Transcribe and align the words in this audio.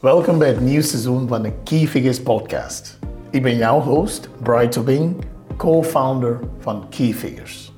Welkom 0.00 0.38
bij 0.38 0.48
het 0.48 0.60
nieuwe 0.60 0.82
seizoen 0.82 1.28
van 1.28 1.42
de 1.42 1.52
Key 1.64 1.86
Figures 1.86 2.22
podcast. 2.22 2.98
Ik 3.30 3.42
ben 3.42 3.56
jouw 3.56 3.80
host, 3.80 4.28
Bright 4.42 4.72
Tobing, 4.72 5.16
co-founder 5.56 6.40
van 6.58 6.88
Key 6.88 7.12
Figures. 7.12 7.72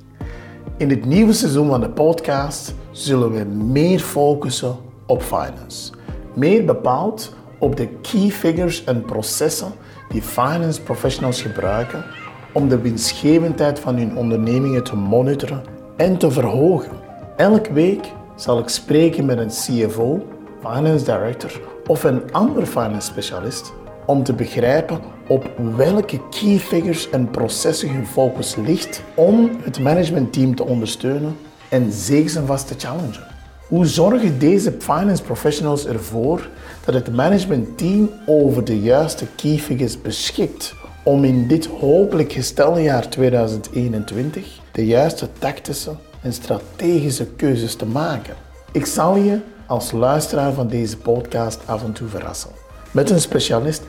In 0.77 0.87
dit 0.87 1.05
nieuwe 1.05 1.33
seizoen 1.33 1.67
van 1.67 1.81
de 1.81 1.89
podcast 1.89 2.73
zullen 2.91 3.31
we 3.31 3.43
meer 3.43 3.99
focussen 3.99 4.75
op 5.05 5.21
finance. 5.21 5.93
Meer 6.33 6.65
bepaald 6.65 7.35
op 7.59 7.75
de 7.75 7.87
key 7.87 8.29
figures 8.29 8.83
en 8.83 9.05
processen 9.05 9.71
die 10.09 10.21
finance 10.21 10.81
professionals 10.81 11.41
gebruiken 11.41 12.05
om 12.53 12.69
de 12.69 12.81
winstgevendheid 12.81 13.79
van 13.79 13.95
hun 13.95 14.17
ondernemingen 14.17 14.83
te 14.83 14.95
monitoren 14.95 15.63
en 15.97 16.17
te 16.17 16.31
verhogen. 16.31 16.97
Elke 17.37 17.73
week 17.73 18.11
zal 18.35 18.59
ik 18.59 18.67
spreken 18.67 19.25
met 19.25 19.37
een 19.37 19.47
CFO, 19.87 20.21
finance 20.63 21.05
director 21.05 21.61
of 21.87 22.03
een 22.03 22.31
andere 22.31 22.65
finance 22.65 23.07
specialist 23.07 23.73
om 24.05 24.23
te 24.23 24.33
begrijpen 24.33 24.99
op 25.27 25.51
welke 25.75 26.19
key 26.29 26.59
figures 26.59 27.09
en 27.09 27.29
processen 27.29 27.89
hun 27.89 28.07
focus 28.07 28.55
ligt 28.55 29.03
om 29.15 29.51
het 29.61 29.79
managementteam 29.79 30.55
te 30.55 30.65
ondersteunen 30.65 31.35
en 31.69 31.91
zeker 31.91 32.37
en 32.37 32.45
vast 32.45 32.67
te 32.67 32.73
challengen. 32.77 33.31
Hoe 33.67 33.85
zorgen 33.85 34.39
deze 34.39 34.75
finance 34.79 35.23
professionals 35.23 35.85
ervoor 35.85 36.49
dat 36.85 36.93
het 36.93 37.15
managementteam 37.15 38.09
over 38.25 38.63
de 38.63 38.79
juiste 38.79 39.25
key 39.35 39.57
figures 39.57 40.01
beschikt 40.01 40.73
om 41.03 41.23
in 41.23 41.47
dit 41.47 41.65
hopelijk 41.65 42.31
gestelde 42.31 42.81
jaar 42.81 43.09
2021 43.09 44.59
de 44.71 44.85
juiste 44.85 45.27
tactische 45.39 45.91
en 46.21 46.33
strategische 46.33 47.25
keuzes 47.25 47.75
te 47.75 47.85
maken? 47.85 48.33
Ik 48.71 48.85
zal 48.85 49.15
je 49.15 49.39
als 49.73 49.91
luisteraar 49.91 50.53
van 50.53 50.67
deze 50.67 50.97
podcast 50.97 51.59
af 51.65 51.83
en 51.83 51.93
toe 51.93 52.07
verrassen. 52.07 52.49
Met 52.91 53.09
een 53.09 53.21
specialist 53.21 53.83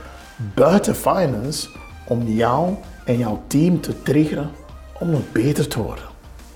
buiten 0.54 0.94
finance 0.94 1.68
om 2.08 2.22
jou 2.22 2.74
en 3.04 3.18
jouw 3.18 3.42
team 3.46 3.80
te 3.80 4.02
triggeren 4.02 4.50
om 4.98 5.10
nog 5.10 5.32
beter 5.32 5.68
te 5.68 5.82
worden. 5.82 6.04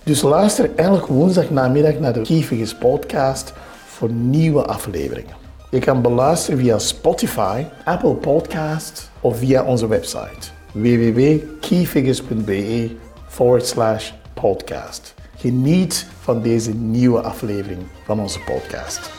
Dus 0.03 0.23
luister 0.23 0.75
elke 0.75 1.13
woensdag 1.13 1.51
namiddag 1.51 1.99
naar 1.99 2.13
de 2.13 2.23
Key 2.23 2.67
podcast 2.79 3.53
voor 3.87 4.11
nieuwe 4.11 4.65
afleveringen. 4.65 5.35
Je 5.71 5.79
kan 5.79 6.03
beluisteren 6.03 6.59
via 6.59 6.79
Spotify, 6.79 7.65
Apple 7.85 8.15
Podcast 8.15 9.11
of 9.21 9.39
via 9.39 9.65
onze 9.65 9.89
website 9.89 10.49
www.keyfigures.be 10.73 12.97
forward 13.27 13.67
slash 13.67 14.13
podcast. 14.35 15.18
Geniet 15.39 16.07
van 16.21 16.43
deze 16.43 16.75
nieuwe 16.75 17.21
aflevering 17.21 17.79
van 18.05 18.21
onze 18.21 18.41
podcast. 18.41 19.11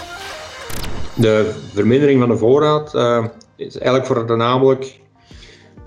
De 1.15 1.53
vermindering 1.73 2.19
van 2.19 2.29
de 2.29 2.37
voorraad 2.37 2.95
uh, 2.95 3.25
is 3.55 3.77
eigenlijk 3.77 4.05
voornamelijk 4.05 4.99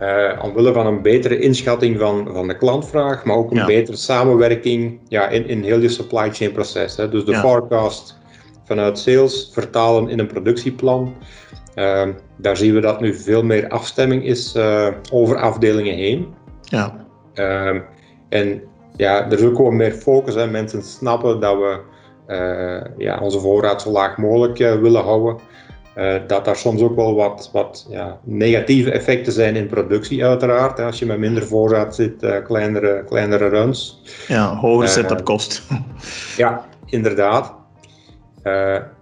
uh, 0.01 0.41
omwille 0.43 0.73
van 0.73 0.87
een 0.87 1.03
betere 1.03 1.39
inschatting 1.39 1.99
van, 1.99 2.29
van 2.33 2.49
de 2.49 2.57
klantvraag, 2.57 3.25
maar 3.25 3.37
ook 3.37 3.51
een 3.51 3.67
betere 3.67 3.97
samenwerking 3.97 5.01
ja, 5.09 5.29
in, 5.29 5.47
in 5.47 5.63
heel 5.63 5.79
je 5.79 5.89
supply 5.89 6.33
chain 6.33 6.53
proces. 6.53 6.97
Hè. 6.97 7.09
Dus 7.09 7.25
de 7.25 7.37
forecast 7.37 8.19
vanuit 8.65 8.99
sales 8.99 9.51
vertalen 9.53 10.09
in 10.09 10.19
een 10.19 10.27
productieplan. 10.27 11.15
Uh, 11.75 12.09
daar 12.37 12.57
zien 12.57 12.75
we 12.75 12.81
dat 12.81 13.01
nu 13.01 13.15
veel 13.15 13.43
meer 13.45 13.69
afstemming 13.69 14.25
is 14.25 14.57
over 15.11 15.37
afdelingen 15.37 15.95
heen. 15.95 16.35
Ja. 16.63 17.07
En 18.29 18.63
ja, 18.97 19.25
er 19.25 19.39
is 19.39 19.45
ook 19.45 19.57
gewoon 19.57 19.77
meer 19.77 19.93
focus. 19.93 20.35
Hè. 20.35 20.47
Mensen 20.47 20.83
snappen 20.83 21.41
dat 21.41 21.57
we 21.57 21.81
uh, 22.29 22.81
ja, 22.99 23.19
onze 23.21 23.41
voorraad 23.41 23.83
zo 23.83 23.91
laag 23.91 24.17
mogelijk 24.17 24.59
uh, 24.59 24.81
willen 24.81 25.03
houden. 25.03 25.37
Uh, 25.97 26.15
dat 26.27 26.45
daar 26.45 26.57
soms 26.57 26.81
ook 26.81 26.97
wel 26.97 27.15
wat, 27.15 27.51
wat 27.53 27.87
ja, 27.91 28.19
negatieve 28.25 28.91
effecten 28.91 29.33
zijn 29.33 29.57
in 29.57 29.67
productie, 29.67 30.25
uiteraard. 30.25 30.81
Als 30.81 30.99
je 30.99 31.07
met 31.07 31.19
minder 31.19 31.47
voorraad 31.47 31.95
zit, 31.95 32.43
kleinere, 32.45 33.05
kleinere 33.05 33.49
runs. 33.49 34.03
Ja, 34.29 34.57
hogere 34.57 34.89
setup 34.89 35.25
kost. 35.25 35.63
ja, 36.37 36.65
inderdaad. 36.87 37.55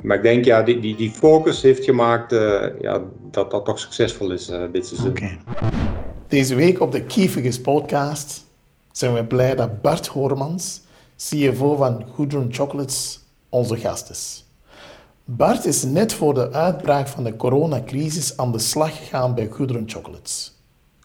maar 0.02 0.16
ik 0.16 0.22
denk, 0.22 0.44
ja, 0.44 0.62
die, 0.62 0.80
die, 0.80 0.96
die 0.96 1.10
focus 1.10 1.62
heeft 1.62 1.84
gemaakt 1.84 2.30
ja, 2.80 3.02
dat 3.30 3.50
dat 3.50 3.64
toch 3.64 3.78
succesvol 3.78 4.30
is 4.30 4.52
dit 4.72 4.86
seizoen. 4.86 5.10
Okay. 5.10 5.38
Deze 6.28 6.54
week 6.54 6.80
op 6.80 6.92
de 6.92 7.02
Key 7.02 7.52
podcast 7.62 8.49
zijn 8.92 9.14
we 9.14 9.24
blij 9.24 9.54
dat 9.54 9.82
Bart 9.82 10.06
Hormans, 10.06 10.80
CFO 11.16 11.76
van 11.76 12.04
Goodrun 12.14 12.48
Chocolates, 12.54 13.20
onze 13.48 13.76
gast 13.76 14.10
is. 14.10 14.44
Bart 15.24 15.64
is 15.64 15.82
net 15.82 16.12
voor 16.12 16.34
de 16.34 16.52
uitbraak 16.52 17.08
van 17.08 17.24
de 17.24 17.36
coronacrisis 17.36 18.36
aan 18.36 18.52
de 18.52 18.58
slag 18.58 18.96
gegaan 18.96 19.34
bij 19.34 19.48
Goodrun 19.50 19.90
Chocolates. 19.90 20.52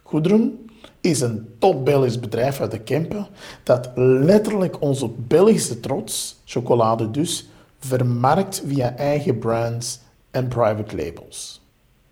Goodrun 0.03 0.69
is 1.01 1.21
een 1.21 1.47
top 1.59 1.85
Belgisch 1.85 2.19
bedrijf 2.19 2.59
uit 2.61 2.71
de 2.71 2.79
Kempen 2.79 3.27
dat 3.63 3.89
letterlijk 3.95 4.81
onze 4.81 5.09
Belgische 5.09 5.79
trots, 5.79 6.41
chocolade 6.45 7.11
dus, 7.11 7.49
vermarkt 7.79 8.63
via 8.67 8.95
eigen 8.95 9.39
brands 9.39 9.99
en 10.31 10.47
private 10.47 10.95
labels. 10.95 11.61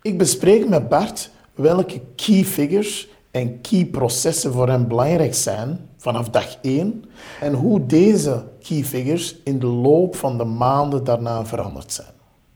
Ik 0.02 0.18
bespreek 0.18 0.68
met 0.68 0.88
Bart 0.88 1.30
welke 1.54 2.00
key 2.16 2.44
figures 2.44 3.08
en 3.34 3.60
key 3.60 3.84
processen 3.84 4.52
voor 4.52 4.68
hem 4.68 4.88
belangrijk 4.88 5.34
zijn 5.34 5.78
vanaf 5.96 6.28
dag 6.30 6.56
1 6.62 7.04
en 7.40 7.54
hoe 7.54 7.86
deze 7.86 8.44
key 8.60 8.84
figures 8.84 9.36
in 9.44 9.58
de 9.58 9.66
loop 9.66 10.16
van 10.16 10.38
de 10.38 10.44
maanden 10.44 11.04
daarna 11.04 11.46
veranderd 11.46 11.92
zijn. 11.92 12.12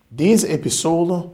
Deze 0.09 0.49
episode 0.49 1.25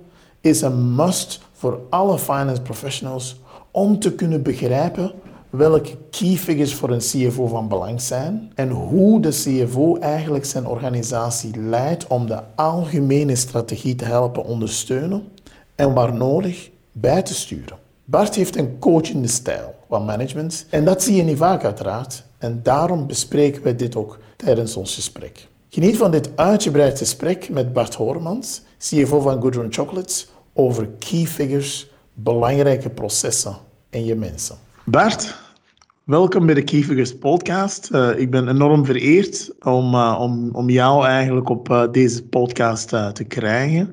is 0.41 0.61
een 0.61 0.95
must 0.95 1.41
voor 1.53 1.81
alle 1.91 2.19
finance 2.19 2.63
professionals 2.63 3.41
om 3.71 3.99
te 3.99 4.15
kunnen 4.15 4.43
begrijpen 4.43 5.13
welke 5.51 5.97
key 6.11 6.37
figures 6.37 6.75
voor 6.75 6.91
een 6.91 6.99
CFO 6.99 7.47
van 7.47 7.69
belang 7.69 8.01
zijn 8.01 8.53
en 8.55 8.71
hoe 8.71 9.21
de 9.21 9.31
CFO 9.31 9.97
eigenlijk 9.97 10.45
zijn 10.45 10.67
organisatie 10.67 11.61
leidt 11.61 12.07
om 12.07 12.27
de 12.27 12.43
algemene 12.55 13.37
strategie 13.37 13.95
te 13.95 14.05
helpen 14.05 14.45
ondersteunen 14.45 15.29
en 15.75 15.95
waar 15.95 16.15
nodig 16.15 16.71
bij 16.93 17.23
te 17.23 17.35
sturen. 17.35 17.84
Bart 18.07 18.35
heeft 18.35 18.57
een 18.57 18.79
coachende 18.79 19.29
stijl 19.29 19.75
van 19.89 20.05
management 20.05 20.67
en 20.71 20.85
dat 20.85 21.03
zie 21.03 21.17
je 21.17 21.23
niet 21.23 21.37
vaak 21.37 21.65
uiteraard. 21.65 22.25
En 22.39 22.61
daarom 22.63 23.07
bespreken 23.07 23.63
we 23.63 23.77
dit 23.77 23.97
ook 23.97 24.19
tijdens 24.37 24.77
ons 24.77 24.95
gesprek. 24.95 25.49
Geniet 25.69 25.97
van 25.97 26.11
dit 26.11 26.31
uitgebreid 26.35 26.99
gesprek 26.99 27.49
met 27.49 27.73
Bart 27.73 27.95
Hormans, 27.95 28.63
CFO 28.79 29.21
van 29.21 29.41
Goodrun 29.41 29.73
Chocolates, 29.73 30.29
over 30.53 30.89
key 30.99 31.27
figures, 31.27 31.91
belangrijke 32.15 32.91
processen 32.91 33.57
en 33.91 34.05
je 34.05 34.15
mensen. 34.15 34.57
Bart, 34.85 35.35
welkom 36.05 36.47
bij 36.47 36.55
de 36.55 36.65
Key 36.65 36.83
Figures 36.83 37.19
podcast. 37.19 37.89
Uh, 37.93 38.19
ik 38.19 38.31
ben 38.31 38.49
enorm 38.49 38.85
vereerd 38.85 39.51
om, 39.63 39.95
uh, 39.95 40.19
om, 40.21 40.51
om 40.53 40.71
jou 40.71 41.07
eigenlijk 41.07 41.49
op 41.49 41.69
uh, 41.69 41.85
deze 41.93 42.25
podcast 42.25 42.89
te 42.89 43.25
krijgen. 43.29 43.93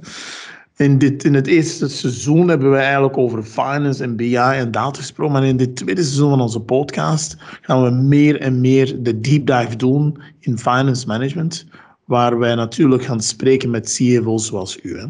In, 0.81 0.97
dit, 0.97 1.23
in 1.23 1.33
het 1.33 1.47
eerste 1.47 1.89
seizoen 1.89 2.47
hebben 2.47 2.71
we 2.71 2.77
eigenlijk 2.77 3.17
over 3.17 3.43
finance 3.43 4.03
en 4.03 4.15
BI 4.15 4.35
en 4.35 4.71
data 4.71 4.99
gesproken. 4.99 5.33
Maar 5.33 5.45
in 5.45 5.57
dit 5.57 5.75
tweede 5.75 6.03
seizoen 6.03 6.29
van 6.29 6.41
onze 6.41 6.59
podcast 6.59 7.35
gaan 7.61 7.83
we 7.83 7.89
meer 7.89 8.39
en 8.39 8.61
meer 8.61 9.03
de 9.03 9.19
deep 9.19 9.45
dive 9.45 9.75
doen 9.75 10.21
in 10.39 10.57
finance 10.57 11.07
management. 11.07 11.65
Waar 12.05 12.39
wij 12.39 12.55
natuurlijk 12.55 13.03
gaan 13.03 13.21
spreken 13.21 13.69
met 13.69 13.85
CFO's 13.85 14.45
zoals 14.45 14.79
u. 14.83 14.97
Hè? 14.97 15.05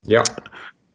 Ja. 0.00 0.24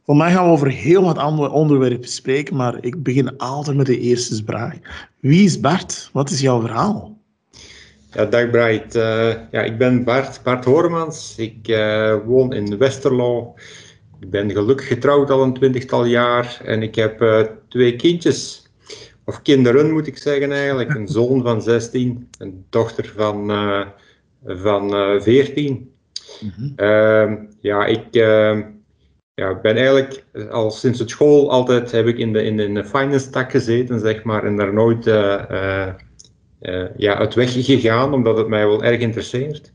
Voor 0.05 0.15
mij 0.15 0.31
gaan 0.31 0.45
we 0.45 0.51
over 0.51 0.69
heel 0.69 1.03
wat 1.03 1.17
andere 1.17 1.49
onderwerpen 1.49 2.09
spreken, 2.09 2.55
maar 2.55 2.77
ik 2.81 3.03
begin 3.03 3.37
altijd 3.37 3.77
met 3.77 3.85
de 3.85 3.99
eerste 3.99 4.41
vraag. 4.45 4.73
Wie 5.19 5.43
is 5.43 5.59
Bart? 5.59 6.09
Wat 6.13 6.29
is 6.29 6.41
jouw 6.41 6.61
verhaal? 6.61 7.17
Ja, 8.11 8.25
dag 8.25 8.49
Bright. 8.49 8.95
Uh, 8.95 9.33
ja, 9.51 9.61
ik 9.61 9.77
ben 9.77 10.03
Bart, 10.03 10.39
Bart 10.43 10.65
Hormans. 10.65 11.33
Ik 11.37 11.67
uh, 11.67 12.15
woon 12.25 12.53
in 12.53 12.77
Westerlo. 12.77 13.53
Ik 14.21 14.29
ben 14.29 14.51
gelukkig 14.51 14.87
getrouwd 14.87 15.29
al 15.29 15.43
een 15.43 15.53
twintigtal 15.53 16.05
jaar 16.05 16.61
en 16.63 16.81
ik 16.81 16.95
heb 16.95 17.21
uh, 17.21 17.41
twee 17.67 17.95
kindjes. 17.95 18.69
Of 19.25 19.41
kinderen 19.41 19.91
moet 19.91 20.07
ik 20.07 20.17
zeggen 20.17 20.51
eigenlijk. 20.51 20.95
Een 20.95 21.07
zoon 21.07 21.41
van 21.41 21.61
16, 21.61 22.29
een 22.37 22.65
dochter 22.69 23.13
van, 23.15 23.51
uh, 23.51 23.85
van 24.45 24.95
uh, 24.95 25.21
14. 25.21 25.91
Mm 26.41 26.53
-hmm. 26.55 27.49
ja, 27.61 27.85
ik 27.85 28.13
ja, 29.33 29.59
ben 29.61 29.75
eigenlijk 29.75 30.25
al 30.49 30.71
sinds 30.71 30.99
het 30.99 31.09
school 31.09 31.51
altijd 31.51 31.91
heb 31.91 32.07
ik 32.07 32.17
in 32.17 32.33
de, 32.33 32.43
in 32.43 32.57
de, 32.57 32.63
in 32.63 32.73
de 32.73 32.85
finance 32.85 33.29
tak 33.29 33.51
gezeten, 33.51 33.99
zeg 33.99 34.23
maar, 34.23 34.43
en 34.43 34.55
daar 34.55 34.73
nooit 34.73 35.05
ja, 36.97 37.15
uit 37.17 37.33
weg 37.33 37.65
gegaan, 37.65 38.13
omdat 38.13 38.37
het 38.37 38.47
mij 38.47 38.67
wel 38.67 38.83
erg 38.83 38.99
interesseert. 38.99 39.73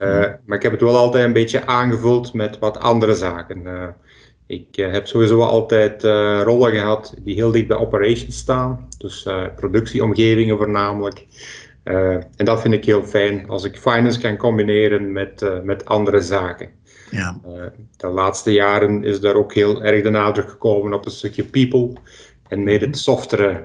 Uh, 0.00 0.26
maar 0.44 0.56
ik 0.56 0.62
heb 0.62 0.72
het 0.72 0.80
wel 0.80 0.96
altijd 0.96 1.24
een 1.24 1.32
beetje 1.32 1.66
aangevuld 1.66 2.32
met 2.32 2.58
wat 2.58 2.78
andere 2.78 3.14
zaken. 3.14 3.62
Uh, 3.64 3.86
ik 4.46 4.76
uh, 4.76 4.92
heb 4.92 5.06
sowieso 5.06 5.42
altijd 5.42 6.02
rollen 6.42 6.72
gehad 6.72 7.14
die 7.18 7.34
heel 7.34 7.50
dicht 7.50 7.66
bij 7.66 7.76
operations 7.76 8.36
staan, 8.36 8.88
dus 8.98 9.28
productieomgevingen 9.56 10.56
voornamelijk. 10.56 11.26
en 12.36 12.44
dat 12.44 12.60
vind 12.60 12.74
ik 12.74 12.84
heel 12.84 13.04
fijn 13.04 13.48
als 13.48 13.64
ik 13.64 13.78
finance 13.78 14.20
kan 14.20 14.36
combineren 14.36 15.12
met, 15.12 15.62
met 15.64 15.84
andere 15.84 16.20
zaken. 16.20 16.68
Ja. 17.10 17.40
de 17.96 18.06
laatste 18.06 18.52
jaren 18.52 19.04
is 19.04 19.20
daar 19.20 19.34
ook 19.34 19.54
heel 19.54 19.82
erg 19.82 20.02
de 20.02 20.10
nadruk 20.10 20.50
gekomen 20.50 20.92
op 20.92 21.04
een 21.04 21.10
stukje 21.10 21.44
people 21.44 21.92
en 22.48 22.62
meer 22.62 22.80
het 22.80 22.98
softere 22.98 23.64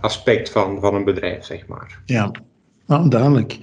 aspect 0.00 0.50
van, 0.50 0.80
van 0.80 0.94
een 0.94 1.04
bedrijf, 1.04 1.44
zeg 1.44 1.66
maar. 1.66 2.02
Ja, 2.04 2.30
nou, 2.86 3.08
duidelijk. 3.08 3.58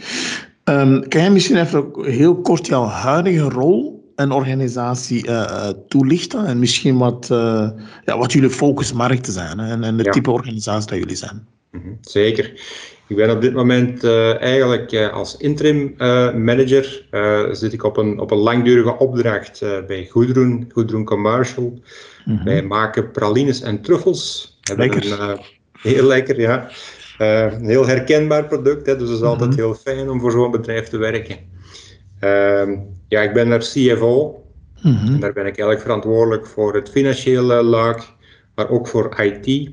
Um, 0.69 1.07
kan 1.07 1.21
jij 1.21 1.31
misschien 1.31 1.57
even 1.57 1.92
heel 2.01 2.42
kort 2.42 2.68
jouw 2.68 2.86
huidige 2.86 3.50
rol 3.50 4.12
en 4.16 4.31
organisatie 4.31 5.27
uh, 5.27 5.69
toelichten? 5.88 6.45
En 6.45 6.60
misschien 6.60 6.98
wat, 6.98 7.30
uh, 7.31 7.69
ja, 8.06 8.18
wat 8.18 8.31
jullie 8.31 8.50
focusmarkten 8.50 9.33
zijn 9.33 9.60
hè? 9.60 9.71
en, 9.71 9.83
en 9.83 9.98
de 9.98 10.04
type 10.04 10.31
organisatie 10.31 10.89
dat 10.89 11.00
jullie 11.00 11.16
zijn? 11.16 11.48
-hmm, 11.71 11.98
zeker. 12.01 12.62
Ik 13.07 13.16
ben 13.16 13.31
op 13.31 13.42
dit 13.42 13.54
moment 13.54 14.04
uh, 14.04 14.42
eigenlijk 14.42 14.92
uh, 14.92 15.13
als 15.13 15.38
interim 15.38 15.94
uh, 15.98 16.33
manager 16.33 17.06
zit 17.51 17.74
ik 17.74 17.83
op 17.83 17.98
een, 17.98 18.19
op 18.19 18.31
een 18.31 18.38
langdurige 18.38 18.98
opdracht 18.98 19.60
bij 19.88 20.07
Goedroen, 20.12 20.69
Goedroen 20.74 21.06
Commercial. 21.06 21.80
Mm 22.25 22.36
-hmm. 22.36 22.45
Wij 22.45 22.63
maken 22.63 23.12
pralines 23.12 23.62
en 23.62 23.81
truffels. 23.81 24.57
Lekker. 24.75 25.19
Een, 25.22 25.39
heel 25.81 26.04
lekker, 26.04 26.39
ja. 26.39 26.69
Een 27.19 27.66
heel 27.66 27.88
herkenbaar 27.88 28.45
product, 28.45 28.86
hè, 28.86 28.98
dus 28.98 29.10
het 29.10 29.18
is 29.18 29.24
altijd 29.24 29.50
mm 29.50 29.56
-hmm. 29.56 29.66
heel 29.66 29.74
fijn 29.74 30.10
om 30.10 30.19
voor 30.19 30.31
zo'n 30.31 30.51
bedrijf 30.51 30.88
te 30.88 30.98
werken. 30.98 31.38
Ehm, 32.19 32.77
ja, 33.07 33.21
ik 33.21 33.33
ben 33.33 33.51
er 33.51 33.60
CFO. 33.60 34.44
En 34.83 35.19
daar 35.19 35.33
ben 35.33 35.45
ik 35.45 35.57
eigenlijk 35.57 35.81
verantwoordelijk 35.81 36.48
voor 36.48 36.75
het 36.75 36.89
financiële 36.89 37.63
laag, 37.63 38.16
maar 38.56 38.69
ook 38.69 38.88
voor 38.88 39.21
IT. 39.21 39.71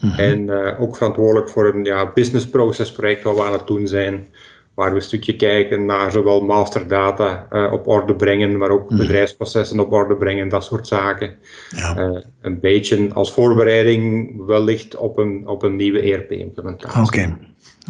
Mhm. 0.00 0.20
En 0.20 0.40
uh, 0.40 0.80
ook 0.80 0.96
verantwoordelijk 0.96 1.48
voor 1.48 1.74
een 1.74 1.84
ja, 1.84 2.12
business 2.12 2.48
process 2.48 2.92
project 2.92 3.22
waar 3.22 3.34
we 3.34 3.42
aan 3.42 3.52
het 3.52 3.66
doen 3.66 3.86
zijn. 3.86 4.28
Waar 4.78 4.90
we 4.90 4.96
een 4.96 5.02
stukje 5.02 5.36
kijken 5.36 5.86
naar 5.86 6.10
zowel 6.10 6.40
masterdata 6.40 7.46
uh, 7.52 7.72
op 7.72 7.86
orde 7.86 8.14
brengen, 8.14 8.58
maar 8.58 8.70
ook 8.70 8.90
mhm. 8.90 8.98
bedrijfsprocessen 8.98 9.80
op 9.80 9.92
orde 9.92 10.16
brengen, 10.16 10.48
dat 10.48 10.64
soort 10.64 10.86
zaken. 10.86 11.34
Ja. 11.70 11.98
Uh, 11.98 12.18
een 12.40 12.60
beetje 12.60 13.08
als 13.12 13.32
voorbereiding 13.32 14.32
wellicht 14.46 14.96
op 14.96 15.18
een, 15.18 15.46
op 15.46 15.62
een 15.62 15.76
nieuwe 15.76 16.00
ERP-implementatie. 16.00 17.00
Oké, 17.00 17.08
okay. 17.08 17.36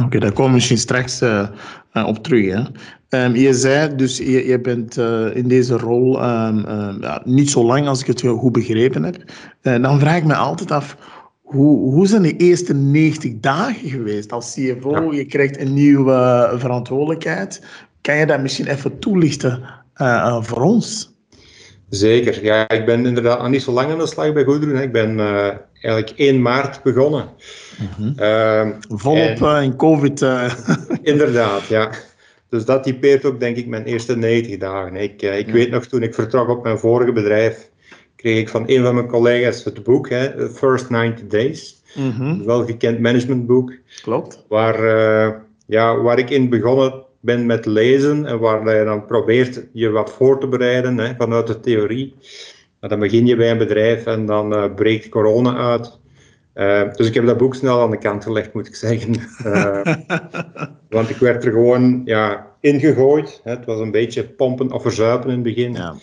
okay, 0.06 0.20
daar 0.20 0.32
komen 0.32 0.50
we 0.50 0.56
misschien 0.56 0.78
straks 0.78 1.22
op 1.92 2.22
terug. 2.22 2.54
Hè? 2.54 3.24
Um, 3.24 3.34
je 3.34 3.54
zei 3.54 3.94
dus, 3.96 4.18
je, 4.18 4.46
je 4.46 4.60
bent 4.60 4.96
in 5.34 5.48
deze 5.48 5.76
rol 5.76 6.24
um, 6.24 6.66
ja, 7.00 7.22
niet 7.24 7.50
zo 7.50 7.64
lang 7.64 7.88
als 7.88 8.00
ik 8.00 8.06
het 8.06 8.20
goed 8.20 8.52
begrepen 8.52 9.02
heb. 9.02 9.16
dan 9.60 10.00
vraag 10.00 10.16
ik 10.16 10.24
me 10.24 10.34
altijd 10.34 10.70
af 10.70 10.96
hoe, 11.48 11.92
hoe 11.92 12.06
zijn 12.06 12.22
de 12.22 12.36
eerste 12.36 12.74
90 12.74 13.32
dagen 13.40 13.88
geweest 13.88 14.32
als 14.32 14.54
CFO? 14.54 15.12
Je 15.12 15.24
krijgt 15.24 15.58
een 15.58 15.74
nieuwe 15.74 16.50
verantwoordelijkheid. 16.56 17.62
Kan 18.00 18.16
je 18.16 18.26
dat 18.26 18.40
misschien 18.40 18.66
even 18.66 18.98
toelichten 18.98 19.62
uh, 19.96 20.42
voor 20.42 20.60
ons? 20.60 21.16
Zeker. 21.88 22.44
Ja, 22.44 22.68
ik 22.68 22.86
ben 22.86 23.06
inderdaad 23.06 23.38
nog 23.38 23.48
niet 23.48 23.62
zo 23.62 23.72
lang 23.72 23.90
aan 23.90 23.98
de 23.98 24.06
slag 24.06 24.32
bij 24.32 24.44
Goederen. 24.44 24.82
Ik 24.82 24.92
ben 24.92 25.18
uh, 25.18 25.48
eigenlijk 25.72 26.12
1 26.16 26.42
maart 26.42 26.82
begonnen. 26.82 27.28
Mm 27.78 27.88
-hmm. 27.96 28.14
uh, 28.18 28.68
Volop 28.88 29.42
en, 29.42 29.62
in 29.62 29.76
COVID. 29.76 30.20
inderdaad, 31.02 31.66
ja. 31.66 31.90
Dus 32.48 32.64
dat 32.64 32.82
typeert 32.82 33.24
ook, 33.24 33.40
denk 33.40 33.56
ik, 33.56 33.66
mijn 33.66 33.84
eerste 33.84 34.16
90 34.16 34.58
dagen. 34.58 34.96
Ik, 34.96 35.22
ik 35.22 35.46
ja. 35.46 35.52
weet 35.52 35.70
nog, 35.70 35.86
toen 35.86 36.02
ik 36.02 36.14
vertrok 36.14 36.48
op 36.48 36.62
mijn 36.62 36.78
vorige 36.78 37.12
bedrijf, 37.12 37.70
kreeg 38.18 38.38
ik 38.38 38.48
van 38.48 38.64
een 38.66 38.82
van 38.82 38.94
mijn 38.94 39.06
collega's 39.06 39.64
het 39.64 39.82
boek, 39.82 40.08
hè, 40.08 40.48
First 40.50 40.90
90 40.90 41.26
Days. 41.26 41.82
Mm 41.94 42.10
-hmm. 42.10 42.44
Wel 42.44 42.64
gekend 42.64 43.00
managementboek. 43.00 43.72
Klopt. 44.02 44.44
Waar, 44.48 44.84
uh, 44.84 45.34
ja, 45.66 46.00
waar 46.00 46.18
ik 46.18 46.30
in 46.30 46.48
begonnen 46.48 47.02
ben 47.20 47.46
met 47.46 47.66
lezen 47.66 48.26
en 48.26 48.38
waar 48.38 48.76
je 48.78 48.84
dan 48.84 49.06
probeert 49.06 49.66
je 49.72 49.90
wat 49.90 50.12
voor 50.12 50.40
te 50.40 50.48
bereiden 50.48 50.98
hè, 50.98 51.14
vanuit 51.14 51.46
de 51.46 51.60
theorie. 51.60 52.14
Maar 52.80 52.90
dan 52.90 52.98
begin 52.98 53.26
je 53.26 53.36
bij 53.36 53.50
een 53.50 53.58
bedrijf 53.58 54.06
en 54.06 54.26
dan 54.26 54.52
uh, 54.52 54.74
breekt 54.74 55.08
corona 55.08 55.56
uit. 55.56 55.98
Uh, 56.54 56.92
dus 56.92 57.06
ik 57.06 57.14
heb 57.14 57.26
dat 57.26 57.36
boek 57.36 57.54
snel 57.54 57.80
aan 57.80 57.90
de 57.90 57.98
kant 57.98 58.24
gelegd, 58.24 58.54
moet 58.54 58.66
ik 58.66 58.74
zeggen. 58.74 59.14
want 60.88 61.10
ik 61.10 61.16
werd 61.16 61.44
er 61.44 61.52
gewoon 61.52 62.02
ja, 62.04 62.46
ingegooid. 62.60 63.40
Hè. 63.44 63.50
Het 63.50 63.64
was 63.64 63.80
een 63.80 63.90
beetje 63.90 64.24
pompen 64.24 64.72
of 64.72 64.82
verzuipen 64.82 65.28
in 65.28 65.34
het 65.34 65.42
begin. 65.42 65.72
Ja 65.72 65.94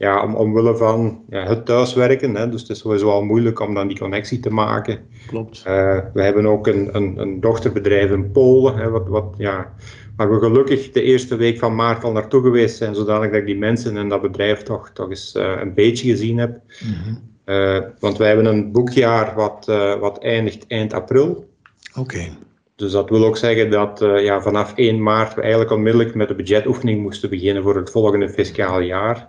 ja, 0.00 0.22
om, 0.22 0.34
omwille 0.34 0.76
van 0.76 1.22
ja, 1.28 1.46
het 1.46 1.66
thuiswerken. 1.66 2.36
Hè, 2.36 2.48
dus 2.48 2.60
het 2.60 2.70
is 2.70 2.78
sowieso 2.78 3.10
al 3.10 3.24
moeilijk 3.24 3.60
om 3.60 3.74
dan 3.74 3.88
die 3.88 3.98
connectie 3.98 4.40
te 4.40 4.50
maken. 4.50 4.98
Klopt. 5.26 5.64
Uh, 5.66 5.98
we 6.12 6.22
hebben 6.22 6.46
ook 6.46 6.66
een, 6.66 6.88
een, 6.92 7.18
een 7.18 7.40
dochterbedrijf 7.40 8.10
in 8.10 8.30
Polen, 8.30 8.76
hè, 8.76 8.90
wat, 8.90 9.08
wat, 9.08 9.34
ja, 9.38 9.74
waar 10.16 10.30
we 10.30 10.38
gelukkig 10.38 10.90
de 10.90 11.02
eerste 11.02 11.36
week 11.36 11.58
van 11.58 11.74
maart 11.74 12.04
al 12.04 12.12
naartoe 12.12 12.42
geweest 12.42 12.76
zijn, 12.76 12.94
zodanig 12.94 13.30
dat 13.30 13.40
ik 13.40 13.46
die 13.46 13.58
mensen 13.58 13.96
en 13.96 14.08
dat 14.08 14.22
bedrijf 14.22 14.62
toch, 14.62 14.90
toch 14.90 15.08
eens 15.08 15.34
uh, 15.36 15.56
een 15.60 15.74
beetje 15.74 16.10
gezien 16.10 16.38
heb. 16.38 16.60
Mm 16.84 16.92
-hmm. 16.92 17.22
uh, 17.44 17.80
want 17.98 18.16
wij 18.16 18.26
hebben 18.26 18.46
een 18.46 18.72
boekjaar 18.72 19.34
wat, 19.34 19.64
wat 20.00 20.18
eindigt 20.18 20.66
eind 20.66 20.92
april. 20.92 21.48
Oké. 21.90 22.00
Okay. 22.00 22.32
Dus 22.76 22.92
dat 22.92 23.10
wil 23.10 23.24
ook 23.24 23.36
zeggen 23.36 23.70
dat 23.70 23.98
ja, 24.00 24.40
vanaf 24.40 24.72
1 24.74 25.02
maart 25.02 25.34
we 25.34 25.40
eigenlijk 25.40 25.70
onmiddellijk 25.70 26.14
met 26.14 26.28
de 26.28 26.34
budgetoefening 26.34 27.02
moesten 27.02 27.30
beginnen 27.30 27.62
voor 27.62 27.76
het 27.76 27.90
volgende 27.90 28.28
fiscale 28.28 28.84
jaar. 28.84 29.28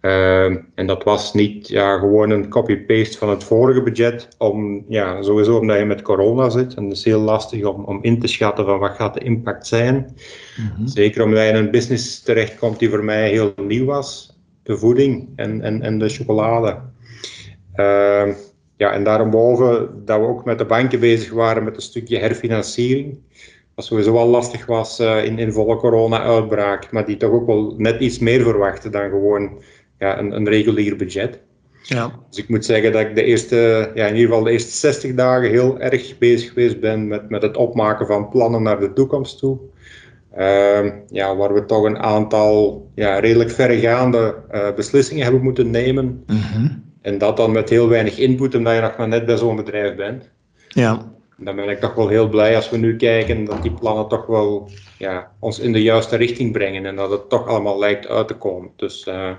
Uh, 0.00 0.44
en 0.74 0.86
dat 0.86 1.04
was 1.04 1.34
niet 1.34 1.68
ja, 1.68 1.98
gewoon 1.98 2.30
een 2.30 2.48
copy-paste 2.48 3.18
van 3.18 3.28
het 3.28 3.44
vorige 3.44 3.82
budget, 3.82 4.28
om, 4.38 4.84
ja, 4.88 5.22
sowieso 5.22 5.58
omdat 5.58 5.78
je 5.78 5.84
met 5.84 6.02
corona 6.02 6.50
zit. 6.50 6.74
En 6.74 6.84
het 6.84 6.96
is 6.96 7.04
heel 7.04 7.20
lastig 7.20 7.64
om, 7.64 7.84
om 7.84 7.98
in 8.02 8.20
te 8.20 8.26
schatten 8.26 8.64
van 8.64 8.78
wat 8.78 8.94
gaat 8.94 9.14
de 9.14 9.20
impact 9.20 9.66
zijn. 9.66 9.94
Mm 9.94 10.70
-hmm. 10.76 10.86
Zeker 10.86 11.24
omdat 11.24 11.42
je 11.42 11.48
in 11.48 11.54
een 11.54 11.70
business 11.70 12.22
terechtkomt 12.22 12.78
die 12.78 12.90
voor 12.90 13.04
mij 13.04 13.30
heel 13.30 13.52
nieuw 13.56 13.84
was. 13.84 14.38
De 14.62 14.76
voeding 14.76 15.28
en, 15.36 15.62
en, 15.62 15.82
en 15.82 15.98
de 15.98 16.08
chocolade. 16.08 16.76
Uh, 17.76 18.34
ja, 18.76 18.92
en 18.92 19.04
daarboven 19.04 20.04
dat 20.04 20.20
we 20.20 20.26
ook 20.26 20.44
met 20.44 20.58
de 20.58 20.64
banken 20.64 21.00
bezig 21.00 21.32
waren 21.32 21.64
met 21.64 21.76
een 21.76 21.82
stukje 21.82 22.18
herfinanciering. 22.18 23.18
Wat 23.74 23.84
sowieso 23.84 24.12
wel 24.12 24.26
lastig 24.26 24.66
was 24.66 25.00
uh, 25.00 25.24
in, 25.24 25.38
in 25.38 25.52
volle 25.52 25.76
corona-uitbraak, 25.76 26.92
maar 26.92 27.06
die 27.06 27.16
toch 27.16 27.30
ook 27.30 27.46
wel 27.46 27.74
net 27.76 28.00
iets 28.00 28.18
meer 28.18 28.42
verwachten 28.42 28.92
dan 28.92 29.10
gewoon 29.10 29.62
ja, 30.00 30.18
een, 30.18 30.36
een 30.36 30.48
regulier 30.48 30.96
budget. 30.96 31.40
Ja. 31.82 32.12
Dus 32.28 32.38
ik 32.38 32.48
moet 32.48 32.64
zeggen 32.64 32.92
dat 32.92 33.00
ik 33.00 33.14
de 33.14 33.22
eerste, 33.22 33.90
ja, 33.94 34.06
in 34.06 34.14
ieder 34.14 34.28
geval 34.28 34.44
de 34.44 34.50
eerste 34.50 34.70
60 34.70 35.14
dagen 35.14 35.50
heel 35.50 35.80
erg 35.80 36.18
bezig 36.18 36.48
geweest 36.48 36.80
ben 36.80 37.08
met, 37.08 37.28
met 37.28 37.42
het 37.42 37.56
opmaken 37.56 38.06
van 38.06 38.28
plannen 38.28 38.62
naar 38.62 38.80
de 38.80 38.92
toekomst 38.92 39.38
toe. 39.38 39.58
Uh, 40.38 40.86
ja, 41.08 41.36
waar 41.36 41.54
we 41.54 41.64
toch 41.64 41.84
een 41.84 41.98
aantal 41.98 42.86
ja, 42.94 43.18
redelijk 43.18 43.50
verregaande 43.50 44.36
uh, 44.52 44.74
beslissingen 44.74 45.22
hebben 45.22 45.42
moeten 45.42 45.70
nemen. 45.70 46.24
Mm 46.26 46.36
-hmm. 46.36 46.84
En 47.02 47.18
dat 47.18 47.36
dan 47.36 47.52
met 47.52 47.68
heel 47.68 47.88
weinig 47.88 48.18
input, 48.18 48.54
omdat 48.54 48.74
je 48.74 48.80
nog 48.80 48.96
maar 48.96 49.08
net 49.08 49.26
bij 49.26 49.36
zo'n 49.36 49.56
bedrijf 49.56 49.96
bent. 49.96 50.30
Ja. 50.68 51.12
Dan 51.36 51.56
ben 51.56 51.68
ik 51.68 51.80
toch 51.80 51.94
wel 51.94 52.08
heel 52.08 52.28
blij 52.28 52.56
als 52.56 52.70
we 52.70 52.76
nu 52.76 52.96
kijken 52.96 53.44
dat 53.44 53.62
die 53.62 53.72
plannen 53.72 54.08
toch 54.08 54.26
wel 54.26 54.70
ja, 54.98 55.30
ons 55.38 55.58
in 55.58 55.72
de 55.72 55.82
juiste 55.82 56.16
richting 56.16 56.52
brengen 56.52 56.86
en 56.86 56.96
dat 56.96 57.10
het 57.10 57.28
toch 57.28 57.46
allemaal 57.46 57.78
lijkt 57.78 58.08
uit 58.08 58.28
te 58.28 58.34
komen. 58.34 58.70
Dus 58.76 59.06
uh, 59.06 59.30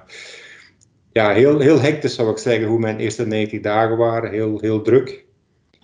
ja, 1.11 1.33
heel, 1.33 1.59
heel 1.59 1.81
hectisch 1.81 2.15
zou 2.15 2.31
ik 2.31 2.37
zeggen 2.37 2.67
hoe 2.67 2.79
mijn 2.79 2.97
eerste 2.97 3.25
90 3.25 3.61
dagen 3.61 3.97
waren. 3.97 4.31
Heel, 4.31 4.59
heel 4.59 4.81
druk. 4.81 5.25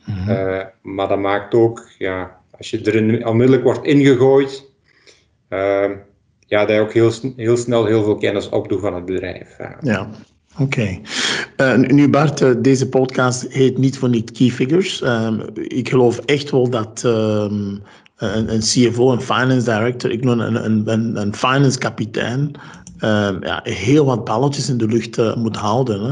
Mm 0.06 0.16
-hmm. 0.16 0.30
uh, 0.30 0.62
maar 0.82 1.08
dat 1.08 1.20
maakt 1.20 1.54
ook, 1.54 1.90
ja, 1.98 2.38
als 2.58 2.70
je 2.70 2.82
er 2.82 3.28
onmiddellijk 3.28 3.64
wordt 3.64 3.86
ingegooid, 3.86 4.66
uh, 5.50 5.90
ja, 6.40 6.66
dat 6.66 6.76
je 6.76 6.82
ook 6.82 6.94
heel, 6.94 7.12
heel 7.36 7.58
snel 7.58 7.86
heel 7.86 8.04
veel 8.04 8.18
kennis 8.18 8.50
opdoet 8.50 8.80
van 8.80 8.96
het 8.96 9.06
bedrijf. 9.06 9.58
Ja, 9.58 9.78
ja. 9.82 10.10
oké. 10.60 10.64
Okay. 10.64 11.02
Uh, 11.82 11.90
nu 11.90 12.10
Bart, 12.10 12.64
deze 12.64 12.90
podcast 12.90 13.48
heet 13.48 13.78
niet 13.78 13.98
voor 13.98 14.10
niet 14.10 14.32
Key 14.32 14.50
Figures. 14.50 15.02
Um, 15.02 15.42
ik 15.54 15.90
geloof 15.90 16.18
echt 16.18 16.52
wel 16.52 16.70
dat 16.70 17.04
um, 17.06 17.82
een, 18.18 18.54
een, 18.54 18.60
CFO, 18.60 19.12
een 19.12 19.22
finance 19.22 19.64
director, 19.64 20.12
ik 20.12 20.24
noem 20.24 20.40
een, 20.40 20.90
een, 20.92 21.22
een 21.22 21.36
finance 21.36 21.78
kapitein, 21.78 22.52
ja, 23.42 23.60
heel 23.64 24.06
wat 24.06 24.24
balletjes 24.24 24.70
in 24.70 24.78
de 24.78 24.88
lucht 24.88 25.18
uh, 25.18 25.36
moet 25.36 25.56
houden. 25.56 26.02
Hè? 26.02 26.12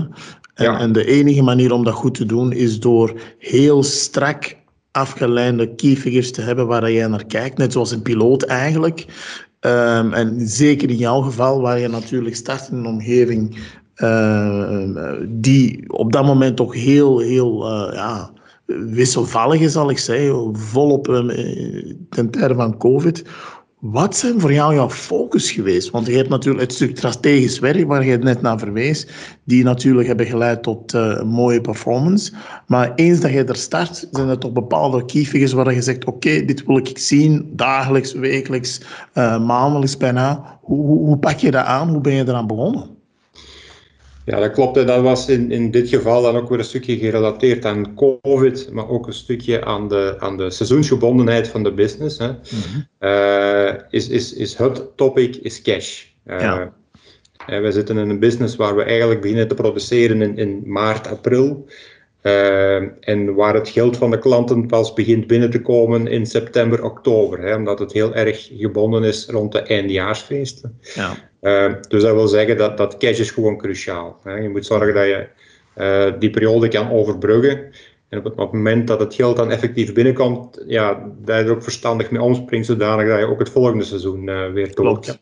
En, 0.53 0.71
ja. 0.71 0.79
en, 0.79 0.91
de 0.91 1.05
enige 1.05 1.41
manier 1.41 1.71
om 1.71 1.83
dat 1.83 1.93
goed 1.93 2.13
te 2.15 2.25
doen 2.25 2.51
is 2.51 2.79
door 2.79 3.13
heel 3.37 3.83
strak 3.83 4.55
afgeleide 4.91 5.75
key 5.75 5.95
figures 5.95 6.31
te 6.31 6.41
hebben 6.41 6.67
waar 6.67 6.91
jij 6.91 7.07
naar 7.07 7.25
kijkt, 7.25 7.57
net 7.57 7.71
zoals 7.71 7.91
een 7.91 8.01
piloot 8.01 8.43
eigenlijk. 8.43 9.05
Um, 9.59 10.13
en 10.13 10.47
zeker 10.47 10.89
in 10.89 10.95
jouw 10.95 11.21
geval, 11.21 11.61
waar 11.61 11.79
je 11.79 11.87
natuurlijk 11.87 12.35
start 12.35 12.69
in 12.69 12.77
een 12.77 12.85
omgeving 12.85 13.57
uh, 13.95 15.13
die 15.27 15.83
op 15.87 16.11
dat 16.11 16.25
moment 16.25 16.55
toch 16.55 16.73
heel, 16.73 17.19
heel 17.19 17.65
ja, 17.93 18.31
wisselvallig 18.65 19.61
is, 19.61 19.71
zal 19.71 19.89
ik 19.89 19.97
zeggen, 19.97 20.57
volop 20.57 21.05
ten 22.09 22.29
tijde 22.29 22.55
van 22.55 22.77
COVID 22.77 23.23
Wat 23.91 24.15
zijn 24.15 24.39
voor 24.39 24.53
jou 24.53 24.73
jouw 24.73 24.89
focus 24.89 25.51
geweest? 25.51 25.89
Want 25.89 26.07
je 26.07 26.15
hebt 26.15 26.29
natuurlijk 26.29 26.63
het 26.63 26.73
stuk 26.73 26.97
strategisch 26.97 27.59
werk, 27.59 27.87
waar 27.87 28.05
je 28.05 28.17
net 28.17 28.41
naar 28.41 28.59
verwees, 28.59 29.07
die 29.43 29.63
natuurlijk 29.63 30.07
hebben 30.07 30.25
geleid 30.25 30.63
tot 30.63 30.93
uh, 30.93 31.13
een 31.15 31.27
mooie 31.27 31.61
performance. 31.61 32.33
Maar 32.67 32.95
eens 32.95 33.19
dat 33.19 33.31
je 33.31 33.43
er 33.43 33.55
start, 33.55 34.07
zijn 34.11 34.29
er 34.29 34.37
toch 34.37 34.51
bepaalde 34.51 35.05
key 35.05 35.23
figures 35.23 35.53
waar 35.53 35.73
je 35.73 35.81
zegt, 35.81 36.05
oké, 36.05 36.45
dit 36.45 36.65
wil 36.65 36.77
ik 36.77 36.97
zien, 36.97 37.51
dagelijks, 37.53 38.13
wekelijks, 38.13 38.81
uh, 39.13 39.45
maandelijks 39.45 39.97
bijna. 39.97 40.59
Hoe, 40.61 40.85
hoe, 40.85 41.05
hoe 41.05 41.17
pak 41.17 41.37
je 41.37 41.51
dat 41.51 41.65
aan? 41.65 41.89
Hoe 41.89 42.01
ben 42.01 42.13
je 42.13 42.27
eraan 42.27 42.47
begonnen? 42.47 42.94
Ja, 44.25 44.39
dat 44.39 44.51
klopt. 44.51 44.77
En 44.77 44.85
dat 44.85 45.01
was 45.01 45.29
in, 45.29 45.51
in 45.51 45.71
dit 45.71 45.89
geval 45.89 46.21
dan 46.21 46.35
ook 46.35 46.49
weer 46.49 46.59
een 46.59 46.65
stukje 46.65 46.97
gerelateerd 46.97 47.65
aan 47.65 47.95
COVID, 47.95 48.69
maar 48.71 48.89
ook 48.89 49.07
een 49.07 49.13
stukje 49.13 49.65
aan 49.65 49.87
de, 49.87 50.15
aan 50.19 50.37
de 50.37 50.49
seizoensgebondenheid 50.49 51.47
van 51.47 51.63
de 51.63 51.71
business. 51.73 52.17
Hè. 52.17 52.27
Mm 52.27 52.93
is, 53.89 54.09
is, 54.09 54.33
is 54.33 54.55
het 54.55 54.97
topic 54.97 55.35
is 55.35 55.61
cash. 55.61 56.05
Uh, 56.27 56.39
ja. 56.39 57.61
we 57.61 57.71
zitten 57.71 57.97
in 57.97 58.09
een 58.09 58.19
business 58.19 58.55
waar 58.55 58.75
we 58.75 58.83
eigenlijk 58.83 59.21
beginnen 59.21 59.47
te 59.47 59.55
produceren 59.55 60.21
in, 60.21 60.37
in 60.37 60.63
maart, 60.65 61.07
april. 61.07 61.65
Uh, 62.25 62.75
en 62.99 63.33
waar 63.33 63.53
het 63.53 63.69
geld 63.69 63.97
van 63.97 64.11
de 64.11 64.19
klanten 64.19 64.67
pas 64.67 64.93
begint 64.93 65.27
binnen 65.27 65.49
te 65.49 65.61
komen 65.61 66.07
in 66.07 66.25
september, 66.25 66.83
oktober. 66.83 67.39
Hè, 67.39 67.55
omdat 67.55 67.79
het 67.79 67.93
heel 67.93 68.15
erg 68.15 68.49
gebonden 68.57 69.03
is 69.03 69.27
rond 69.29 69.51
de 69.51 69.59
eindjaarsfeesten. 69.59 70.79
Ja. 70.95 71.15
Uh, 71.41 71.73
dus 71.87 72.01
dat 72.01 72.13
wil 72.13 72.27
zeggen 72.27 72.57
dat, 72.57 72.77
dat 72.77 72.97
cash 72.97 73.19
is 73.19 73.31
gewoon 73.31 73.57
cruciaal. 73.57 74.19
Hè. 74.23 74.35
Je 74.35 74.49
moet 74.49 74.65
zorgen 74.65 74.93
dat 74.93 75.05
je 75.05 75.27
uh, 75.77 76.19
die 76.19 76.29
periode 76.29 76.67
kan 76.67 76.91
overbruggen. 76.91 77.71
En 78.09 78.17
op 78.17 78.23
het 78.23 78.35
moment 78.35 78.87
dat 78.87 78.99
het 78.99 79.15
geld 79.15 79.37
dan 79.37 79.51
effectief 79.51 79.93
binnenkomt, 79.93 80.63
ja, 80.67 81.11
er 81.25 81.51
ook 81.51 81.63
verstandig 81.63 82.11
mee 82.11 82.21
omspringt, 82.21 82.65
zodanig 82.65 83.07
dat 83.07 83.19
je 83.19 83.25
ook 83.25 83.39
het 83.39 83.49
volgende 83.49 83.83
seizoen 83.83 84.53
weer 84.53 84.75
door 84.75 84.99
kan. 84.99 85.15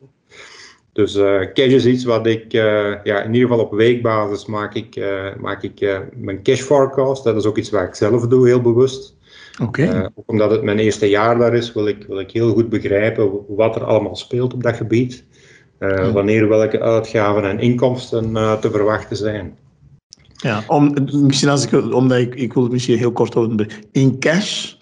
Dus 0.93 1.15
uh, 1.15 1.39
cash 1.53 1.71
is 1.71 1.85
iets 1.85 2.03
wat 2.03 2.27
ik, 2.27 2.53
uh, 2.53 3.03
ja, 3.03 3.21
in 3.21 3.33
ieder 3.33 3.49
geval 3.49 3.65
op 3.65 3.73
weekbasis 3.73 4.45
maak 4.45 4.73
ik, 4.73 4.95
uh, 4.95 5.35
maak 5.39 5.63
ik 5.63 6.01
mijn 6.15 6.43
cash 6.43 6.61
forecast. 6.61 7.23
Dat 7.23 7.35
is 7.35 7.45
ook 7.45 7.57
iets 7.57 7.69
waar 7.69 7.87
ik 7.87 7.95
zelf 7.95 8.27
doe, 8.27 8.47
heel 8.47 8.61
bewust. 8.61 9.15
Oké. 9.61 10.09
ook 10.15 10.29
omdat 10.29 10.51
het 10.51 10.63
mijn 10.63 10.79
eerste 10.79 11.09
jaar 11.09 11.37
daar 11.37 11.53
is, 11.53 11.73
wil 11.73 11.87
ik, 11.87 12.05
wil 12.07 12.19
ik 12.19 12.31
heel 12.31 12.53
goed 12.53 12.69
begrijpen 12.69 13.31
wat 13.47 13.75
er 13.75 13.83
allemaal 13.83 14.15
speelt 14.15 14.53
op 14.53 14.63
dat 14.63 14.75
gebied. 14.75 15.25
Wanneer 16.13 16.47
welke 16.47 16.81
uitgaven 16.81 17.43
en 17.43 17.59
inkomsten 17.59 18.33
te 18.33 18.71
verwachten 18.71 19.17
zijn. 19.17 19.57
Ja, 20.43 20.63
om, 20.67 20.93
misschien 21.11 21.49
als 21.49 21.65
ik, 21.65 21.93
omdat 21.93 22.17
ik, 22.17 22.35
ik 22.35 22.53
wil 22.53 22.63
het 22.63 22.71
misschien 22.71 22.97
heel 22.97 23.11
kort 23.11 23.33
houden. 23.33 23.67
In 23.91 24.19
cash 24.19 24.73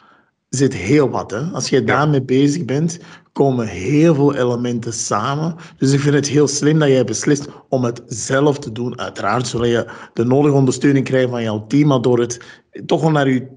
zit 0.50 0.74
heel 0.74 1.10
wat. 1.10 1.32
Hè? 1.32 1.40
Als 1.40 1.70
je 1.70 1.84
daarmee 1.84 2.22
bezig 2.22 2.66
bent, 2.66 3.00
komen 3.34 3.68
heel 3.68 4.16
veel 4.16 4.36
elementen 4.36 4.94
samen. 4.94 5.56
Dus 5.78 5.92
ik 5.92 6.00
vind 6.00 6.16
het 6.16 6.28
heel 6.28 6.48
slim 6.48 6.80
dat 6.80 6.90
jij 6.90 7.04
beslist 7.04 7.48
om 7.70 7.84
het 7.84 8.02
zelf 8.08 8.60
te 8.60 8.72
doen. 8.72 9.00
Uiteraard 9.00 9.48
zul 9.48 9.66
je 9.66 9.88
de 10.14 10.26
nodige 10.26 10.56
ondersteuning 10.56 11.06
krijgen 11.06 11.30
van 11.30 11.44
jouw 11.44 11.68
team, 11.68 11.88
maar 11.88 12.02
door 12.02 12.20
het 12.20 12.40
toch 12.86 13.02
wel 13.02 13.12
naar 13.12 13.30
je, 13.30 13.48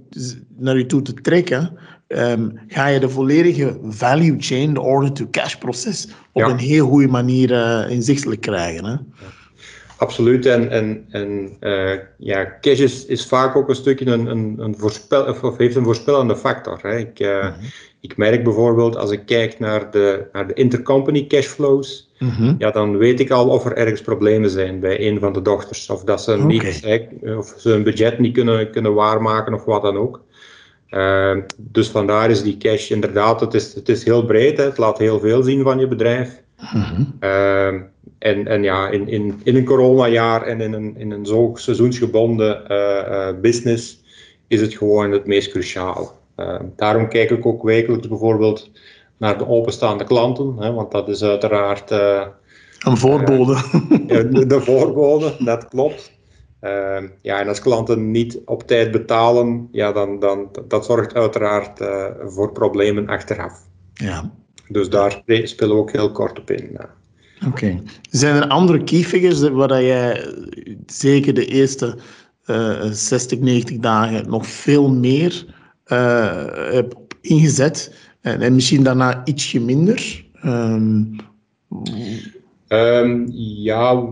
naar 0.56 0.78
je 0.78 0.86
toe 0.86 1.02
te 1.02 1.14
trekken, 1.14 1.78
um, 2.08 2.52
ga 2.66 2.86
je 2.86 3.00
de 3.00 3.08
volledige 3.08 3.78
value 3.82 4.36
chain, 4.38 4.74
de 4.74 4.80
order-to-cash 4.80 5.54
proces, 5.54 6.08
op 6.32 6.42
een 6.42 6.58
heel 6.58 6.86
goede 6.86 7.08
manier 7.08 7.50
uh, 7.50 7.90
inzichtelijk 7.90 8.40
krijgen. 8.40 8.84
Hè? 8.84 8.96
Absoluut. 10.04 10.46
En, 10.46 10.70
en, 10.70 11.04
en 11.10 11.56
uh, 11.60 11.98
ja, 12.18 12.56
cash 12.60 12.78
is, 12.78 13.06
is 13.06 13.26
vaak 13.26 13.56
ook 13.56 13.68
een 13.68 13.74
stukje 13.74 14.06
een, 14.06 14.26
een, 14.26 14.54
een 14.58 14.74
voorspel, 14.78 15.24
of 15.42 15.56
heeft 15.56 15.76
een 15.76 15.84
voorspellende 15.84 16.36
factor. 16.36 16.78
Hè. 16.82 16.96
Ik, 16.96 17.20
uh, 17.20 17.28
mm 17.28 17.40
-hmm. 17.40 17.68
ik 18.00 18.16
merk 18.16 18.44
bijvoorbeeld 18.44 18.96
als 18.96 19.10
ik 19.10 19.26
kijk 19.26 19.58
naar 19.58 19.90
de, 19.90 20.26
naar 20.32 20.46
de 20.46 20.54
intercompany 20.54 21.26
cashflows, 21.26 22.10
mm 22.18 22.28
-hmm. 22.28 22.54
ja, 22.58 22.70
dan 22.70 22.96
weet 22.96 23.20
ik 23.20 23.30
al 23.30 23.48
of 23.48 23.64
er 23.64 23.76
ergens 23.76 24.00
problemen 24.00 24.50
zijn 24.50 24.80
bij 24.80 25.08
een 25.08 25.18
van 25.20 25.32
de 25.32 25.42
dochters. 25.42 25.90
Of 25.90 26.04
dat 26.04 26.22
ze, 26.22 26.32
okay. 26.32 26.46
niet, 26.46 26.84
of 27.36 27.54
ze 27.58 27.68
hun 27.68 27.82
budget 27.82 28.18
niet 28.18 28.34
kunnen, 28.34 28.70
kunnen 28.70 28.94
waarmaken 28.94 29.54
of 29.54 29.64
wat 29.64 29.82
dan 29.82 29.96
ook. 29.96 30.22
Uh, 30.90 31.36
dus 31.56 31.88
vandaar 31.88 32.30
is 32.30 32.42
die 32.42 32.56
cash 32.56 32.90
inderdaad, 32.90 33.40
het 33.40 33.54
is, 33.54 33.74
het 33.74 33.88
is 33.88 34.04
heel 34.04 34.24
breed, 34.24 34.56
hè. 34.56 34.64
het 34.64 34.78
laat 34.78 34.98
heel 34.98 35.20
veel 35.20 35.42
zien 35.42 35.62
van 35.62 35.78
je 35.78 35.88
bedrijf. 35.88 36.42
Mm 36.74 36.82
-hmm. 36.82 37.92
En, 38.24 38.46
en 38.46 38.62
ja, 38.62 38.88
in, 38.88 39.08
in, 39.08 39.40
in 39.42 39.56
een 39.56 39.64
coronajaar 39.64 40.42
en 40.42 40.60
in 40.60 40.72
een, 40.72 40.96
in 40.96 41.10
een 41.10 41.26
zo 41.26 41.50
seizoensgebonden 41.54 42.64
uh, 42.70 42.78
uh, 42.78 43.40
business 43.40 44.02
is 44.46 44.60
het 44.60 44.74
gewoon 44.74 45.10
het 45.10 45.26
meest 45.26 45.50
cruciaal. 45.50 46.18
Uh, 46.36 46.60
daarom 46.76 47.08
kijk 47.08 47.30
ik 47.30 47.46
ook 47.46 47.62
wekelijks 47.62 48.08
bijvoorbeeld 48.08 48.70
naar 49.16 49.38
de 49.38 49.48
openstaande 49.48 50.04
klanten, 50.04 50.56
hè, 50.58 50.72
want 50.72 50.90
dat 50.90 51.08
is 51.08 51.22
uiteraard... 51.22 51.90
een 51.90 52.96
voorbode. 52.96 53.56
de, 54.06 54.46
de 54.46 54.60
voorbode, 54.60 55.36
dat 55.38 55.68
klopt. 55.68 56.12
ja, 57.22 57.40
en 57.40 57.48
als 57.48 57.60
klanten 57.60 58.10
niet 58.10 58.40
op 58.44 58.66
tijd 58.66 58.90
betalen, 58.90 59.68
ja, 59.72 59.92
dan, 59.92 60.18
dan 60.18 60.48
dat 60.68 60.84
zorgt 60.84 61.14
uiteraard 61.14 61.80
voor 62.26 62.52
problemen 62.52 63.08
achteraf. 63.08 63.60
Ja. 63.94 64.30
Dus 64.68 64.88
daar 64.90 65.22
spelen 65.26 65.74
we 65.74 65.80
ook 65.80 65.92
heel 65.92 66.12
kort 66.12 66.38
op 66.38 66.50
in. 66.50 66.78
Oké. 67.46 67.82
Zijn 68.10 68.36
er 68.36 68.48
andere 68.48 68.84
key 68.84 69.02
figures 69.02 69.48
waar 69.48 69.82
jij 69.82 70.34
zeker 70.86 71.34
de 71.34 71.46
eerste 71.46 71.96
uh, 72.46 72.84
60, 72.90 73.38
90 73.38 73.78
dagen 73.78 74.28
nog 74.28 74.46
veel 74.46 74.90
meer 74.90 75.44
uh, 75.86 76.44
hebt 76.70 76.94
ingezet 77.20 77.94
en, 78.20 78.40
en, 78.40 78.54
misschien 78.54 78.82
daarna 78.82 79.22
ietsje 79.24 79.60
minder? 79.60 80.24
Um... 80.44 81.16
Um, 82.68 83.26
ja, 83.62 84.04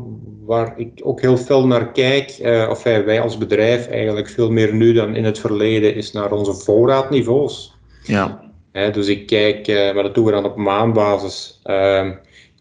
waar 0.44 0.78
ik 0.78 1.00
ook 1.02 1.20
heel 1.20 1.36
veel 1.36 1.66
naar 1.66 1.92
kijk, 1.92 2.38
uh, 2.42 2.66
of 2.70 2.82
wij, 2.82 3.04
wij 3.04 3.20
als 3.20 3.38
bedrijf 3.38 3.86
eigenlijk 3.86 4.28
veel 4.28 4.50
meer 4.50 4.74
nu 4.74 4.92
dan 4.92 5.14
in 5.14 5.24
het 5.24 5.38
verleden, 5.38 5.94
is 5.94 6.12
naar 6.12 6.32
onze 6.32 6.54
voorraadniveaus. 6.54 7.76
Ja. 8.02 8.40
dus 8.72 9.06
ik 9.06 9.26
kijk, 9.26 9.68
uh, 9.68 9.94
maar 9.94 10.02
dat 10.02 10.14
doen 10.14 10.24
we 10.24 10.30
dan 10.30 10.44
op 10.44 10.56
maandbasis. 10.56 11.60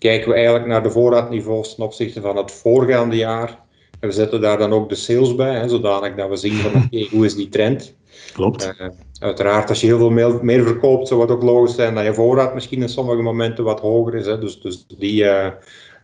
Kijken 0.01 0.29
we 0.29 0.35
eigenlijk 0.35 0.65
naar 0.65 0.83
de 0.83 0.91
voorraadniveaus 0.91 1.75
ten 1.75 1.83
opzichte 1.83 2.21
van 2.21 2.37
het 2.37 2.51
voorgaande 2.51 3.15
jaar. 3.15 3.59
En 3.99 4.07
we 4.07 4.13
zetten 4.13 4.41
daar 4.41 4.57
dan 4.57 4.73
ook 4.73 4.89
de 4.89 4.95
sales 4.95 5.35
bij, 5.35 5.55
hè, 5.55 5.69
zodanig 5.69 6.15
dat 6.15 6.29
we 6.29 6.35
zien 6.35 6.53
van 6.53 6.83
oké, 6.83 7.07
hoe 7.15 7.25
is 7.25 7.35
die 7.35 7.49
trend. 7.49 7.95
Klopt. 8.33 8.73
Uh, 8.79 8.87
uiteraard, 9.19 9.69
als 9.69 9.81
je 9.81 9.87
heel 9.87 9.97
veel 9.97 10.09
meer, 10.09 10.39
meer, 10.41 10.63
verkoopt, 10.63 11.07
zou 11.07 11.21
het 11.21 11.29
ook 11.29 11.43
logisch 11.43 11.75
zijn 11.75 11.95
dat 11.95 12.03
je 12.03 12.13
voorraad 12.13 12.53
misschien 12.53 12.81
in 12.81 12.89
sommige 12.89 13.21
momenten 13.21 13.63
wat 13.63 13.79
hoger 13.79 14.15
is. 14.15 14.25
Hè. 14.25 14.39
Dus, 14.39 14.61
dus 14.61 14.85
die, 14.97 15.23
uh, 15.23 15.47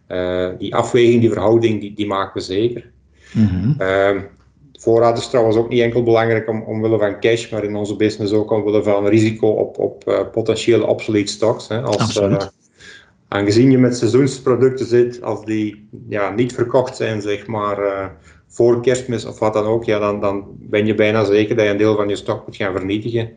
uh, 0.07 0.49
die 0.57 0.75
afweging, 0.75 1.21
die 1.21 1.31
verhouding, 1.31 1.81
die, 1.81 1.93
die 1.93 2.07
maken 2.07 2.33
we 2.33 2.39
zeker. 2.39 2.91
Mm 3.33 3.47
-hmm. 3.47 4.27
voorraad 4.73 5.17
is 5.17 5.29
trouwens 5.29 5.57
ook 5.57 5.69
niet 5.69 5.81
enkel 5.81 6.03
belangrijk 6.03 6.49
om, 6.49 6.61
omwille 6.61 6.97
van 6.97 7.19
cash, 7.19 7.49
maar 7.49 7.63
in 7.63 7.75
onze 7.75 7.95
business 7.95 8.33
ook 8.33 8.51
omwille 8.51 8.83
van 8.83 9.07
risico 9.07 9.47
op, 9.47 9.77
op 9.79 10.29
potentiële 10.31 10.85
obsolete 10.85 11.31
stocks. 11.31 11.67
Hè. 11.67 11.81
Als, 11.81 12.19
aangezien 13.27 13.71
je 13.71 13.77
met 13.77 13.97
seizoensproducten 13.97 14.85
zit, 14.85 15.21
als 15.21 15.45
die 15.45 15.89
ja, 16.09 16.29
niet 16.29 16.53
verkocht 16.53 16.95
zijn, 16.95 17.21
zeg 17.21 17.47
maar, 17.47 17.79
uh, 17.79 18.05
voor 18.47 18.81
kerstmis 18.81 19.25
of 19.25 19.39
wat 19.39 19.53
dan 19.53 19.65
ook, 19.65 19.83
ja, 19.83 19.99
dan, 19.99 20.21
dan 20.21 20.45
ben 20.59 20.85
je 20.85 20.95
bijna 20.95 21.23
zeker 21.23 21.55
dat 21.55 21.65
je 21.65 21.71
een 21.71 21.77
deel 21.77 21.95
van 21.95 22.09
je 22.09 22.15
stok 22.15 22.45
moet 22.45 22.55
gaan 22.55 22.71
vernietigen. 22.71 23.29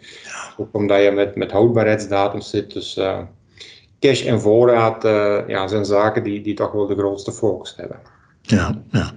Ook 0.56 0.68
omdat 0.72 1.02
je 1.02 1.10
met, 1.10 1.36
met 1.36 1.50
houdbaarheidsdatums 1.50 2.50
zit. 2.50 2.72
Dus 2.72 2.96
uh, 2.96 3.18
cash 4.00 4.26
en 4.26 4.40
voorraad 4.40 5.04
uh, 5.04 5.38
ja, 5.46 5.68
zijn 5.68 5.84
zaken 5.84 6.22
die, 6.22 6.40
die 6.40 6.54
toch 6.54 6.72
wel 6.72 6.86
de 6.86 6.96
grootste 6.96 7.32
focus 7.32 7.74
hebben. 7.76 7.98
Ja, 8.42 8.82
ja. 8.90 9.12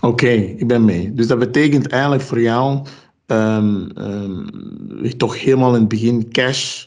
oké, 0.00 0.30
ik 0.30 0.66
ben 0.66 0.84
mee. 0.84 1.14
Dus 1.14 1.26
dat 1.26 1.38
betekent 1.38 1.86
eigenlijk 1.86 2.22
voor 2.22 2.40
jou 2.40 2.82
um, 3.26 3.90
um, 3.98 5.16
toch 5.16 5.40
helemaal 5.40 5.74
in 5.74 5.80
het 5.80 5.88
begin 5.88 6.30
cash 6.30 6.86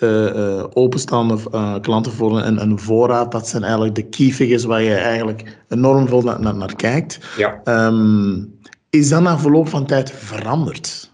uh, 0.00 0.64
openstaande 0.72 1.38
uh, 1.54 1.80
klanten 1.80 2.12
voor 2.12 2.40
een, 2.40 2.60
een 2.60 2.78
voorraad. 2.78 3.32
Dat 3.32 3.48
zijn 3.48 3.62
eigenlijk 3.62 3.94
de 3.94 4.08
key 4.08 4.30
figures 4.30 4.64
waar 4.64 4.82
je 4.82 4.94
eigenlijk 4.94 5.58
enorm 5.68 6.08
veel 6.08 6.22
naar, 6.22 6.40
naar, 6.40 6.54
naar 6.54 6.76
kijkt. 6.76 7.18
Ja. 7.36 7.60
Um, 7.64 8.58
is 8.90 9.08
dat 9.08 9.22
na 9.22 9.38
verloop 9.38 9.68
van 9.68 9.86
tijd 9.86 10.10
veranderd? 10.10 11.10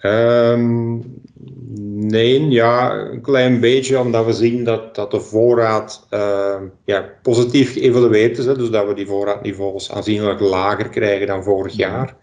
Um, 0.00 1.04
nee, 1.94 2.48
ja, 2.48 2.94
een 2.94 3.20
klein 3.20 3.60
beetje, 3.60 3.98
omdat 4.00 4.24
we 4.24 4.32
zien 4.32 4.64
dat, 4.64 4.94
dat 4.94 5.10
de 5.10 5.20
voorraad 5.20 6.06
uh, 6.10 6.54
ja, 6.84 7.10
positief 7.22 7.72
geëvalueerd 7.72 8.38
is. 8.38 8.44
Hè, 8.44 8.56
dus 8.56 8.70
dat 8.70 8.86
we 8.86 8.94
die 8.94 9.06
voorraadniveaus 9.06 9.92
aanzienlijk 9.92 10.40
lager 10.40 10.88
krijgen 10.88 11.26
dan 11.26 11.42
vorig 11.42 11.72
jaar. 11.72 12.16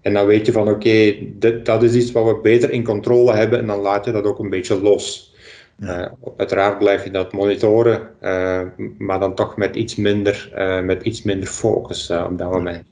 En 0.00 0.12
dan 0.12 0.26
weet 0.26 0.46
je 0.46 0.52
van 0.52 0.68
oké, 0.68 1.14
dat 1.62 1.82
is 1.82 1.94
iets 1.94 2.12
wat 2.12 2.24
we 2.24 2.40
beter 2.42 2.70
in 2.70 2.84
controle 2.84 3.32
hebben 3.32 3.58
en 3.58 3.66
dan 3.66 3.80
laat 3.80 4.04
je 4.04 4.12
dat 4.12 4.24
ook 4.24 4.38
een 4.38 4.50
beetje 4.50 4.80
los. 4.80 5.36
Uh, 5.80 6.06
uiteraard 6.36 6.78
blijf 6.78 7.04
je 7.04 7.10
dat 7.10 7.32
monitoren, 7.32 8.08
uh, 8.22 8.60
maar 8.98 9.20
dan 9.20 9.34
toch 9.34 9.56
met 9.56 9.76
iets 9.76 9.96
minder, 9.96 10.52
uh, 10.56 10.80
met 10.80 11.02
iets 11.02 11.22
minder 11.22 11.48
focus 11.48 12.10
op 12.10 12.38
dat 12.38 12.50
moment. 12.50 12.84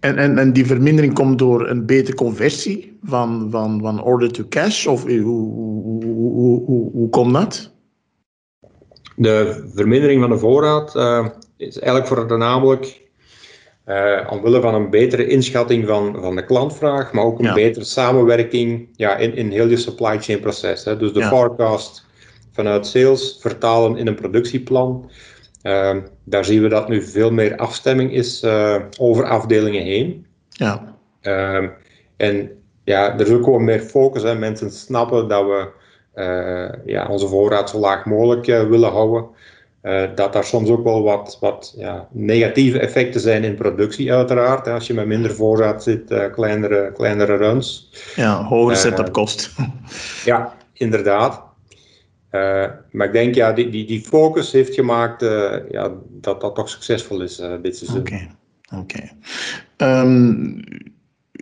En, 0.00 0.16
en, 0.18 0.38
en 0.38 0.52
die 0.52 0.66
vermindering 0.66 1.14
komt 1.14 1.38
door 1.38 1.68
een 1.68 1.86
betere 1.86 2.16
conversie 2.16 2.98
van, 3.02 3.48
van, 3.50 3.80
van 3.80 4.02
order 4.02 4.32
to 4.32 4.44
cash? 4.48 4.86
Of 4.86 5.02
hoe, 5.02 5.20
hoe, 5.20 6.04
hoe, 6.04 6.64
hoe, 6.64 6.90
hoe 6.92 7.08
komt 7.08 7.32
dat? 7.34 7.72
De 9.16 9.68
vermindering 9.74 10.20
van 10.20 10.30
de 10.30 10.38
voorraad 10.38 10.94
is 11.56 11.78
eigenlijk 11.78 12.06
voornamelijk 12.06 12.99
uh, 13.86 14.26
omwille 14.30 14.60
van 14.60 14.74
een 14.74 14.90
betere 14.90 15.26
inschatting 15.26 15.86
van, 15.86 16.16
van 16.20 16.36
de 16.36 16.44
klantvraag, 16.44 17.12
maar 17.12 17.24
ook 17.24 17.38
een 17.38 17.54
betere 17.54 17.84
samenwerking 17.84 18.88
ja, 18.96 19.16
in, 19.16 19.34
in 19.34 19.50
heel 19.50 19.66
je 19.66 19.76
supply 19.76 20.20
chain 20.20 20.40
proces. 20.40 20.84
Hè. 20.84 20.96
Dus 20.96 21.12
de 21.12 21.22
forecast 21.22 22.06
vanuit 22.52 22.86
sales 22.86 23.38
vertalen 23.40 23.96
in 23.96 24.06
een 24.06 24.14
productieplan. 24.14 25.10
Uh, 25.62 25.96
daar 26.24 26.44
zien 26.44 26.62
we 26.62 26.68
dat 26.68 26.88
nu 26.88 27.02
veel 27.02 27.30
meer 27.30 27.56
afstemming 27.56 28.12
is 28.12 28.42
uh, 28.42 28.76
over 28.98 29.24
afdelingen 29.24 29.82
heen. 29.82 30.26
Ja. 30.48 30.94
Uh, 31.22 31.68
en 32.16 32.50
ja, 32.84 33.12
er 33.12 33.26
is 33.26 33.32
ook 33.32 33.44
gewoon 33.44 33.64
meer 33.64 33.80
focus. 33.80 34.22
Hè. 34.22 34.34
Mensen 34.34 34.70
snappen 34.70 35.28
dat 35.28 35.44
we 35.44 35.68
uh, 36.14 36.84
ja, 36.86 37.06
onze 37.08 37.26
voorraad 37.26 37.70
zo 37.70 37.78
laag 37.78 38.04
mogelijk 38.04 38.46
willen 38.46 38.90
houden. 38.90 39.26
Dat 40.14 40.32
daar 40.32 40.44
soms 40.44 40.68
ook 40.68 40.84
wel 40.84 41.02
wat, 41.02 41.36
wat 41.40 41.74
ja, 41.76 42.08
negatieve 42.10 42.78
effecten 42.78 43.20
zijn 43.20 43.44
in 43.44 43.54
productie, 43.54 44.12
uiteraard. 44.12 44.68
Als 44.68 44.86
je 44.86 44.94
met 44.94 45.06
minder 45.06 45.34
voorraad 45.34 45.82
zit, 45.82 46.30
kleinere, 46.32 46.92
kleinere 46.92 47.36
runs. 47.36 47.90
Ja, 48.16 48.44
hogere 48.44 48.76
setup 48.76 49.12
kost. 49.12 49.50
ja, 50.24 50.56
inderdaad. 50.72 51.42
Uh, 52.32 52.66
maar 52.90 53.06
ik 53.06 53.12
denk, 53.12 53.34
ja, 53.34 53.52
die, 53.52 53.68
die, 53.68 53.86
die 53.86 54.00
focus 54.00 54.52
heeft 54.52 54.74
gemaakt 54.74 55.22
uh, 55.22 55.56
ja, 55.70 55.92
dat 56.08 56.40
dat 56.40 56.54
toch 56.54 56.68
succesvol 56.68 57.22
is 57.22 57.40
uh, 57.40 57.52
dit 57.62 57.76
seizoen. 57.76 58.00
Oké, 58.00 58.28
okay. 58.68 58.80
oké. 58.80 59.10
Okay. 59.76 60.00
Um, 60.02 60.62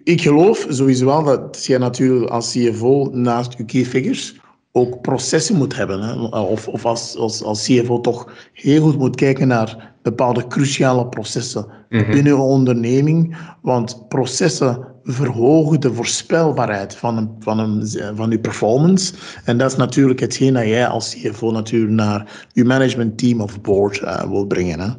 ik 0.05 0.21
geloof 0.21 0.67
sowieso 0.69 1.05
wel 1.05 1.25
dat 1.25 1.65
je 1.67 1.79
natuurlijk 1.79 2.31
als 2.31 2.53
CFO 2.53 3.11
naast 3.13 3.59
je 3.59 3.65
key 3.65 3.85
figures 3.85 4.41
ook 4.79 5.01
processen 5.01 5.57
moet 5.57 5.77
hebben. 5.77 6.01
Hè? 6.01 6.15
Of, 6.41 6.69
of 6.69 6.85
als, 6.85 7.17
als, 7.17 7.43
als 7.43 7.65
CFO 7.65 8.01
toch 8.01 8.33
heel 8.53 8.83
goed 8.83 8.99
moet 8.99 9.17
kijken 9.17 9.49
naar 9.49 9.95
bepaalde 10.03 10.47
cruciale 10.47 11.07
processen 11.07 11.67
mm 11.89 12.01
-hmm. 12.01 12.11
binnen 12.11 12.33
een 12.33 12.39
onderneming. 12.39 13.37
Want 13.63 14.09
processen 14.09 14.87
verhogen 15.03 15.81
de 15.81 15.95
voorspelbaarheid 15.95 16.97
van, 16.97 17.17
een, 17.17 17.31
van, 17.39 17.59
een, 17.59 17.89
van 18.17 18.31
je 18.31 18.39
performance. 18.39 19.15
En 19.45 19.59
dat 19.59 19.71
is 19.71 19.77
natuurlijk 19.77 20.21
hetgeen 20.21 20.55
dat 20.55 20.65
jij 20.65 20.87
als 20.87 21.15
CFO 21.15 21.51
natuurlijk 21.51 21.93
naar 21.93 22.47
je 22.53 22.65
management 22.65 23.19
team 23.19 23.41
of 23.41 23.61
board 23.61 24.01
uh, 24.01 24.23
wil 24.23 24.47
brengen. 24.47 24.81
Hè. 24.81 24.91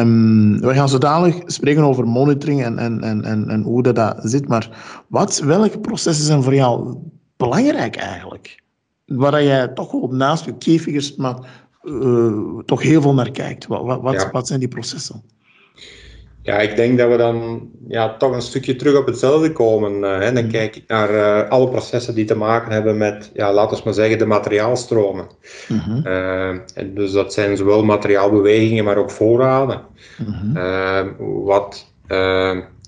Um, 0.00 0.60
we 0.60 0.74
gaan 0.74 0.88
zo 0.88 0.98
dadelijk 0.98 1.42
spreken 1.46 1.82
over 1.82 2.08
monitoring 2.08 2.64
en, 2.64 2.78
en, 2.78 3.02
en, 3.02 3.24
en, 3.24 3.48
en 3.48 3.62
hoe 3.62 3.82
dat, 3.82 3.96
dat 3.96 4.16
zit. 4.22 4.48
Maar 4.48 4.70
wat, 5.08 5.38
welke 5.38 5.78
processen 5.78 6.24
zijn 6.24 6.42
voor 6.42 6.54
jou 6.54 6.96
belangrijk 7.36 7.96
eigenlijk? 7.96 8.62
Waar 9.08 9.44
jij 9.44 9.68
toch 9.68 9.92
wel 9.92 10.08
naast 10.08 10.44
je 10.44 10.56
key 10.58 10.78
figures, 10.78 11.16
maar 11.16 11.36
uh, 11.82 12.58
toch 12.64 12.82
heel 12.82 13.02
veel 13.02 13.14
naar 13.14 13.30
kijkt. 13.30 13.66
Wat, 13.66 14.00
wat, 14.00 14.14
ja. 14.14 14.30
wat 14.30 14.46
zijn 14.46 14.60
die 14.60 14.68
processen? 14.68 15.22
Ja, 16.42 16.58
ik 16.58 16.76
denk 16.76 16.98
dat 16.98 17.10
we 17.10 17.16
dan 17.16 17.68
ja, 17.88 18.16
toch 18.16 18.32
een 18.32 18.42
stukje 18.42 18.76
terug 18.76 18.96
op 18.96 19.06
hetzelfde 19.06 19.52
komen. 19.52 19.92
Uh, 19.92 20.18
hè. 20.18 20.32
Dan 20.32 20.44
mm. 20.44 20.50
kijk 20.50 20.76
ik 20.76 20.84
naar 20.86 21.14
uh, 21.14 21.50
alle 21.50 21.68
processen 21.68 22.14
die 22.14 22.24
te 22.24 22.36
maken 22.36 22.72
hebben 22.72 22.96
met, 22.96 23.30
ja, 23.34 23.52
laten 23.52 23.76
we 23.76 23.82
maar 23.84 23.94
zeggen, 23.94 24.18
de 24.18 24.26
materiaalstromen. 24.26 25.26
Mm 25.68 25.78
-hmm. 25.78 26.06
uh, 26.06 26.48
en 26.48 26.94
dus 26.94 27.12
dat 27.12 27.32
zijn 27.32 27.56
zowel 27.56 27.84
materiaalbewegingen, 27.84 28.84
maar 28.84 28.96
ook 28.96 29.10
voorraden. 29.10 29.80
-hmm. 30.16 31.14
wat, 31.44 31.92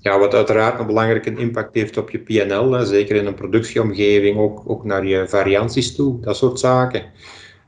ja, 0.01 0.19
wat 0.19 0.33
uiteraard 0.33 0.79
een 0.79 0.85
belangrijke 0.85 1.35
impact 1.35 1.75
heeft 1.75 1.97
op 1.97 2.09
je 2.09 2.19
PNL, 2.19 2.85
zeker 2.85 3.15
in 3.15 3.25
een 3.25 3.33
productieomgeving, 3.33 4.37
ook, 4.37 4.63
ook 4.65 4.83
naar 4.83 5.05
je 5.05 5.27
varianties 5.27 5.95
toe, 5.95 6.19
dat 6.19 6.37
soort 6.37 6.59
zaken. 6.59 7.03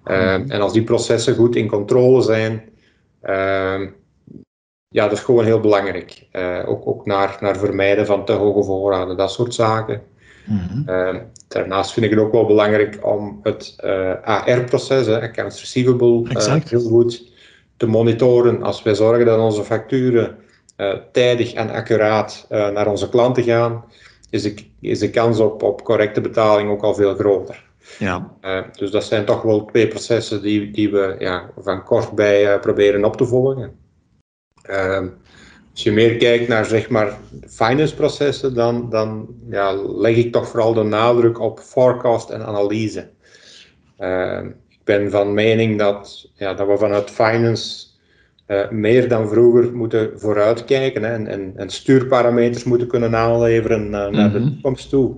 -hmm. 0.04 0.46
En 0.48 0.62
als 0.62 0.74
die 0.74 0.84
processen 0.84 1.36
goed 1.36 1.56
in 1.56 1.68
controle 1.68 2.22
zijn 2.22 2.72
ja, 4.94 5.04
dat 5.04 5.12
is 5.12 5.24
gewoon 5.24 5.46
heel 5.46 5.60
belangrijk. 5.60 6.28
Uh, 6.34 6.60
ook 6.66 6.88
ook 6.88 7.06
naar, 7.06 7.38
naar 7.40 7.58
vermijden 7.58 8.06
van 8.06 8.26
te 8.26 8.32
hoge 8.32 8.64
voorraden, 8.64 9.18
dat 9.18 9.32
soort 9.32 9.54
zaken. 9.54 10.02
Mm 10.46 10.58
-hmm. 10.58 10.84
uh, 10.90 11.16
daarnaast 11.48 11.94
vind 11.94 12.06
ik 12.06 12.12
het 12.12 12.20
ook 12.20 12.32
wel 12.32 12.46
belangrijk 12.46 13.00
om 13.06 13.40
het 13.44 13.76
uh, 13.84 14.12
eh, 14.12 14.24
AR-proces, 14.24 15.08
accounts 15.08 15.60
receivable, 15.60 16.24
heel 16.70 16.82
goed 16.82 17.32
te 17.78 17.86
monitoren. 17.88 18.64
Als 18.64 18.84
wij 18.84 18.96
zorgen 18.96 19.26
dat 19.26 19.40
onze 19.40 19.64
facturen 19.64 20.38
tijdig 21.12 21.54
en 21.54 21.70
accuraat 21.70 22.46
naar 22.50 22.88
onze 22.88 23.10
klanten 23.10 23.44
gaan, 23.44 23.86
is 24.30 24.42
de, 24.42 24.56
is 24.82 25.00
de 25.00 25.10
kans 25.10 25.40
op, 25.40 25.64
op 25.64 25.84
correcte 25.84 26.22
betaling 26.22 26.70
ook 26.70 26.84
al 26.84 26.96
veel 26.96 27.16
groter. 27.16 27.64
Ja. 28.00 28.34
dus 28.78 28.92
dat 28.92 29.04
zijn 29.04 29.26
toch 29.26 29.42
wel 29.42 29.66
twee 29.66 29.88
processen 29.88 30.42
die, 30.42 30.72
die 30.72 30.92
we 30.92 31.16
ja, 31.20 31.50
van 31.58 31.84
kort 31.84 32.12
bij 32.12 32.60
proberen 32.60 33.06
op 33.06 33.18
te 33.18 33.26
volgen. 33.26 33.76
Uh, 34.70 35.08
als 35.74 35.84
je 35.84 35.92
meer 35.92 36.18
kijkt 36.18 36.48
naar 36.48 36.66
zeg 36.66 36.90
maar 36.90 37.18
finance 37.48 37.96
processen, 37.96 38.54
dan, 38.54 38.90
dan 38.90 39.28
ja, 39.50 39.74
leg 39.76 40.16
ik 40.16 40.32
toch 40.32 40.48
vooral 40.48 40.74
de 40.74 40.84
nadruk 40.84 41.40
op 41.40 41.60
forecast 41.60 42.30
en 42.30 42.46
analyse. 42.46 43.10
Ik 44.70 44.84
ben 44.84 45.12
van 45.12 45.34
mening 45.34 45.78
dat, 45.78 46.30
ja, 46.34 46.54
dat 46.54 46.68
we 46.68 46.78
vanuit 46.78 47.10
finance 47.10 47.86
uh, 48.48 48.70
meer 48.70 49.08
dan 49.08 49.30
vroeger 49.30 49.76
moeten 49.76 50.12
vooruitkijken 50.16 51.04
hè, 51.04 51.14
en, 51.14 51.28
en, 51.28 51.54
en, 51.56 51.70
stuurparameters 51.70 52.64
moeten 52.64 52.88
kunnen 52.88 53.16
aanleveren 53.16 53.90
naar 53.90 54.10
mm 54.12 54.16
-hmm. 54.16 54.32
de 54.32 54.40
mhm. 54.40 54.48
toekomst 54.48 54.90
toe. 54.90 55.16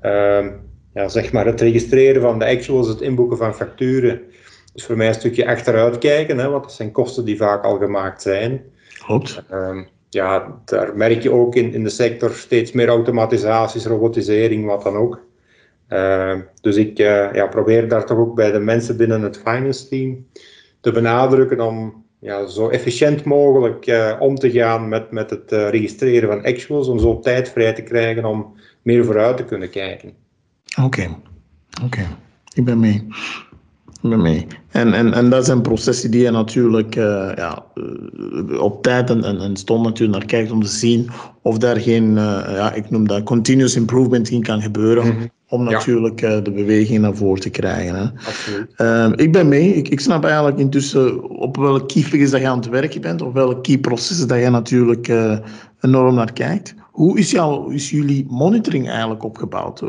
Ehm, 0.00 0.50
ja, 0.94 1.08
zeg 1.08 1.32
maar 1.32 1.46
het 1.46 1.60
registreren 1.60 2.22
van 2.22 2.38
de 2.38 2.46
actuals, 2.46 2.88
het 2.88 3.00
inboeken 3.00 3.36
van 3.36 3.54
facturen, 3.54 4.20
dus 4.72 4.84
voor 4.84 4.96
mij 4.96 5.08
een 5.08 5.14
stukje 5.14 5.46
achteruit 5.46 5.98
kijken, 5.98 6.38
hè, 6.38 6.48
want 6.48 6.62
dat 6.62 6.72
zijn 6.72 6.92
kosten 6.92 7.24
die 7.24 7.36
vaak 7.36 7.64
al 7.64 7.78
gemaakt 7.78 8.22
zijn. 8.22 8.62
Klopt. 8.98 9.42
Um, 9.52 9.88
ja, 10.08 10.60
daar 10.64 10.96
merk 10.96 11.22
je 11.22 11.30
ook 11.30 11.54
in, 11.54 11.72
in 11.72 11.84
de 11.84 11.90
sector 11.90 12.30
steeds 12.30 12.72
meer 12.72 12.88
automatisaties, 12.88 13.86
robotisering, 13.86 14.66
wat 14.66 14.82
dan 14.82 14.96
ook. 14.96 15.20
Uh, 15.88 16.34
dus 16.60 16.76
ik 16.76 16.98
uh, 16.98 17.32
ja, 17.32 17.46
probeer 17.46 17.88
daar 17.88 18.06
toch 18.06 18.18
ook 18.18 18.34
bij 18.34 18.52
de 18.52 18.58
mensen 18.58 18.96
binnen 18.96 19.22
het 19.22 19.38
finance 19.38 19.88
team 19.88 20.26
te 20.80 20.92
benadrukken 20.92 21.60
om 21.60 22.03
ja, 22.24 22.46
zo 22.46 22.68
efficiënt 22.68 23.24
mogelijk 23.24 23.86
uh, 23.86 24.16
om 24.18 24.34
te 24.34 24.50
gaan 24.50 24.88
met, 24.88 25.10
met 25.10 25.30
het 25.30 25.52
registreren 25.52 26.28
van 26.28 26.44
actuals, 26.44 26.88
om 26.88 26.98
zo 26.98 27.20
tijd 27.20 27.48
vrij 27.48 27.72
te 27.72 27.82
krijgen 27.82 28.24
om 28.24 28.54
meer 28.82 29.04
vooruit 29.04 29.36
te 29.36 29.44
kunnen 29.44 29.70
kijken. 29.70 30.12
Oké, 30.82 31.16
oké, 31.84 32.08
ik 32.54 32.64
ben 32.64 32.80
mee 32.80 33.06
mee. 34.08 34.46
En, 34.70 34.92
en, 34.92 35.12
en 35.12 35.30
dat 35.30 35.44
zijn 35.44 35.62
processen 35.62 36.10
die 36.10 36.22
je 36.22 36.30
natuurlijk 36.30 36.96
uh, 36.96 37.30
ja, 37.36 37.64
uh, 37.74 38.60
op 38.60 38.82
tijd 38.82 39.10
en, 39.10 39.24
en, 39.24 39.40
en, 39.40 39.56
stond 39.56 39.84
natuurlijk 39.84 40.18
naar 40.18 40.28
kijkt 40.28 40.50
om 40.50 40.62
te 40.62 40.68
zien 40.68 41.10
of 41.42 41.58
daar 41.58 41.80
geen, 41.80 42.10
uh, 42.10 42.40
ja, 42.48 42.72
ik 42.72 42.90
noem 42.90 43.08
dat 43.08 43.22
continuous 43.22 43.76
improvement 43.76 44.28
in 44.30 44.42
kan 44.42 44.62
gebeuren. 44.62 45.04
Mm 45.04 45.10
-hmm. 45.10 45.30
Om 45.48 45.64
natuurlijk 45.64 46.18
de 46.18 46.52
beweging 46.54 47.00
naar 47.00 47.14
voren 47.14 47.40
te 47.40 47.50
krijgen. 47.50 47.94
Hè. 47.94 48.04
Absoluut. 48.26 49.20
ik 49.20 49.32
ben 49.32 49.48
mee. 49.48 49.74
Ik, 49.74 49.88
ik 49.88 50.00
snap 50.00 50.24
eigenlijk 50.24 50.58
intussen 50.58 51.30
op 51.30 51.56
welke 51.56 51.86
key 51.86 52.02
figures 52.02 52.30
dat 52.30 52.40
je 52.40 52.48
aan 52.48 52.58
het 52.58 52.68
werken 52.68 53.00
bent, 53.00 53.22
of 53.22 53.32
welke 53.32 53.60
key 53.60 53.78
processen 53.78 54.28
dat 54.28 54.38
je 54.38 54.50
natuurlijk 54.50 55.12
enorm 55.80 56.14
naar 56.14 56.32
kijkt. 56.32 56.74
Hoe 56.90 57.18
is, 57.18 57.30
jouw, 57.30 57.68
is 57.68 57.90
jullie 57.90 58.26
monitoring 58.28 58.88
eigenlijk 58.88 59.24
opgebouwd? 59.24 59.82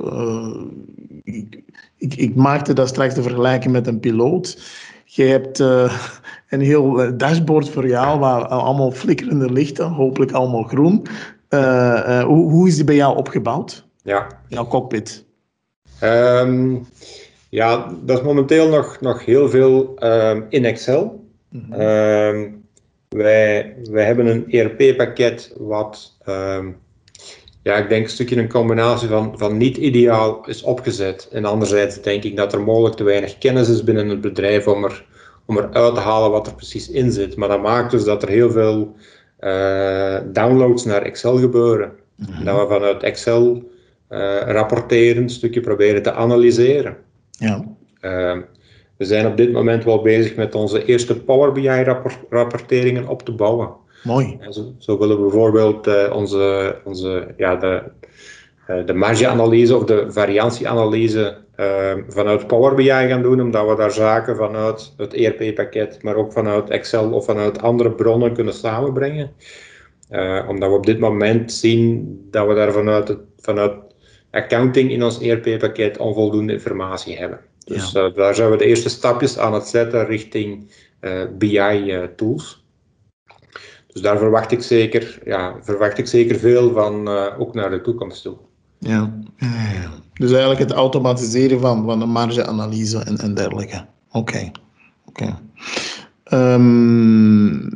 Ik, 1.23 1.64
ik, 2.05 2.15
ik, 2.15 2.35
maakte 2.35 2.73
dat 2.73 2.87
straks 2.87 3.15
de 3.15 3.21
vergelijking 3.21 3.73
met 3.73 3.87
een 3.87 3.99
piloot. 3.99 4.57
Je 5.05 5.23
hebt 5.23 5.59
uh, 5.59 6.01
een 6.49 6.61
heel 6.61 7.01
eh, 7.01 7.11
dashboard 7.17 7.69
voor 7.69 7.87
jou, 7.87 8.19
waar 8.19 8.45
allemaal 8.45 8.91
flikkerende 8.91 9.51
lichten, 9.51 9.85
hopelijk 9.85 10.31
allemaal 10.31 10.63
groen. 10.63 11.05
Uh, 11.49 11.59
uh, 11.59 12.23
hoe, 12.23 12.51
hoe, 12.51 12.67
is 12.67 12.75
die 12.75 12.83
bij 12.83 12.95
jou 12.95 13.17
opgebouwd? 13.17 13.85
Ja. 14.03 14.27
Jouw 14.47 14.67
cockpit? 14.67 15.25
Um, 16.03 16.87
ja, 17.49 17.93
dat 18.03 18.17
is 18.17 18.23
momenteel 18.23 18.69
nog, 18.69 19.01
nog 19.01 19.25
heel 19.25 19.49
veel 19.49 20.03
um, 20.03 20.45
in 20.49 20.65
Excel. 20.65 21.25
Mm 21.49 21.65
-hmm. 21.69 21.81
um, 21.81 22.63
wij, 23.09 23.75
wij 23.83 24.05
hebben 24.05 24.25
een 24.25 24.51
ERP-pakket 24.51 25.53
wat 25.57 26.17
ja, 27.65 27.75
ik 27.75 27.89
denk 27.89 28.03
een 28.03 28.09
stukje 28.09 28.37
een 28.37 28.49
combinatie 28.49 29.07
van, 29.07 29.33
van 29.37 29.57
niet 29.57 29.77
ideaal 29.77 30.45
is 30.47 30.63
opgezet. 30.63 31.27
En 31.31 31.45
anderzijds 31.45 32.01
denk 32.01 32.23
ik 32.23 32.35
dat 32.35 32.53
er 32.53 32.61
mogelijk 32.61 32.95
te 32.95 33.03
weinig 33.03 33.37
kennis 33.37 33.69
is 33.69 33.83
binnen 33.83 34.09
het 34.09 34.21
bedrijf 34.21 34.67
om 34.67 34.83
er, 34.83 35.05
om 35.45 35.57
er 35.57 35.69
uit 35.71 35.93
te 35.93 35.99
halen 35.99 36.31
wat 36.31 36.47
er 36.47 36.55
precies 36.55 36.89
in 36.89 37.11
zit. 37.11 37.35
Maar 37.35 37.49
dat 37.49 37.61
maakt 37.61 37.91
dus 37.91 38.03
dat 38.03 38.23
er 38.23 38.29
heel 38.29 38.51
veel 38.51 38.95
uh, 39.39 40.17
downloads 40.25 40.85
naar 40.85 41.01
Excel 41.01 41.37
gebeuren. 41.37 41.91
Mm 42.15 42.25
-hmm. 42.25 42.45
Dat 42.45 42.59
we 42.59 42.73
vanuit 42.73 43.03
Excel 43.03 43.71
uh, 44.09 44.41
rapporteren, 44.45 45.23
een 45.23 45.29
stukje 45.29 45.61
proberen 45.61 46.03
te 46.03 46.13
analyseren. 46.13 46.97
Ja. 47.31 47.65
Uh, 48.01 48.37
we 48.97 49.05
zijn 49.05 49.27
op 49.27 49.37
dit 49.37 49.51
moment 49.51 49.83
wel 49.83 50.01
bezig 50.01 50.35
met 50.35 50.55
onze 50.55 50.85
eerste 50.85 51.19
Power 51.19 51.51
BI 51.51 51.83
rapport 51.83 52.17
rapporteringen 52.29 53.07
op 53.07 53.21
te 53.23 53.31
bouwen. 53.31 53.69
Mooi. 54.05 54.37
Zo, 54.49 54.73
zo, 54.77 54.97
willen 54.97 55.15
we 55.15 55.21
bijvoorbeeld 55.21 56.11
onze, 56.11 56.75
onze, 56.83 57.33
ja, 57.37 57.55
de, 57.55 57.83
de 58.85 58.93
margeanalyse 58.93 59.75
of 59.75 59.83
de 59.83 60.11
variantieanalyse 60.11 61.37
vanuit 62.07 62.47
Power 62.47 62.75
BI 62.75 62.89
gaan 62.89 63.21
doen, 63.21 63.41
omdat 63.41 63.67
we 63.67 63.75
daar 63.75 63.91
zaken 63.91 64.35
vanuit 64.35 64.93
het 64.97 65.13
ERP-pakket, 65.13 66.03
maar 66.03 66.15
ook 66.15 66.31
vanuit 66.31 66.69
Excel 66.69 67.11
of 67.11 67.25
vanuit 67.25 67.61
andere 67.61 67.91
bronnen 67.91 68.33
kunnen 68.33 68.53
samenbrengen. 68.53 69.31
omdat 70.47 70.69
we 70.69 70.75
op 70.75 70.85
dit 70.85 70.99
moment 70.99 71.53
zien 71.53 72.17
dat 72.31 72.47
we 72.47 72.53
daar 72.53 72.71
vanuit, 72.71 73.17
vanuit 73.37 73.73
accounting 74.35 74.91
in 74.91 75.03
ons 75.03 75.19
ERP-pakket 75.19 75.97
onvoldoende 75.97 76.53
informatie 76.53 77.17
hebben. 77.17 77.39
Dus 77.65 77.91
ja. 77.91 78.07
uh, 78.07 78.15
daar 78.15 78.35
zijn 78.35 78.51
we 78.51 78.57
de 78.57 78.65
eerste 78.65 78.89
stapjes 78.89 79.37
aan 79.37 79.53
het 79.53 79.67
zetten 79.67 80.05
richting 80.05 80.71
uh, 81.01 81.21
eh, 81.21 81.29
BI-tools. 81.37 82.64
Eh, 83.95 84.01
dus 84.01 84.01
daar 84.01 84.17
verwacht 84.17 84.51
ik 84.51 84.61
zeker, 84.61 85.19
ja, 85.25 85.55
verwacht 85.61 85.97
ik 85.97 86.07
zeker 86.07 86.39
veel 86.39 86.73
van, 86.73 87.07
ook 87.37 87.53
naar 87.53 87.69
de 87.69 87.81
toekomst 87.81 88.21
toe. 88.21 88.37
Ja. 88.79 89.13
ja, 89.37 89.91
dus 90.13 90.31
eigenlijk 90.31 90.59
het 90.59 90.71
automatiseren 90.71 91.59
van, 91.59 91.85
van 91.85 91.99
de 91.99 92.05
margeanalyse 92.05 93.03
en, 93.03 93.17
en 93.17 93.33
dergelijke. 93.33 93.85
Oké. 94.11 94.51
Oké. 95.05 95.39
Um, 96.33 97.69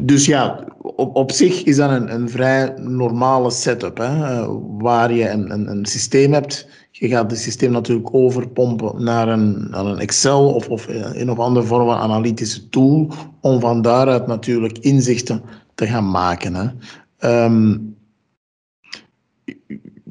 dus 0.00 0.26
ja, 0.26 0.64
op, 0.82 1.16
op 1.16 1.32
zich 1.32 1.62
is 1.62 1.76
dat 1.76 1.90
een, 1.90 2.14
een 2.14 2.30
vrij 2.30 2.74
normale 2.76 3.50
setup, 3.50 3.96
hè, 3.96 4.46
waar 4.78 5.12
je 5.12 5.28
een, 5.28 5.52
een, 5.52 5.70
een 5.70 5.86
systeem 5.86 6.32
hebt 6.32 6.68
je 7.00 7.08
gaat 7.08 7.30
het 7.30 7.40
systeem 7.40 7.70
natuurlijk 7.70 8.14
overpompen 8.14 9.04
naar 9.04 9.28
een, 9.28 9.70
naar 9.70 9.86
een 9.86 9.98
Excel 9.98 10.54
of, 10.54 10.68
of 10.68 10.86
een 10.88 11.30
of 11.30 11.38
andere 11.38 11.66
vorm 11.66 11.86
van 11.86 11.98
analytische 11.98 12.68
tool, 12.68 13.12
om 13.40 13.60
van 13.60 13.82
daaruit 13.82 14.26
natuurlijk 14.26 14.78
inzichten 14.78 15.42
te 15.74 15.86
gaan 15.86 16.10
maken. 16.10 16.54
Hè. 16.54 17.44
Um, 17.44 17.96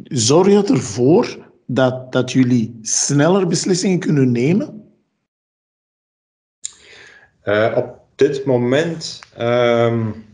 zorg 0.04 0.48
je 0.48 0.64
ervoor 0.64 1.38
dat, 1.66 2.12
dat 2.12 2.32
jullie 2.32 2.80
sneller 2.82 3.48
beslissingen 3.48 4.00
kunnen 4.00 4.32
nemen? 4.32 4.84
Uh, 7.44 7.74
op 7.78 8.00
dit 8.16 8.46
moment. 8.46 9.20
Um, 9.40 10.28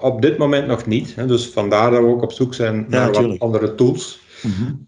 op 0.00 0.22
dit 0.22 0.38
moment 0.38 0.66
nog 0.66 0.86
niet. 0.86 1.14
Hè. 1.14 1.26
Dus 1.26 1.48
vandaar 1.48 1.90
dat 1.90 2.00
we 2.00 2.06
ook 2.06 2.22
op 2.22 2.32
zoek 2.32 2.54
zijn 2.54 2.86
naar 2.88 3.12
wat 3.12 3.38
andere 3.38 3.74
tools. 3.74 4.24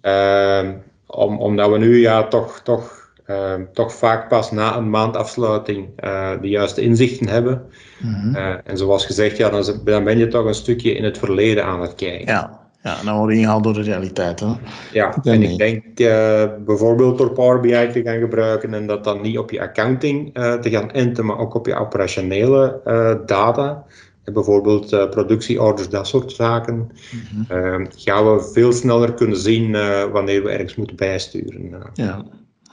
Ehm, 0.01 0.73
om, 1.07 1.39
omdat 1.39 1.71
we 1.71 1.79
nu 1.79 2.01
ja, 2.01 2.29
toch, 2.29 2.61
toch, 2.65 3.11
ehm, 3.25 3.65
toch 3.73 3.93
vaak 3.93 4.29
pas 4.29 4.51
na 4.51 4.77
een 4.77 4.91
maand 4.91 5.17
afsluiting 5.17 5.89
uh, 6.05 6.31
de 6.41 6.49
juiste 6.49 6.81
inzichten 6.81 7.29
hebben. 7.29 7.63
Mhm. 7.99 8.35
Eh, 8.35 8.55
en 8.65 8.77
zoals 8.77 9.07
gezegd, 9.07 9.37
ja, 9.37 9.51
dan, 9.51 9.65
dan, 9.85 10.05
ben 10.05 10.19
je 10.19 10.29
toch 10.29 10.45
een 10.45 10.55
stukje 10.55 10.95
in 10.95 11.05
het 11.05 11.19
verleden 11.19 11.65
aan 11.65 11.81
het 11.81 11.95
kijken. 11.95 12.27
Ja, 12.27 12.61
ja 12.83 12.97
dan 13.05 13.17
word 13.19 13.33
je 13.33 13.39
ingehaald 13.39 13.65
door 13.65 13.75
de 13.75 13.83
realiteit. 13.83 14.41
Hè? 14.41 14.53
Ja, 14.93 15.19
en 15.23 15.43
ik 15.43 15.59
denk 15.59 15.85
uh, 16.01 16.45
bijvoorbeeld 16.67 17.19
door 17.19 17.33
Power 17.33 17.61
BI 17.61 17.89
te 17.93 18.03
gaan 18.03 18.19
gebruiken 18.19 18.75
en 18.75 18.87
dat 18.87 19.05
dan 19.05 19.21
niet 19.21 19.39
op 19.39 19.51
je 19.51 19.61
accounting 19.61 20.35
te 20.35 20.71
gaan 20.71 20.91
enten, 20.91 21.25
maar 21.25 21.39
ook 21.39 21.55
op 21.55 21.67
je 21.67 21.75
operationele 21.75 22.81
data 23.27 23.85
bijvoorbeeld 24.33 24.93
uh, 24.93 25.09
productieorders, 25.09 25.89
dat 25.89 26.07
soort 26.07 26.33
zaken, 26.33 26.75
mm 26.77 27.87
gaan 27.97 28.35
we 28.35 28.51
veel 28.53 28.73
sneller 28.73 29.15
kunnen 29.15 29.39
zien 29.39 29.71
uh, 29.71 30.05
wanneer 30.05 30.43
we 30.43 30.51
ergens 30.51 30.75
moeten 30.75 30.97
bijsturen. 30.97 31.91
Ja, 31.95 32.25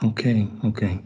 oké, 0.04 0.48
oké. 0.62 1.00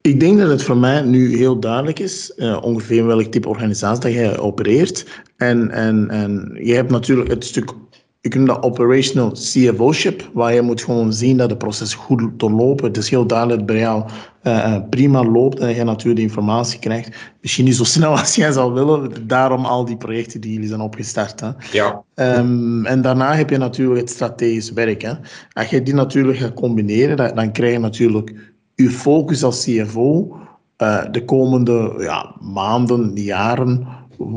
Ik 0.00 0.20
denk 0.20 0.38
dat 0.38 0.50
het 0.50 0.62
voor 0.62 0.76
mij 0.76 1.02
nu 1.02 1.36
heel 1.36 1.60
duidelijk 1.60 1.98
is, 1.98 2.34
ongeveer 2.60 3.06
welk 3.06 3.26
type 3.26 3.48
organisatie 3.48 4.02
dat 4.02 4.12
jij 4.12 4.38
opereert. 4.38 5.22
En, 5.36 5.70
en, 5.70 6.10
en 6.10 6.58
je 6.62 6.74
hebt 6.74 6.90
natuurlijk 6.90 7.28
het 7.28 7.44
stuk 7.44 7.72
je 8.20 8.28
kunt 8.28 8.46
dat 8.46 8.62
operational 8.62 9.30
CFO-ship, 9.30 10.30
waar 10.32 10.54
je 10.54 10.62
moet 10.62 10.82
gewoon 10.82 11.12
zien 11.12 11.36
dat 11.36 11.50
het 11.50 11.58
proces 11.58 11.94
goed 11.94 12.30
doorlopen. 12.36 12.84
Het 12.86 12.96
is 12.96 13.10
heel 13.10 13.26
duidelijk 13.26 13.66
bij 13.66 13.78
jou 13.78 14.04
uh, 14.42 14.76
prima 14.90 15.24
loopt 15.24 15.58
en 15.58 15.74
je 15.74 15.84
natuurlijk 15.84 16.16
de 16.16 16.22
informatie 16.22 16.78
krijgt. 16.78 17.16
Misschien 17.40 17.64
niet 17.64 17.76
zo 17.76 17.84
snel 17.84 18.10
als 18.18 18.34
jij 18.34 18.52
zou 18.52 18.72
willen, 18.72 19.26
daarom 19.26 19.64
al 19.64 19.84
die 19.84 19.96
projecten 19.96 20.40
die 20.40 20.52
jullie 20.52 20.68
zijn 20.68 20.80
opgestart. 20.80 21.40
Hè. 21.40 21.50
Ja. 21.72 22.02
Um, 22.14 22.86
en 22.86 23.02
daarna 23.02 23.34
heb 23.34 23.50
je 23.50 23.58
natuurlijk 23.58 24.00
het 24.00 24.10
strategisch 24.10 24.72
werk. 24.72 25.02
Hè. 25.02 25.12
Als 25.52 25.68
je 25.68 25.82
die 25.82 25.94
natuurlijk 25.94 26.38
gaat 26.38 26.54
combineren, 26.54 27.16
dan, 27.16 27.34
dan 27.34 27.52
krijg 27.52 27.72
je 27.72 27.78
natuurlijk 27.78 28.34
je 28.74 28.90
focus 28.90 29.42
als 29.42 29.64
CFO 29.64 30.36
uh, 30.82 31.04
de 31.10 31.24
komende 31.24 31.94
ja, 31.98 32.34
maanden, 32.40 33.12
jaren. 33.14 33.86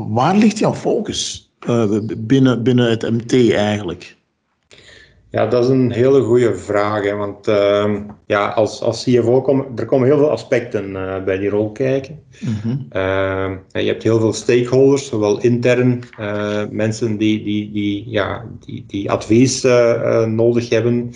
Waar 0.08 0.36
ligt 0.36 0.58
jouw 0.58 0.74
focus? 0.74 1.41
Uh, 1.68 1.98
binnen, 2.18 2.62
binnen 2.62 2.90
het 2.90 3.10
MT 3.10 3.52
eigenlijk? 3.52 4.16
Ja, 5.30 5.46
dat 5.46 5.64
is 5.64 5.70
een 5.70 5.92
hele 5.92 6.22
goede 6.22 6.54
vraag. 6.54 7.04
Hè, 7.04 7.14
want 7.14 7.48
uh, 7.48 7.96
ja, 8.26 8.48
als, 8.48 8.82
als 8.82 9.04
CFO 9.04 9.40
komen 9.40 9.66
er 9.76 9.84
komen 9.84 10.06
heel 10.06 10.18
veel 10.18 10.30
aspecten 10.30 10.90
uh, 10.90 11.24
bij 11.24 11.38
die 11.38 11.48
rol 11.48 11.72
kijken. 11.72 12.20
Mm 12.40 12.90
je 13.72 13.88
hebt 13.88 14.02
heel 14.02 14.20
veel 14.20 14.32
stakeholders, 14.32 15.06
zowel 15.06 15.40
intern 15.40 16.02
mensen 16.70 17.16
die, 17.16 17.44
die, 17.44 17.72
die, 17.72 18.10
ja, 18.10 18.44
die, 18.66 18.84
die 18.86 19.10
advies 19.10 19.62
nodig 20.26 20.68
hebben, 20.68 21.12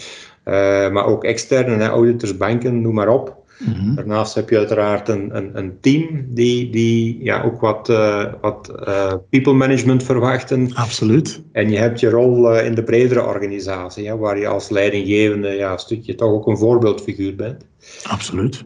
maar 0.93 1.07
ook 1.07 1.25
externe, 1.25 1.85
auditors, 1.85 2.37
banken, 2.37 2.81
noem 2.81 2.95
maar 2.95 3.09
op. 3.09 3.46
Mhm. 3.59 3.95
Daarnaast 3.95 4.35
heb 4.35 4.51
je 4.51 4.59
uiteraard 4.59 5.09
een, 5.09 5.37
een, 5.37 5.51
een 5.59 5.81
team 5.81 6.25
die, 6.29 6.71
die 6.71 7.25
ja, 7.25 7.43
ook 7.43 7.61
wat, 7.61 7.89
uh, 7.89 8.25
wat 8.41 8.73
uh, 8.89 9.13
people 9.31 9.53
management 9.53 10.03
verwachten. 10.03 10.71
Absoluut. 10.75 11.43
En 11.53 11.71
je 11.71 11.79
hebt 11.79 12.01
je 12.01 12.11
rol 12.11 12.55
uh, 12.55 12.67
in 12.67 12.75
de 12.75 12.83
bredere 12.83 13.25
organisatie, 13.25 14.05
ja, 14.05 14.17
waar 14.17 14.39
je 14.39 14.47
als 14.47 14.69
leidinggevende 14.69 15.49
ja, 15.49 15.73
een 15.73 15.79
stukje 15.79 16.15
toch 16.15 16.31
ook 16.31 16.47
een 16.47 16.59
voorbeeldfiguur 16.59 17.37
bent. 17.37 17.67
Absoluut. 18.03 18.65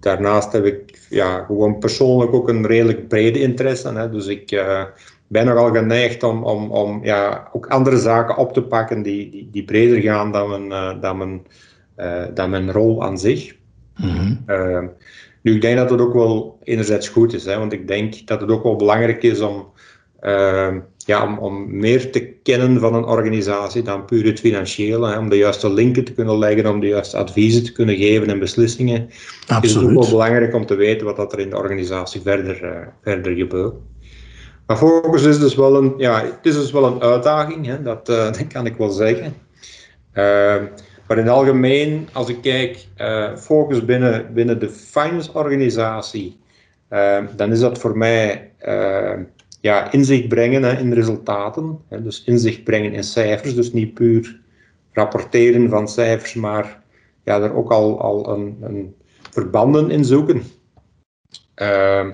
daarnaast 0.00 0.52
heb 0.52 0.64
ik 0.64 1.06
ja, 1.10 1.44
gewoon 1.44 1.78
persoonlijk 1.78 2.32
ook 2.32 2.48
een 2.48 2.66
redelijk 2.66 3.08
brede 3.08 3.40
interesse. 3.40 3.92
Hè, 3.92 4.10
dus 4.10 4.26
ik 4.26 4.64
ben 5.26 5.46
nogal 5.46 5.72
geneigd 5.72 6.22
om, 6.22 6.44
om, 6.44 6.70
om 6.70 7.04
ja, 7.04 7.48
ook 7.52 7.66
andere 7.66 7.98
zaken 7.98 8.36
op 8.36 8.52
te 8.52 8.62
pakken 8.62 9.02
die, 9.02 9.30
die, 9.30 9.48
die 9.50 9.64
breder 9.64 10.00
gaan 10.00 10.32
dan 10.32 10.48
mijn, 10.48 11.00
dan, 11.00 11.16
mijn, 11.18 11.42
dan 12.34 12.50
mijn 12.50 12.72
rol 12.72 13.04
aan 13.04 13.18
zich. 13.18 13.58
Ehm, 14.46 14.86
nu, 15.42 15.54
ik 15.54 15.60
denk 15.60 15.76
dat 15.76 15.90
het 15.90 16.00
ook 16.00 16.14
wel 16.14 16.58
enerzijds 16.62 17.08
goed 17.08 17.32
is, 17.32 17.44
hè, 17.44 17.58
want 17.58 17.72
ik 17.72 17.88
denk 17.88 18.26
dat 18.26 18.40
het 18.40 18.50
ook 18.50 18.62
wel 18.62 18.76
belangrijk 18.76 19.22
is 19.22 19.40
om, 19.40 19.66
uh, 20.22 20.74
ja, 20.96 21.26
om, 21.26 21.38
om, 21.38 21.76
meer 21.76 22.12
te 22.12 22.26
kennen 22.42 22.80
van 22.80 22.94
een 22.94 23.04
organisatie 23.04 23.82
dan 23.82 24.04
puur 24.04 24.24
het 24.24 24.40
financiële. 24.40 25.08
Hè, 25.08 25.18
om 25.18 25.28
de 25.28 25.36
juiste 25.36 25.72
linken 25.72 26.04
te 26.04 26.12
kunnen 26.12 26.38
leggen, 26.38 26.66
om 26.66 26.80
de 26.80 26.86
juiste 26.86 27.16
adviezen 27.16 27.64
te 27.64 27.72
kunnen 27.72 27.96
geven 27.96 28.28
en 28.28 28.38
beslissingen. 28.38 29.10
Absoluut. 29.40 29.64
Is 29.64 29.74
het 29.74 29.84
ook 29.84 29.92
wel 29.92 30.10
belangrijk 30.10 30.54
om 30.54 30.66
te 30.66 30.74
weten 30.74 31.06
wat 31.06 31.16
dat 31.16 31.32
er 31.32 31.38
in 31.38 31.50
de 31.50 31.56
organisatie 31.56 32.20
verder, 32.20 32.64
uh, 32.64 32.86
verder 33.02 33.34
gebeurt. 33.34 33.74
Maar 34.66 34.76
focus 34.76 35.22
is 35.22 35.38
dus 35.38 35.54
wel 35.54 35.76
een, 35.76 35.94
ja, 35.96 36.24
het 36.24 36.46
is 36.46 36.54
dus 36.54 36.72
wel 36.72 36.84
een 36.84 37.02
uitdaging, 37.02 37.66
hè, 37.66 37.82
dat, 37.82 38.08
uh, 38.08 38.24
dat 38.32 38.46
kan 38.46 38.66
ik 38.66 38.76
wel 38.76 38.90
zeggen. 38.90 39.34
Ehm, 41.10 41.18
maar 41.18 41.18
in 41.18 41.24
het 41.24 41.34
algemeen, 41.34 42.08
als 42.12 42.28
ik 42.28 42.40
kijk, 42.40 42.86
uh, 42.98 43.36
focus 43.36 43.84
binnen, 43.84 44.34
binnen 44.34 44.58
de 44.58 44.68
finance-organisatie, 44.68 46.38
uh, 46.90 47.24
dan 47.36 47.52
is 47.52 47.60
dat 47.60 47.78
voor 47.78 47.98
mij 47.98 48.50
uh, 48.68 49.18
ja, 49.60 49.92
inzicht 49.92 50.28
brengen 50.28 50.62
hè, 50.62 50.78
in 50.78 50.92
resultaten. 50.92 51.78
Hè, 51.88 52.02
dus 52.02 52.24
inzicht 52.24 52.64
brengen 52.64 52.92
in 52.92 53.04
cijfers, 53.04 53.54
dus 53.54 53.72
niet 53.72 53.94
puur 53.94 54.40
rapporteren 54.92 55.68
van 55.68 55.88
cijfers, 55.88 56.34
maar 56.34 56.82
ja, 57.24 57.40
er 57.40 57.54
ook 57.54 57.70
al, 57.70 58.00
al 58.00 58.28
een, 58.28 58.56
een 58.60 58.94
verbanden 59.30 59.90
in 59.90 60.04
zoeken. 60.04 60.42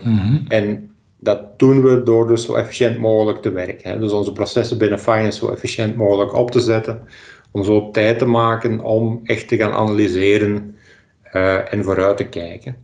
Mm 0.03 0.45
En 0.49 0.91
dat 1.19 1.59
doen 1.59 1.83
we 1.83 2.03
door 2.03 2.29
dus 2.29 2.45
zo 2.45 2.55
efficiënt 2.55 2.99
mogelijk 2.99 3.43
te 3.43 3.51
werken. 3.51 3.91
Hè. 3.91 3.99
Dus 3.99 4.13
onze 4.13 4.33
processen 4.33 4.79
binnen 4.79 4.99
finance 4.99 5.39
zo 5.39 5.51
efficiënt 5.51 5.97
mogelijk 5.97 6.35
op 6.35 6.51
te 6.51 6.61
zetten 6.61 7.03
om 7.57 7.65
zo 7.65 7.91
tijd 7.91 8.19
te 8.19 8.27
maken 8.27 8.81
om 8.81 9.21
echt 9.25 9.49
te 9.49 9.57
gaan 9.57 9.73
analyseren 9.73 10.77
uh, 11.33 11.73
en 11.73 11.85
vooruit 11.85 12.17
te 12.17 12.29
kijken. 12.29 12.77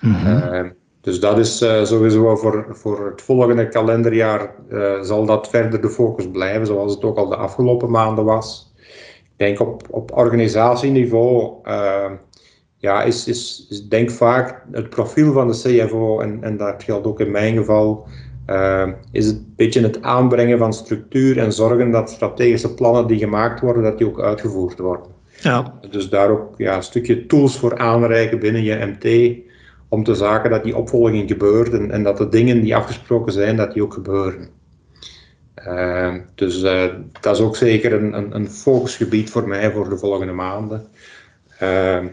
Mm 0.00 0.14
-hmm. 0.14 0.72
dus 1.00 1.20
dat 1.20 1.38
is 1.38 1.62
uh, 1.62 1.84
sowieso 1.84 2.36
voor, 2.36 2.66
voor 2.70 3.06
het 3.10 3.22
volgende 3.22 3.68
kalenderjaar 3.68 4.54
zal 5.02 5.26
dat 5.26 5.48
verder 5.48 5.80
de 5.80 5.90
focus 5.90 6.30
blijven, 6.30 6.66
zoals 6.66 6.94
het 6.94 7.04
ook 7.04 7.16
al 7.16 7.28
de 7.28 7.36
afgelopen 7.36 7.90
maanden 7.90 8.24
was. 8.24 8.72
Ik 9.22 9.32
denk 9.36 9.60
op, 9.60 9.82
op 9.90 10.16
organisatieniveau 10.16 11.54
ja, 12.76 13.02
is, 13.02 13.26
is, 13.26 13.66
is 13.70 13.88
denk 13.88 14.10
vaak 14.10 14.64
het 14.70 14.90
profiel 14.90 15.32
van 15.32 15.48
de 15.48 15.54
CFO, 15.54 16.20
en, 16.20 16.42
en 16.42 16.56
dat 16.56 16.82
geldt 16.82 17.06
ook 17.06 17.20
in 17.20 17.30
mijn 17.30 17.56
geval, 17.56 18.06
uh, 18.50 18.88
is 19.12 19.26
het 19.26 19.36
een 19.36 19.52
beetje 19.56 19.80
het 19.80 20.02
aanbrengen 20.02 20.58
van 20.58 20.72
structuur 20.72 21.38
en 21.38 21.52
zorgen 21.52 21.90
dat 21.90 22.10
strategische 22.10 22.74
plannen 22.74 23.06
die 23.06 23.18
gemaakt 23.18 23.60
worden, 23.60 23.82
dat 23.82 23.98
die 23.98 24.06
ook 24.06 24.20
uitgevoerd 24.20 24.78
worden. 24.78 25.06
Ja. 25.40 25.74
Dus 25.90 26.08
daar 26.08 26.30
ook 26.30 26.54
ja, 26.56 26.76
een 26.76 26.82
stukje 26.82 27.26
tools 27.26 27.58
voor 27.58 27.78
aanreiken 27.78 28.38
binnen 28.38 28.62
je 28.62 28.94
MT, 28.96 29.36
om 29.88 30.04
te 30.04 30.14
zaken 30.14 30.50
dat 30.50 30.64
die 30.64 30.76
opvolging 30.76 31.28
gebeurt 31.28 31.72
en, 31.72 31.90
en 31.90 32.02
dat 32.02 32.18
de 32.18 32.28
dingen 32.28 32.60
die 32.60 32.76
afgesproken 32.76 33.32
zijn, 33.32 33.56
dat 33.56 33.72
die 33.72 33.82
ook 33.82 33.94
gebeuren. 33.94 34.48
Uh, 35.66 36.14
dus 36.34 36.62
uh, 36.62 36.84
dat 37.20 37.36
is 37.36 37.42
ook 37.42 37.56
zeker 37.56 37.92
een, 37.92 38.12
een, 38.12 38.34
een, 38.34 38.50
focusgebied 38.50 39.30
voor 39.30 39.48
mij 39.48 39.72
voor 39.72 39.88
de 39.88 39.98
volgende 39.98 40.32
maanden. 40.32 40.86
Uh, 41.62 42.04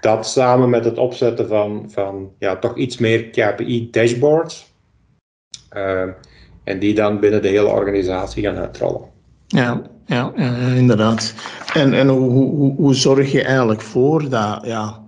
dat 0.00 0.26
samen 0.26 0.70
met 0.70 0.84
het 0.84 0.98
opzetten 0.98 1.48
van, 1.48 1.90
van 1.90 2.32
ja, 2.38 2.56
toch 2.56 2.76
iets 2.76 2.98
meer 2.98 3.30
KPI-dashboards. 3.30 4.69
En 6.64 6.78
die 6.78 6.94
dan 6.94 7.20
binnen 7.20 7.42
de 7.42 7.48
hele 7.48 7.68
organisatie 7.68 8.42
gaan 8.42 8.56
uitrollen. 8.56 9.00
Ja, 9.46 9.82
ja, 10.06 10.32
inderdaad. 10.74 11.34
En, 11.74 11.92
en 11.92 12.08
hoe, 12.08 12.74
hoe, 12.76 12.94
zorg 12.94 13.32
je 13.32 13.42
eigenlijk 13.42 13.80
voor 13.80 14.28
dat 14.28 14.66
ja, 14.66 15.02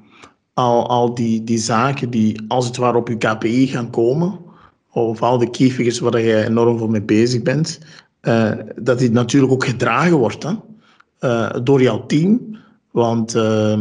al, 0.54 0.88
al 0.88 1.14
die, 1.14 1.44
die 1.44 1.58
zaken 1.58 2.10
die 2.10 2.44
als 2.48 2.66
het 2.66 2.76
ware 2.76 2.98
op 2.98 3.08
je 3.08 3.16
KPI 3.16 3.66
gaan 3.66 3.90
komen, 3.90 4.38
of 4.90 5.22
al 5.22 5.38
de 5.38 5.50
key 5.50 5.92
waar 6.00 6.20
je 6.20 6.44
enorm 6.44 6.78
voor 6.78 6.90
mee 6.90 7.02
bezig 7.02 7.42
bent, 7.42 7.78
uh, 8.22 8.52
dat 8.76 8.98
die 8.98 9.10
natuurlijk 9.10 9.52
ook 9.52 9.64
gedragen 9.64 10.16
wordt 10.16 10.42
hè? 10.42 10.52
Uh, 11.20 11.50
door 11.62 11.82
jouw 11.82 12.06
team. 12.06 12.56
Want 12.90 13.36
uh, 13.36 13.80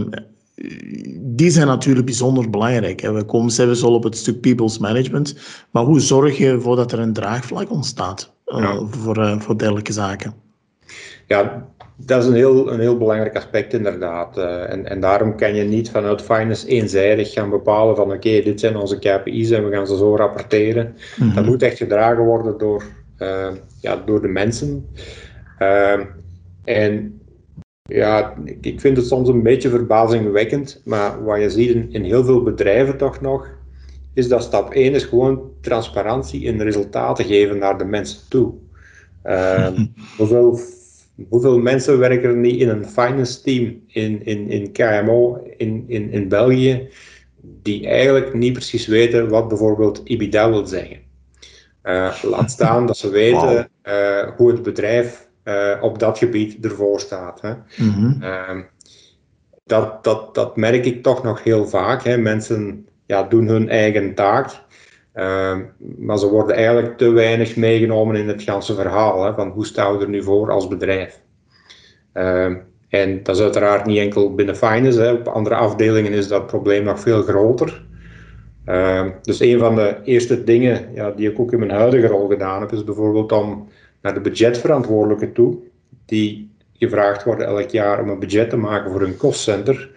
die 1.19 1.50
zijn 1.50 1.67
natuurlijk 1.67 2.06
bijzonder 2.06 2.50
belangrijk. 2.50 3.02
We 3.02 3.24
komen 3.24 3.52
zelfs 3.52 3.84
al 3.84 3.93
op 3.93 4.04
het 4.04 4.17
stuk 4.17 4.41
people's 4.41 4.78
management. 4.78 5.36
Maar 5.71 5.84
hoe 5.84 6.00
zorg 6.00 6.38
je 6.38 6.47
ervoor 6.47 6.76
dat 6.76 6.91
er 6.91 7.00
een 7.00 7.13
draagvlak 7.13 7.71
ontstaat 7.71 8.34
ja. 8.45 8.86
voor, 8.86 9.36
voor 9.39 9.58
dergelijke 9.58 9.93
zaken? 9.93 10.34
Ja, 11.28 11.67
dat 12.06 12.24
is 12.24 12.30
een 12.30 12.36
heel, 12.36 12.71
een 12.71 12.80
heel 12.80 12.97
belangrijk 12.97 13.36
aspect 13.36 13.74
inderdaad. 13.74 14.38
Uh, 14.38 14.71
en, 14.71 14.86
en 14.86 15.00
daarom 15.00 15.36
kan 15.36 15.56
je 15.56 15.63
niet 15.63 15.89
vanuit 15.89 16.21
finance 16.21 16.67
eenzijdig 16.67 17.34
gaan 17.34 17.50
bepalen 17.50 17.95
van 17.95 18.12
oké, 18.12 18.41
dit 18.41 18.60
zijn 18.60 18.76
onze 18.76 19.00
KPI's 19.00 19.50
en 19.50 19.65
we 19.65 19.76
gaan 19.76 19.88
ze 19.88 19.97
zo 19.97 20.15
rapporteren. 20.15 20.95
Mm 21.17 21.34
Dat 21.34 21.45
moet 21.45 21.63
echt 21.63 21.78
gedragen 21.78 22.24
worden 22.24 22.58
door, 22.58 22.84
uh, 23.19 23.47
ja, 23.82 24.02
door 24.06 24.21
de 24.21 24.28
mensen. 24.28 24.86
Uh, 25.60 26.00
en 26.63 27.20
ja, 27.93 28.38
ik 28.62 28.80
vind 28.80 28.97
het 28.97 29.08
soms 29.08 29.30
een 29.30 29.43
beetje 29.43 29.69
verbazingwekkend, 29.69 30.82
maar 30.86 31.23
wat 31.23 31.41
je 31.41 31.49
ziet 31.49 31.75
in, 31.75 31.88
in 31.91 32.04
heel 32.04 32.23
veel 32.23 32.43
bedrijven 32.43 32.97
toch 32.97 33.21
nog, 33.21 33.47
is 34.13 34.27
dat 34.27 34.43
stap 34.43 34.73
1 34.73 34.93
is 34.93 35.04
gewoon 35.04 35.51
transparantie 35.62 36.43
in 36.43 36.62
resultaten 36.62 37.25
geven 37.25 37.58
naar 37.58 37.77
de 37.77 37.86
mensen 37.86 38.30
toe. 38.30 38.54
hoeveel 40.17 40.60
hoeveel 41.30 41.60
mensen 41.60 41.99
werken 41.99 42.30
er 42.30 42.36
niet 42.36 42.60
in 42.60 42.69
een 42.69 42.86
finance 42.86 43.41
team 43.41 43.82
in, 43.88 44.25
in, 44.25 44.49
in 44.49 44.71
KMO 44.71 45.43
in, 45.58 45.84
in, 45.88 46.12
in 46.12 46.27
België, 46.27 46.89
die 47.41 47.88
eigenlijk 47.88 48.34
niet 48.34 48.54
precies 48.54 48.88
weten 48.88 49.30
wat 49.30 49.47
bijvoorbeeld 49.47 50.01
EBITDA 50.04 50.49
wil 50.49 50.65
zeggen. 50.65 50.97
Uh, 51.84 52.23
laat 52.23 52.51
staan 52.58 52.86
dat 52.86 52.97
ze 52.97 53.10
weten 53.10 53.69
uh, 53.84 54.30
hoe 54.38 54.51
het 54.51 54.63
bedrijf 54.63 55.30
op 55.82 55.99
dat 55.99 56.17
gebied 56.17 56.65
ervoor 56.65 56.99
staat. 56.99 57.41
Hè. 57.41 57.54
Mm 57.77 57.89
-hmm. 57.89 58.65
dat, 59.65 60.04
dat, 60.04 60.36
dat 60.36 60.58
merk 60.58 60.86
ik 60.86 61.04
toch 61.04 61.23
nog 61.23 61.43
heel 61.43 61.67
vaak. 61.67 62.04
Hè. 62.04 62.17
Mensen 62.17 62.88
ja, 63.06 63.23
doen 63.23 63.47
hun 63.47 63.69
eigen 63.69 64.13
taak. 64.13 64.49
Uh, 65.15 65.58
maar 65.97 66.17
ze 66.17 66.30
worden 66.30 66.56
eigenlijk 66.56 66.97
te 66.97 67.10
weinig 67.10 67.56
meegenomen 67.56 68.15
in 68.15 68.27
het 68.27 68.43
ganse 68.43 68.75
verhaal. 68.75 69.23
Hè, 69.23 69.34
van 69.34 69.49
hoe 69.49 69.65
staan 69.65 69.97
we 69.97 70.04
er 70.04 70.10
nu 70.10 70.23
voor 70.23 70.51
als 70.51 70.67
bedrijf? 70.67 71.21
Uh, 72.13 72.56
en 72.89 73.23
dat 73.23 73.36
is 73.36 73.41
uiteraard 73.41 73.86
niet 73.86 73.97
enkel 73.97 74.36
binnen 74.36 74.56
finance. 74.56 75.01
Hè. 75.01 75.12
Op 75.12 75.27
andere 75.27 75.56
afdelingen 75.56 76.12
is 76.12 76.27
dat 76.27 76.47
probleem 76.47 76.84
nog 76.84 76.99
veel 76.99 77.21
groter. 77.21 77.86
Uh, 78.65 79.06
dus 79.21 79.39
een 79.39 79.60
van 79.60 79.75
de 79.75 79.97
eerste 80.04 80.43
dingen 80.43 80.89
ja, 80.93 81.12
die 81.12 81.32
ik 81.32 81.39
ook 81.39 81.51
in 81.51 81.60
mijn 81.60 81.71
huidige 81.71 82.08
rol 82.08 82.27
gedaan 82.27 82.62
heb, 82.62 82.71
is 82.71 82.84
bijvoorbeeld 82.84 83.32
om 83.32 83.67
naar 84.01 84.13
de 84.13 84.21
budgetverantwoordelijken 84.21 85.33
toe, 85.33 85.57
die 86.05 86.51
gevraagd 86.73 87.23
worden 87.23 87.47
elk 87.47 87.69
jaar 87.69 88.01
om 88.01 88.09
een 88.09 88.19
budget 88.19 88.49
te 88.49 88.57
maken 88.57 88.91
voor 88.91 89.01
hun 89.01 89.17
kostcenter 89.17 89.89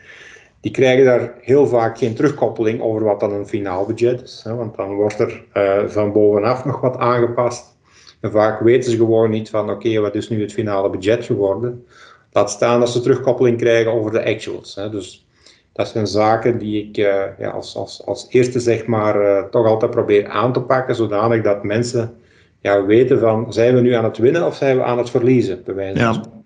die 0.64 0.72
krijgen 0.72 1.04
daar 1.04 1.34
heel 1.40 1.66
vaak 1.66 1.98
geen 1.98 2.14
terugkoppeling 2.14 2.80
over 2.80 3.04
wat 3.04 3.20
dan 3.20 3.32
een 3.32 3.46
finaal 3.46 3.86
budget 3.86 4.22
is. 4.22 4.40
Hè, 4.44 4.54
want 4.54 4.76
dan 4.76 4.94
wordt 4.94 5.18
er 5.18 5.44
uh, 5.54 5.88
van 5.88 6.12
bovenaf 6.12 6.64
nog 6.64 6.80
wat 6.80 6.96
aangepast. 6.96 7.76
En 8.20 8.30
vaak 8.30 8.60
weten 8.60 8.90
ze 8.90 8.96
gewoon 8.96 9.30
niet 9.30 9.50
van 9.50 9.70
oké, 9.70 10.00
wat 10.00 10.14
is 10.14 10.28
nu 10.28 10.40
het 10.40 10.52
finale 10.52 10.90
budget 10.90 11.24
geworden. 11.24 11.86
Laat 12.32 12.50
staan 12.50 12.80
dat 12.80 12.90
ze 12.90 13.00
terugkoppeling 13.00 13.58
krijgen 13.58 13.92
over 13.92 14.10
de 14.10 14.24
actuals. 14.24 14.74
Hè. 14.74 14.90
Dus 14.90 15.26
dat 15.72 15.88
zijn 15.88 16.06
zaken 16.06 16.58
die 16.58 16.84
ik 16.84 16.96
uh, 16.96 17.22
ja, 17.38 17.50
als, 17.50 17.76
als, 17.76 18.06
als 18.06 18.26
eerste 18.28 18.60
zeg 18.60 18.86
maar 18.86 19.22
uh, 19.22 19.44
toch 19.44 19.66
altijd 19.66 19.90
probeer 19.90 20.28
aan 20.28 20.52
te 20.52 20.60
pakken, 20.60 20.94
zodanig 20.94 21.42
dat 21.42 21.64
mensen 21.64 22.16
ja, 22.64 22.84
weten 22.84 23.20
van 23.20 23.52
zijn 23.52 23.74
we 23.74 23.80
nu 23.80 23.92
aan 23.92 24.04
het 24.04 24.18
winnen 24.18 24.46
of 24.46 24.56
zijn 24.56 24.76
we 24.76 24.82
aan 24.82 24.98
het 24.98 25.10
verliezen, 25.10 25.62
bij 25.64 25.74
wijze 25.74 26.02
van 26.02 26.12
ja 26.12 26.42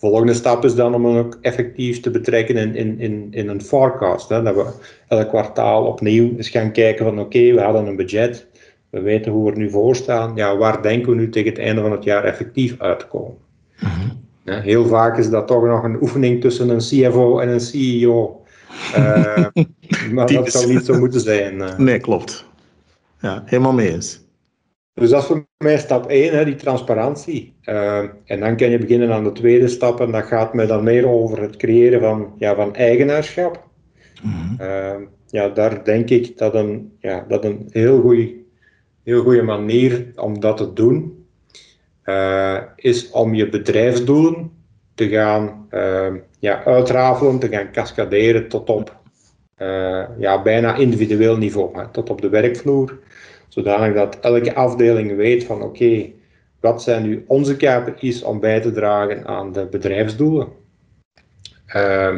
volgende 0.00 0.34
stap 0.34 0.64
is 0.64 0.74
dan 0.74 0.94
om 0.94 1.04
hem 1.04 1.16
ook 1.16 1.38
effectief 1.40 2.00
te 2.00 2.10
betrekken 2.10 2.56
in, 2.56 2.74
in, 2.74 3.00
in, 3.00 3.28
in 3.30 3.48
een 3.48 3.62
forecast. 3.62 4.28
Hè? 4.28 4.42
Dat 4.42 4.54
we 4.54 4.66
elk 5.08 5.28
kwartaal 5.28 5.84
opnieuw 5.84 6.36
eens 6.36 6.48
gaan 6.48 6.72
kijken 6.72 7.04
van 7.04 7.20
oké, 7.20 7.52
we 7.52 7.60
hadden 7.60 7.86
een 7.86 7.96
budget, 7.96 8.46
we 8.90 9.00
weten 9.00 9.32
hoe 9.32 9.44
we 9.44 9.50
er 9.50 9.58
nu 9.58 9.70
voor 9.70 9.96
staan. 9.96 10.32
Ja, 10.34 10.56
waar 10.56 10.82
denken 10.82 11.10
we 11.10 11.16
nu 11.16 11.28
tegen 11.28 11.50
het 11.50 11.58
einde 11.58 11.80
van 11.80 11.92
het 11.92 12.04
jaar 12.04 12.24
effectief 12.24 12.80
uit 12.80 12.98
te 12.98 13.06
komen? 13.06 13.36
Mhm. 13.78 14.60
heel 14.60 14.86
vaak 14.86 15.18
is 15.18 15.30
dat 15.30 15.46
toch 15.46 15.64
nog 15.64 15.84
een 15.84 16.02
oefening 16.02 16.40
tussen 16.40 16.68
een 16.68 16.78
CFO 16.78 17.38
en 17.38 17.48
een 17.48 17.60
CEO. 17.60 18.42
Uh, 18.96 19.36
eh, 19.36 19.46
maar 20.14 20.32
dat 20.32 20.50
zou 20.50 20.72
niet 20.72 20.84
zo 20.84 20.98
moeten 20.98 21.20
zijn. 21.20 21.58
Uh. 21.58 21.78
Nee, 21.78 21.98
klopt. 21.98 22.44
Ja, 23.20 23.42
helemaal 23.46 23.72
mee 23.72 23.92
eens. 23.92 24.20
Dus 25.00 25.10
dat 25.10 25.20
is 25.20 25.26
voor 25.26 25.46
mij 25.58 25.78
stap 25.78 26.06
1, 26.06 26.32
hè, 26.32 26.44
die 26.44 26.54
transparantie. 26.54 27.54
Uh, 27.64 27.98
en 28.24 28.40
dan 28.40 28.56
kan 28.56 28.70
je 28.70 28.78
beginnen 28.78 29.12
aan 29.12 29.24
de 29.24 29.32
tweede 29.32 29.68
stap, 29.68 30.00
en 30.00 30.10
dat 30.10 30.24
gaat 30.24 30.54
mij 30.54 30.66
dan 30.66 30.84
meer 30.84 31.08
over 31.08 31.42
het 31.42 31.56
creëren 31.56 32.00
van, 32.00 32.34
ja, 32.38 32.54
van 32.54 32.74
eigenaarschap. 32.74 33.68
Mm 34.22 34.58
ja, 35.30 35.48
daar 35.48 35.84
denk 35.84 36.10
ik 36.10 36.38
dat 36.38 36.54
een, 36.54 36.92
ja, 37.00 37.24
dat 37.28 37.44
een 37.44 37.66
heel 37.70 38.00
goede 38.00 38.34
heel 39.02 39.22
goede 39.22 39.42
manier 39.42 40.06
om 40.16 40.40
dat 40.40 40.56
te 40.56 40.72
doen 40.72 41.26
uh, 42.04 42.58
is 42.76 43.10
om 43.10 43.34
je 43.34 43.48
bedrijfsdoelen 43.48 44.52
te 44.94 45.08
gaan 45.08 45.66
uh, 45.70 46.14
ja, 46.38 46.64
uitrafelen, 46.64 47.38
te 47.38 47.48
gaan 47.48 47.72
cascaderen 47.72 48.48
tot 48.48 48.70
op 48.70 48.98
uh, 49.58 50.02
ja, 50.18 50.42
bijna 50.42 50.74
individueel 50.74 51.36
niveau, 51.36 51.78
hè, 51.78 51.88
tot 51.88 52.10
op 52.10 52.20
de 52.20 52.28
werkvloer 52.28 52.98
zodanig 53.50 53.94
dat 53.94 54.20
elke 54.20 54.54
afdeling 54.54 55.16
weet 55.16 55.44
van 55.44 55.62
oké, 55.62 56.10
wat 56.60 56.82
zijn 56.82 57.02
nu 57.02 57.24
onze 57.26 57.56
KPI's 57.56 58.22
om 58.22 58.40
bij 58.40 58.60
te 58.60 58.72
dragen 58.72 59.26
aan 59.26 59.52
de 59.52 59.66
bedrijfsdoelen. 59.66 60.48
Uh, 61.74 62.16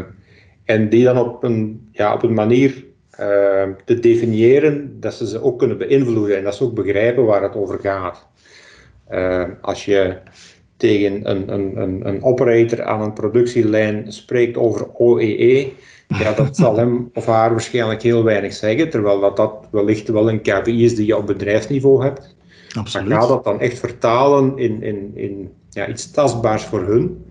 en 0.65 0.89
die 0.89 1.05
dan 1.05 1.19
op 1.19 1.43
een, 1.43 1.89
ja, 1.93 2.15
op 2.15 2.23
een 2.23 2.35
manier 2.35 2.85
uh, 3.21 3.69
te 3.85 3.99
definiëren 4.01 5.01
dat 5.01 5.15
ze 5.15 5.27
ze 5.27 5.43
ook 5.43 5.59
kunnen 5.59 5.79
beïnvloeden 5.79 6.37
en 6.37 6.45
dat 6.45 6.55
ze 6.55 6.65
ook 6.65 6.75
begrijpen 6.75 7.25
waar 7.25 7.43
het 7.43 7.57
over 7.57 7.79
gaat. 7.79 8.27
Uh, 9.11 9.45
als 9.61 9.85
je 9.85 10.17
tegen 10.83 11.31
een, 11.31 11.53
een, 11.53 11.81
een, 11.81 12.07
een 12.09 12.23
operator 12.23 12.83
aan 12.83 13.01
een 13.01 13.13
productielijn 13.13 14.13
spreekt 14.13 14.57
over 14.57 14.87
OEE, 14.99 15.73
ja, 16.09 16.33
dat 16.33 16.57
zal 16.63 16.77
hem 16.77 17.11
of 17.15 17.27
haar 17.27 17.51
waarschijnlijk 17.51 18.03
heel 18.03 18.25
weinig 18.25 18.53
zeggen, 18.53 18.91
terwijl 18.91 19.21
dat, 19.21 19.37
dat 19.37 19.69
wellicht 19.71 20.09
wel 20.09 20.29
een 20.29 20.43
KPI 20.43 20.85
is 20.85 20.95
die 20.95 21.07
je 21.07 21.17
op 21.17 21.27
bedrijfsniveau 21.27 22.03
hebt. 22.03 22.35
Absoluut. 22.79 23.09
Maar 23.09 23.21
ga 23.21 23.29
dat 23.29 23.45
dan 23.45 23.61
echt 23.61 23.79
vertalen 23.79 24.59
in, 24.59 24.83
in, 24.83 25.11
in 25.15 25.51
ja, 25.71 25.89
iets 25.89 26.11
tastbaars 26.11 26.65
voor 26.65 26.87
hun. 26.87 27.25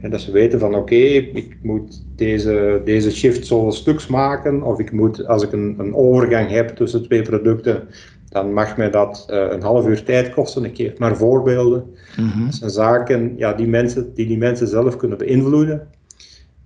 En 0.00 0.10
dat 0.10 0.20
ze 0.20 0.32
weten 0.32 0.58
van 0.58 0.74
oké, 0.74 0.94
ik 0.94 1.56
moet 1.62 2.04
deze, 2.16 2.82
deze 2.84 3.10
shift 3.10 3.46
zoveel 3.46 3.72
stuks 3.72 4.06
maken, 4.06 4.62
of 4.62 4.78
ik 4.78 4.92
moet, 4.92 5.26
als 5.26 5.42
ik 5.42 5.52
een, 5.52 5.74
een 5.78 5.94
overgang 5.94 6.50
heb 6.50 6.68
tussen 6.68 7.02
twee 7.02 7.22
producten, 7.22 7.88
dan 8.28 8.52
mag 8.52 8.76
mij 8.76 8.90
dat 8.90 9.26
uh, 9.30 9.50
een 9.50 9.62
half 9.62 9.86
uur 9.86 10.02
tijd 10.02 10.34
kosten. 10.34 10.64
Ik 10.64 10.76
geef 10.76 10.98
maar 10.98 11.16
voorbeelden. 11.16 11.94
Mm 12.16 12.30
-hmm. 12.30 12.44
Dat 12.44 12.54
zijn 12.54 12.70
zaken 12.70 13.34
ja, 13.36 13.52
die, 13.52 13.66
mensen, 13.66 14.14
die 14.14 14.26
die 14.26 14.38
mensen 14.38 14.68
zelf 14.68 14.96
kunnen 14.96 15.18
beïnvloeden. 15.18 15.88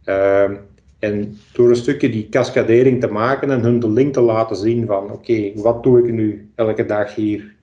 Uh, 0.05 0.51
en 0.99 1.39
door 1.53 1.69
een 1.69 1.77
stukje 1.77 2.11
die 2.11 2.29
cascadering 2.29 3.01
te 3.01 3.09
maken 3.09 3.51
en 3.51 3.61
hun 3.61 3.81
de 3.81 3.91
link 3.91 4.13
te 4.13 4.21
laten 4.21 4.57
zien 4.57 4.87
van 4.87 5.11
oké, 5.11 5.53
wat 5.55 5.83
doe 5.83 5.99
ik 5.99 6.13
nu 6.13 6.51
elke 6.55 6.85
dag 6.85 7.15
hier 7.15 7.55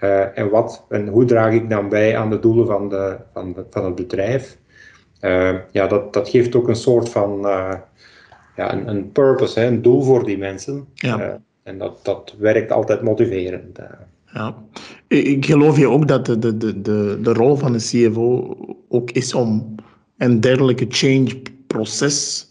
uh, 0.00 0.38
en, 0.38 0.50
wat, 0.50 0.84
en 0.88 1.08
hoe 1.08 1.24
draag 1.24 1.52
ik 1.52 1.70
dan 1.70 1.88
bij 1.88 2.16
aan 2.16 2.30
de 2.30 2.38
doelen 2.38 2.66
van, 2.66 2.88
de, 2.88 3.16
van, 3.32 3.52
de, 3.52 3.64
van 3.70 3.84
het 3.84 3.94
bedrijf. 3.94 4.58
Uh, 5.20 5.54
ja, 5.70 5.86
dat, 5.86 6.12
dat 6.12 6.28
geeft 6.28 6.54
ook 6.54 6.68
een 6.68 6.76
soort 6.76 7.08
van 7.08 7.46
uh, 7.46 7.74
ja, 8.56 8.72
een, 8.72 8.88
een 8.88 9.12
purpose, 9.12 9.60
hè, 9.60 9.66
een 9.66 9.82
doel 9.82 10.02
voor 10.02 10.24
die 10.24 10.38
mensen. 10.38 10.86
Ja. 10.94 11.40
En 11.64 11.78
dat, 11.78 12.04
dat 12.04 12.34
werkt 12.38 12.72
altijd 12.72 13.02
motiverend. 13.02 13.78
Ja. 14.32 14.64
Ik 15.08 15.46
geloof 15.46 15.78
je 15.78 15.88
ook 15.88 16.08
dat 16.08 16.26
de, 16.26 16.38
de, 16.38 16.56
de, 16.56 17.18
de, 17.22 17.32
rol 17.32 17.56
van 17.56 17.74
een 17.74 17.80
CFO 17.80 18.56
ook 18.88 19.10
is 19.10 19.34
om 19.34 19.74
een 20.16 20.40
dergelijke 20.40 20.86
change 20.88 21.42
proces 21.66 22.48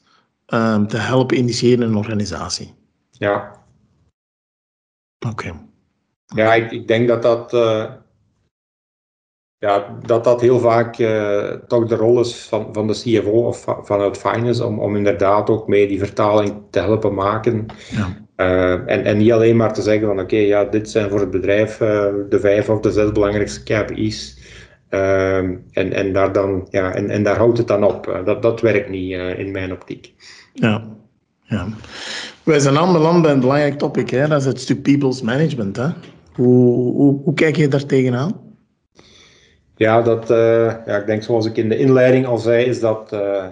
um, 0.47 0.87
te 0.87 0.97
helpen 0.97 1.37
initiëren 1.37 1.83
in 1.83 1.89
een 1.89 1.97
organisatie. 1.97 2.73
Ja. 3.11 3.61
Oké. 5.27 5.61
Ja, 6.25 6.53
ik, 6.53 6.71
ik, 6.71 6.87
denk 6.87 7.07
dat 7.07 7.21
dat, 7.21 7.53
uh, 7.53 7.91
ja, 9.57 9.97
dat, 10.05 10.23
dat 10.23 10.41
heel 10.41 10.59
vaak 10.59 10.97
uh, 10.97 11.51
toch 11.51 11.87
de 11.87 11.95
rol 11.95 12.19
is 12.19 12.47
van, 12.47 12.73
van 12.73 12.87
de 12.87 12.93
CFO 12.93 13.47
of 13.47 13.65
vanuit 13.81 14.17
finance, 14.17 14.65
om, 14.65 14.79
om 14.79 14.95
inderdaad 14.95 15.49
ook 15.49 15.67
mee 15.67 15.87
die 15.87 15.99
vertaling 15.99 16.61
te 16.69 16.79
helpen 16.79 17.13
maken. 17.13 17.65
Ja. 17.89 18.22
Uh, 18.37 18.71
en, 18.71 19.03
en 19.03 19.17
niet 19.17 19.31
alleen 19.31 19.55
maar 19.55 19.73
te 19.73 19.81
zeggen 19.81 20.07
van 20.07 20.19
oké, 20.19 20.35
ja, 20.35 20.63
dit 20.65 20.89
zijn 20.89 21.09
voor 21.09 21.19
het 21.19 21.31
bedrijf 21.31 21.77
de 21.77 22.39
vijf 22.39 22.69
of 22.69 22.79
de 22.79 22.91
zes 22.91 23.11
belangrijkste 23.11 23.63
KPI's. 23.63 24.37
Ehm, 24.89 25.55
en, 25.71 25.93
en, 25.93 26.13
daar 26.13 26.31
dan, 26.31 26.67
ja, 26.69 26.93
en, 26.93 27.09
en 27.09 27.23
daar 27.23 27.37
houdt 27.37 27.57
het 27.57 27.67
dan 27.67 27.83
op. 27.83 28.21
dat, 28.25 28.41
dat 28.41 28.61
werkt 28.61 28.89
niet 28.89 29.11
in 29.37 29.51
mijn 29.51 29.71
optiek. 29.71 30.13
Ja, 30.53 30.83
ja. 31.43 31.67
Wij 32.43 32.59
zijn 32.59 32.77
aanbeland 32.77 33.21
bij 33.21 33.31
een 33.31 33.39
belangrijk 33.39 33.77
topic, 33.77 34.09
hè? 34.09 34.27
dat 34.27 34.39
is 34.39 34.45
het 34.45 34.59
stuk 34.59 34.81
people's 34.81 35.21
management. 35.21 35.75
Hè? 35.75 35.87
Hoe, 36.33 36.93
hoe, 36.93 37.21
hoe 37.23 37.33
kijk 37.33 37.55
je 37.55 37.67
daar 37.67 37.85
tegenaan? 37.85 38.41
Ja, 39.75 40.01
dat, 40.01 40.31
uh, 40.31 40.75
ja, 40.85 40.97
ik 40.97 41.05
denk 41.05 41.23
zoals 41.23 41.45
ik 41.45 41.57
in 41.57 41.69
de 41.69 41.77
inleiding 41.77 42.25
al 42.25 42.37
zei, 42.37 42.65
is 42.65 42.79
dat 42.79 43.13
uh, 43.13 43.45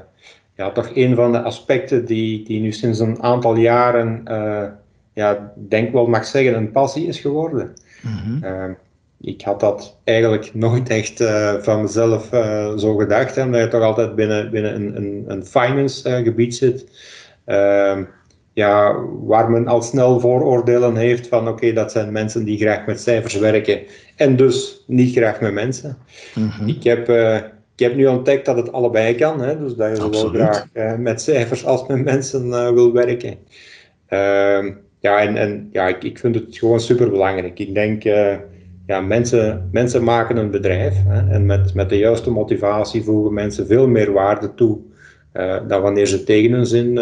ja, 0.61 0.71
toch 0.71 0.91
een 0.93 1.15
van 1.15 1.31
de 1.31 1.41
aspecten 1.41 2.05
die, 2.05 2.43
die 2.43 2.61
nu 2.61 2.71
sinds 2.71 2.99
een 2.99 3.23
aantal 3.23 3.55
jaren, 3.55 4.21
uh, 4.27 4.63
ja, 5.13 5.53
denk 5.55 5.93
wel 5.93 6.07
mag 6.07 6.25
zeggen, 6.25 6.55
een 6.55 6.71
passie 6.71 7.07
is 7.07 7.19
geworden. 7.19 7.73
Mm 8.01 8.41
-hmm. 8.41 8.77
ik 9.21 9.41
had 9.41 9.59
dat 9.59 9.97
eigenlijk 10.03 10.53
nooit 10.53 10.89
echt 10.89 11.23
van 11.59 11.81
mezelf 11.81 12.29
zo 12.77 12.95
gedacht, 12.95 13.35
hè, 13.35 13.43
omdat 13.43 13.61
je 13.61 13.67
toch 13.67 13.83
altijd 13.83 14.15
binnen, 14.15 14.51
binnen 14.51 14.75
een, 14.75 14.95
een, 14.95 15.23
een 15.27 15.45
finance 15.45 16.21
gebied 16.23 16.55
zit. 16.55 16.85
Ehm, 17.45 18.03
ja, 18.53 18.95
waar 19.23 19.49
men 19.49 19.67
al 19.67 19.81
snel 19.81 20.19
vooroordelen 20.19 20.95
heeft 20.95 21.27
van 21.27 21.47
oké, 21.47 21.73
dat 21.73 21.91
zijn 21.91 22.11
mensen 22.11 22.43
die 22.43 22.57
graag 22.57 22.85
met 22.85 23.01
cijfers 23.01 23.35
werken 23.35 23.81
en 24.15 24.35
dus 24.35 24.83
niet 24.87 25.15
graag 25.15 25.39
met 25.39 25.53
mensen. 25.53 25.97
Mhm. 26.35 26.67
ik, 26.67 26.83
heb, 26.83 27.07
uh, 27.81 27.87
ik 27.87 27.87
heb 27.87 27.95
nu 27.95 28.07
ontdekt 28.07 28.45
dat 28.45 28.57
het 28.57 28.71
allebei 28.71 29.15
kan, 29.15 29.41
hè, 29.41 29.59
dus 29.59 29.75
dat 29.75 29.89
je 29.89 29.95
zowel 29.95 30.29
graag 30.29 30.67
uh, 30.73 30.95
met 30.95 31.21
cijfers 31.21 31.65
als 31.65 31.87
met 31.87 32.03
mensen 32.03 32.45
uh, 32.47 32.69
wil 32.69 32.93
werken. 32.93 33.37
Ehm, 34.07 34.71
ja, 34.99 35.21
en, 35.21 35.37
en 35.37 35.69
ja, 35.71 35.87
ik, 35.87 36.03
ik 36.03 36.19
vind 36.19 36.35
het 36.35 36.57
gewoon 36.57 36.79
super 36.79 37.09
belangrijk. 37.09 37.59
Ik 37.59 37.73
denk, 37.73 38.03
ja, 38.85 39.01
mensen, 39.01 39.69
mensen 39.71 40.03
maken 40.03 40.37
een 40.37 40.51
bedrijf 40.51 40.93
hè, 41.07 41.33
en 41.33 41.45
met, 41.45 41.73
met 41.73 41.89
de 41.89 41.97
juiste 41.97 42.31
motivatie 42.31 43.03
voegen 43.03 43.33
mensen 43.33 43.67
veel 43.67 43.87
meer 43.87 44.11
waarde 44.11 44.53
toe 44.53 44.79
dan 45.67 45.81
wanneer 45.81 46.05
ze 46.05 46.23
tegen 46.23 46.51
hun 46.51 46.65
zin 46.65 46.99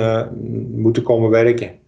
moeten 0.76 1.04
komen 1.04 1.30
werken. 1.30 1.79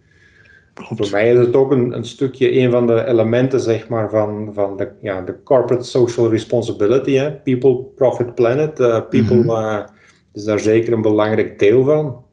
Voor 0.74 1.08
mij 1.10 1.32
is 1.32 1.38
het 1.38 1.56
ook 1.56 1.70
een, 1.70 1.92
een, 1.96 2.04
stukje, 2.04 2.58
een 2.58 2.70
van 2.70 2.86
de 2.86 3.04
elementen 3.04 3.60
zeg 3.60 3.88
maar, 3.88 4.10
van, 4.10 4.50
van 4.54 4.76
de, 4.76 4.90
ja, 5.00 5.20
de 5.20 5.42
corporate 5.42 5.84
social 5.84 6.30
responsibility. 6.30 7.12
Hè? 7.12 7.32
People, 7.32 7.76
profit, 7.96 8.34
planet. 8.34 8.80
Uh, 8.80 9.00
people 9.08 9.36
mm 9.36 9.86
is 10.32 10.44
daar 10.44 10.60
zeker 10.60 10.92
een 10.92 11.02
belangrijk 11.02 11.58
deel 11.58 11.84
van. 11.84 12.24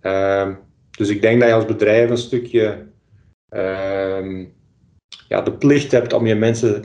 Ehm, 0.00 0.54
dus 0.90 1.08
ik 1.08 1.22
denk 1.22 1.40
dat 1.40 1.48
je 1.48 1.54
als 1.54 1.64
bedrijf 1.64 2.10
een 2.10 2.16
stukje 2.16 2.86
ehm, 3.48 4.44
ja, 5.28 5.40
de 5.40 5.52
plicht 5.52 5.92
hebt 5.92 6.12
om 6.12 6.26
je 6.26 6.34
mensen 6.34 6.84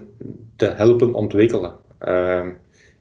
te 0.56 0.66
helpen 0.66 1.14
ontwikkelen. 1.14 1.76
Ehm, 2.00 2.50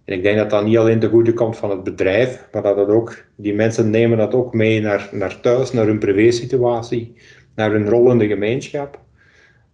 en 0.05 0.14
ik 0.14 0.23
denk 0.23 0.38
dat 0.38 0.51
dat 0.51 0.64
niet 0.64 0.79
alleen 0.79 0.99
de 0.99 1.09
goede 1.09 1.33
komt 1.33 1.57
van 1.57 1.71
het 1.71 1.83
bedrijf, 1.83 2.49
maar 2.53 2.62
dat 2.62 2.77
het 2.77 2.88
ook, 2.88 3.25
die 3.37 3.55
mensen 3.55 3.91
nemen 3.91 4.19
dat 4.19 4.35
ook 4.35 4.55
mee 4.55 4.81
naar, 4.81 5.09
naar 5.12 5.41
thuis, 5.41 5.73
naar 5.73 5.87
hun 5.87 5.99
privé-situatie, 5.99 7.14
naar 7.59 7.71
hun 7.71 7.88
rol 7.88 8.11
in 8.11 8.18
de 8.18 8.27
gemeenschap. 8.27 9.01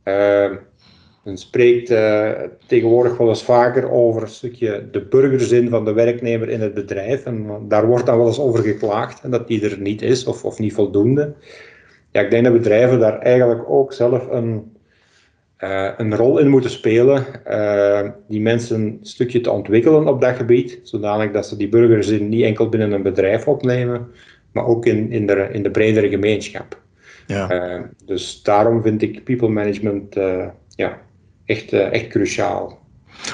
Uh, 0.05 0.51
men 1.25 1.37
spreekt 1.37 1.90
uh, 1.90 2.31
tegenwoordig 2.66 3.16
wel 3.16 3.29
eens 3.29 3.44
vaker 3.44 3.90
over 3.90 4.23
een 4.23 4.29
stukje 4.29 4.88
de 4.90 5.01
burgerzin 5.01 5.68
van 5.68 5.85
de 5.85 5.92
werknemer 5.92 6.49
in 6.49 6.61
het 6.61 6.75
bedrijf. 6.75 7.25
En 7.25 7.47
daar 7.68 7.87
wordt 7.87 8.07
dan 8.07 8.16
wel 8.16 8.27
eens 8.27 8.40
over 8.40 8.62
geklaagd 8.62 9.23
en 9.23 9.31
dat 9.31 9.49
die 9.49 9.70
er 9.70 9.81
niet 9.81 10.03
is 10.03 10.25
of, 10.25 10.44
of 10.44 10.59
niet 10.59 10.73
voldoende. 10.73 11.35
Ja, 12.11 12.20
ik 12.20 12.31
denk 12.31 12.44
dat 12.44 12.53
bedrijven 12.53 12.99
daar 12.99 13.18
eigenlijk 13.18 13.70
ook 13.70 13.92
zelf 13.92 14.31
een, 14.31 14.77
uh, 15.59 15.90
een 15.97 16.16
rol 16.16 16.38
in 16.38 16.49
moeten 16.49 16.70
spelen, 16.70 17.25
uh, 17.49 18.11
die 18.29 18.40
mensen 18.40 18.81
een 18.81 18.99
stukje 19.03 19.40
te 19.40 19.51
ontwikkelen 19.51 20.09
op 20.09 20.20
dat 20.20 20.37
gebied, 20.37 20.81
zodanig 20.83 21.31
dat 21.31 21.47
ze 21.47 21.57
die 21.57 21.68
burgers 21.68 22.11
niet 22.11 22.44
enkel 22.44 22.68
binnen 22.68 22.92
een 22.92 23.03
bedrijf 23.03 23.49
opnemen, 23.49 24.07
maar 24.53 24.66
ook 24.66 24.87
in, 24.87 25.11
in, 25.12 25.27
de, 25.27 25.49
in 25.53 25.62
de 25.62 25.70
bredere 25.70 26.09
gemeenschap. 26.09 26.83
Ja. 27.27 27.77
Uh, 27.77 27.83
dus 28.05 28.42
daarom 28.42 28.83
vind 28.83 29.03
ik 29.03 29.24
people 29.24 29.48
management 29.48 30.14
ja, 30.68 30.98
echt, 31.44 31.72
echt 31.72 32.07
cruciaal. 32.07 32.83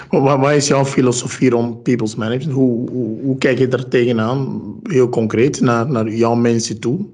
Wat, 0.09 0.39
wat, 0.39 0.53
is 0.53 0.69
jouw 0.69 0.85
filosofie 0.85 1.51
rond 1.51 1.83
people's 1.83 2.15
management? 2.15 2.57
Hoe, 2.57 2.91
hoe, 2.91 3.21
hoe, 3.23 3.39
kijk 3.39 3.59
je 3.59 3.69
daar 3.69 3.89
tegenaan, 3.89 4.63
heel 4.83 5.09
concreet, 5.09 5.61
naar, 5.61 5.91
naar 5.91 6.09
jouw 6.09 6.35
mensen 6.35 6.81
toe 6.81 7.07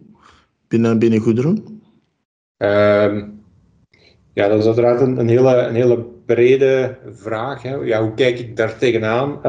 binnen, 0.68 0.98
binnen 0.98 1.20
Goederen? 1.20 1.80
Ehm, 2.56 3.24
ja, 4.32 4.48
dat 4.48 4.58
is 4.58 4.66
uiteraard 4.66 5.00
een, 5.00 5.18
een, 5.18 5.28
hele, 5.28 5.56
een 5.56 5.74
hele 5.74 6.04
brede 6.26 6.96
vraag. 7.10 7.62
Hè. 7.62 7.74
Ja, 7.74 8.02
hoe 8.02 8.14
kijk 8.14 8.38
ik 8.38 8.56
daar 8.56 8.78
tegenaan, 8.78 9.30
uh, 9.30 9.42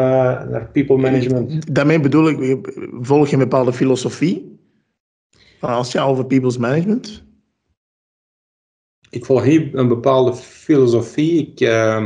naar 0.50 0.70
people 0.72 0.98
management? 0.98 1.76
Daarmee 1.76 2.00
bedoel 2.00 2.30
ik, 2.30 2.58
volg 3.02 3.28
je 3.28 3.34
een 3.34 3.40
bepaalde 3.40 3.74
filosofie? 3.74 4.57
Als 5.60 5.92
je 5.92 6.00
over 6.00 6.26
people's 6.26 6.58
management? 6.58 7.24
Ik 9.10 9.26
volg 9.26 9.44
hier 9.44 9.76
een 9.76 9.88
bepaalde 9.88 10.34
filosofie. 10.34 11.48
Ik, 11.48 11.62
uh, 11.62 12.06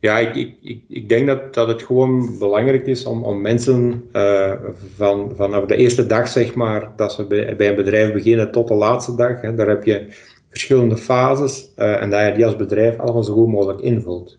ja, 0.00 0.18
ik, 0.18 0.56
ik, 0.62 0.82
ik 0.88 1.08
denk 1.08 1.26
dat, 1.26 1.54
dat 1.54 1.68
het 1.68 1.82
gewoon 1.82 2.38
belangrijk 2.38 2.86
is 2.86 3.04
om, 3.04 3.24
om 3.24 3.40
mensen 3.40 4.08
uh, 4.12 4.52
van, 4.96 5.32
vanaf 5.36 5.64
de 5.64 5.76
eerste 5.76 6.06
dag, 6.06 6.28
zeg 6.28 6.54
maar, 6.54 6.92
dat 6.96 7.12
ze 7.12 7.24
bij, 7.24 7.56
bij 7.56 7.68
een 7.68 7.76
bedrijf 7.76 8.12
beginnen 8.12 8.50
tot 8.50 8.68
de 8.68 8.74
laatste 8.74 9.14
dag, 9.14 9.40
hè, 9.40 9.54
daar 9.54 9.68
heb 9.68 9.84
je 9.84 10.06
verschillende 10.50 10.96
fases 10.96 11.72
uh, 11.76 12.02
en 12.02 12.10
dat 12.10 12.26
je 12.26 12.32
die 12.32 12.46
als 12.46 12.56
bedrijf 12.56 12.98
allemaal 12.98 13.24
zo 13.24 13.34
goed 13.34 13.48
mogelijk 13.48 13.80
invult. 13.80 14.38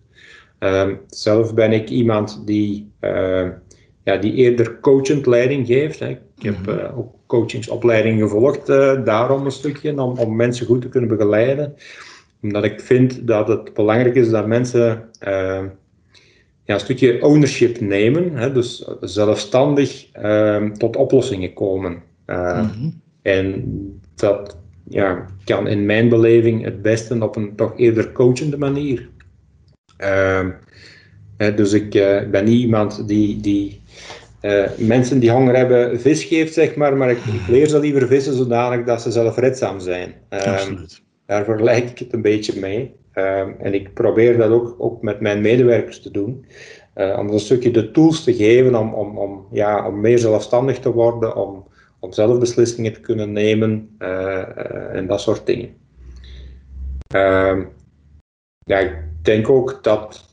Uh, 0.59 0.87
zelf 1.07 1.53
ben 1.53 1.71
ik 1.71 1.89
iemand 1.89 2.41
die, 2.45 2.91
uh, 3.01 3.47
ja, 4.13 4.17
die 4.17 4.33
eerder 4.33 4.79
coachend 4.79 5.25
leiding 5.25 5.67
geeft. 5.67 5.99
Hè. 5.99 6.09
Ik 6.09 6.43
heb 6.43 6.65
mhm. 6.65 6.97
ook 6.97 7.13
coachingsopleiding 7.27 8.21
gevolgd, 8.21 8.67
daarom 9.05 9.45
een 9.45 9.51
stukje, 9.51 10.01
om, 10.01 10.17
om 10.17 10.35
mensen 10.35 10.65
goed 10.65 10.81
te 10.81 10.89
kunnen 10.89 11.09
begeleiden 11.09 11.75
omdat 12.41 12.63
ik 12.63 12.79
vind 12.79 13.27
dat 13.27 13.47
het 13.47 13.73
belangrijk 13.73 14.15
is 14.15 14.29
dat 14.29 14.47
mensen 14.47 15.09
uh, 15.27 15.63
ja, 16.63 16.73
een 16.73 16.79
stukje 16.79 17.23
ownership 17.23 17.79
nemen, 17.79 18.35
hè, 18.35 18.51
dus 18.51 18.89
zelfstandig 19.01 20.17
uh, 20.21 20.71
tot 20.71 20.95
oplossingen 20.95 21.53
komen. 21.53 22.01
Mm 22.25 23.01
En 23.21 23.63
dat 24.15 24.57
ja, 24.87 25.25
kan 25.43 25.67
in 25.67 25.85
mijn 25.85 26.09
beleving 26.09 26.63
het 26.63 26.81
beste 26.81 27.23
op 27.23 27.35
een 27.35 27.55
toch 27.55 27.73
eerder 27.77 28.11
coachende 28.11 28.57
manier. 28.57 29.09
Ehm, 31.39 31.55
dus 31.55 31.73
ik 31.73 31.89
ben 32.31 32.45
niet 32.45 32.59
iemand 32.59 33.07
die, 33.07 33.39
die 33.39 33.81
mensen 34.77 35.19
die 35.19 35.31
honger 35.31 35.55
hebben 35.55 35.99
vis 35.99 36.23
geeft, 36.23 36.53
zeg 36.53 36.75
maar, 36.75 36.97
maar 36.97 37.09
ik, 37.09 37.17
ik 37.17 37.47
leer 37.47 37.67
ze 37.67 37.79
liever 37.79 38.07
vissen 38.07 38.33
zodanig 38.33 38.85
dat 38.85 39.01
ze 39.01 39.11
zelfredzaam 39.11 39.79
zijn. 39.79 40.13
Absoluut. 40.29 41.01
Daar 41.25 41.45
vergelijk 41.45 41.89
ik 41.89 41.99
het 41.99 42.13
een 42.13 42.21
beetje 42.21 42.59
mee. 42.59 42.95
Ehm, 43.13 43.51
en 43.59 43.73
ik 43.73 43.93
probeer 43.93 44.37
dat 44.37 44.51
ook, 44.51 44.75
ook 44.77 45.01
met 45.01 45.19
mijn 45.19 45.41
medewerkers 45.41 46.01
te 46.01 46.11
doen. 46.11 46.45
Uh, 46.95 47.17
om 47.19 47.29
een 47.29 47.39
stukje 47.39 47.71
de 47.71 47.91
tools 47.91 48.23
te 48.23 48.33
geven 48.33 48.75
om, 48.75 48.93
om, 48.93 49.17
om, 49.17 49.47
ja, 49.51 49.87
om 49.87 50.01
meer 50.01 50.19
zelfstandig 50.19 50.79
te 50.79 50.91
worden, 50.91 51.35
om, 51.35 51.67
om 51.99 52.11
zelf 52.11 52.39
beslissingen 52.39 52.93
te 52.93 52.99
kunnen 52.99 53.31
nemen 53.31 53.95
uh, 53.99 54.95
en 54.95 55.07
dat 55.07 55.21
soort 55.21 55.45
dingen. 55.45 55.69
Ehm, 57.07 57.63
ja, 58.65 58.77
ik 58.77 58.95
denk 59.21 59.49
ook 59.49 59.79
dat, 59.81 60.28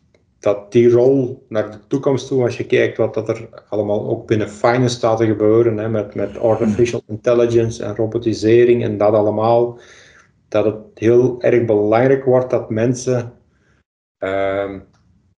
dat 0.46 0.72
die 0.72 0.90
rol 0.90 1.46
naar 1.48 1.70
de 1.70 1.78
toekomst 1.86 2.26
toe, 2.26 2.42
als 2.42 2.56
je 2.56 2.66
kijkt 2.66 2.96
wat 2.96 3.14
dat 3.14 3.28
er 3.28 3.48
allemaal 3.68 4.08
ook 4.08 4.26
binnen 4.26 4.48
finance 4.48 4.96
staat 4.96 5.18
te 5.18 5.26
gebeuren, 5.26 5.76
hè, 5.78 5.88
met, 5.88 6.14
met 6.14 6.38
artificial 6.38 7.02
intelligence 7.08 7.84
en 7.84 7.96
robotisering 7.96 8.84
en 8.84 8.98
dat 8.98 9.12
allemaal, 9.12 9.78
dat 10.48 10.64
het 10.64 10.76
heel 10.94 11.42
erg 11.42 11.64
belangrijk 11.64 12.24
wordt 12.24 12.50
dat 12.50 12.70
mensen 12.70 13.32
uh, 14.24 14.74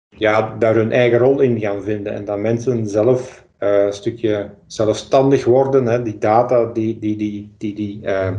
ja, 0.09 0.57
daar 0.59 0.75
hun 0.75 0.93
eigen 0.93 1.19
rol 1.19 1.41
in 1.41 1.61
gaan 1.61 1.83
vinden 1.83 2.13
en 2.13 2.25
dat 2.25 2.39
mensen 2.39 2.87
zelf 2.87 3.47
uh, 3.61 3.85
een 3.85 3.93
stukje 3.93 4.51
zelfstandig 4.67 5.45
worden. 5.45 5.87
Hè, 5.87 6.03
die 6.03 6.19
data 6.19 6.65
die 6.73 6.99
die, 6.99 7.17
die, 7.17 7.55
die, 7.59 7.75
die 7.75 8.01
uh, 8.03 8.33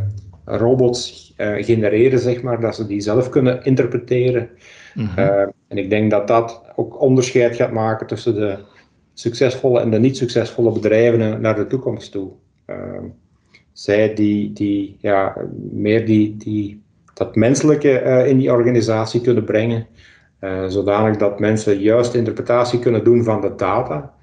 robots 0.45 1.33
uh, 1.37 1.63
genereren, 1.63 2.19
zeg 2.19 2.41
maar, 2.41 2.61
dat 2.61 2.75
ze 2.75 2.87
die 2.87 3.01
zelf 3.01 3.29
kunnen 3.29 3.63
interpreteren. 3.63 4.49
Mm 4.97 5.05
-hmm. 5.05 5.51
en 5.67 5.77
ik 5.77 5.89
denk 5.89 6.11
dat 6.11 6.27
dat 6.27 6.61
ook 6.75 7.01
onderscheid 7.01 7.55
gaat 7.55 7.71
maken 7.71 8.07
tussen 8.07 8.35
de 8.35 8.57
succesvolle 9.13 9.79
en 9.79 9.89
de 9.89 9.99
niet 9.99 10.17
succesvolle 10.17 10.71
bedrijven 10.71 11.41
naar 11.41 11.55
de 11.55 11.67
toekomst 11.67 12.11
toe. 12.11 12.29
Ehm, 12.65 13.03
zij 13.73 14.13
die, 14.13 14.53
die 14.53 14.97
ja, 14.99 15.35
meer 15.71 16.05
die, 16.05 16.37
die, 16.37 16.81
dat 17.13 17.35
menselijke 17.35 17.89
in 18.27 18.37
die 18.37 18.51
organisatie 18.51 19.21
kunnen 19.21 19.43
brengen. 19.43 19.87
zodanig 20.67 21.17
dat 21.17 21.39
mensen 21.39 21.79
juist 21.79 22.13
interpretatie 22.13 22.79
kunnen 22.79 23.03
doen 23.03 23.23
van 23.23 23.41
de 23.41 23.55
data. 23.55 24.13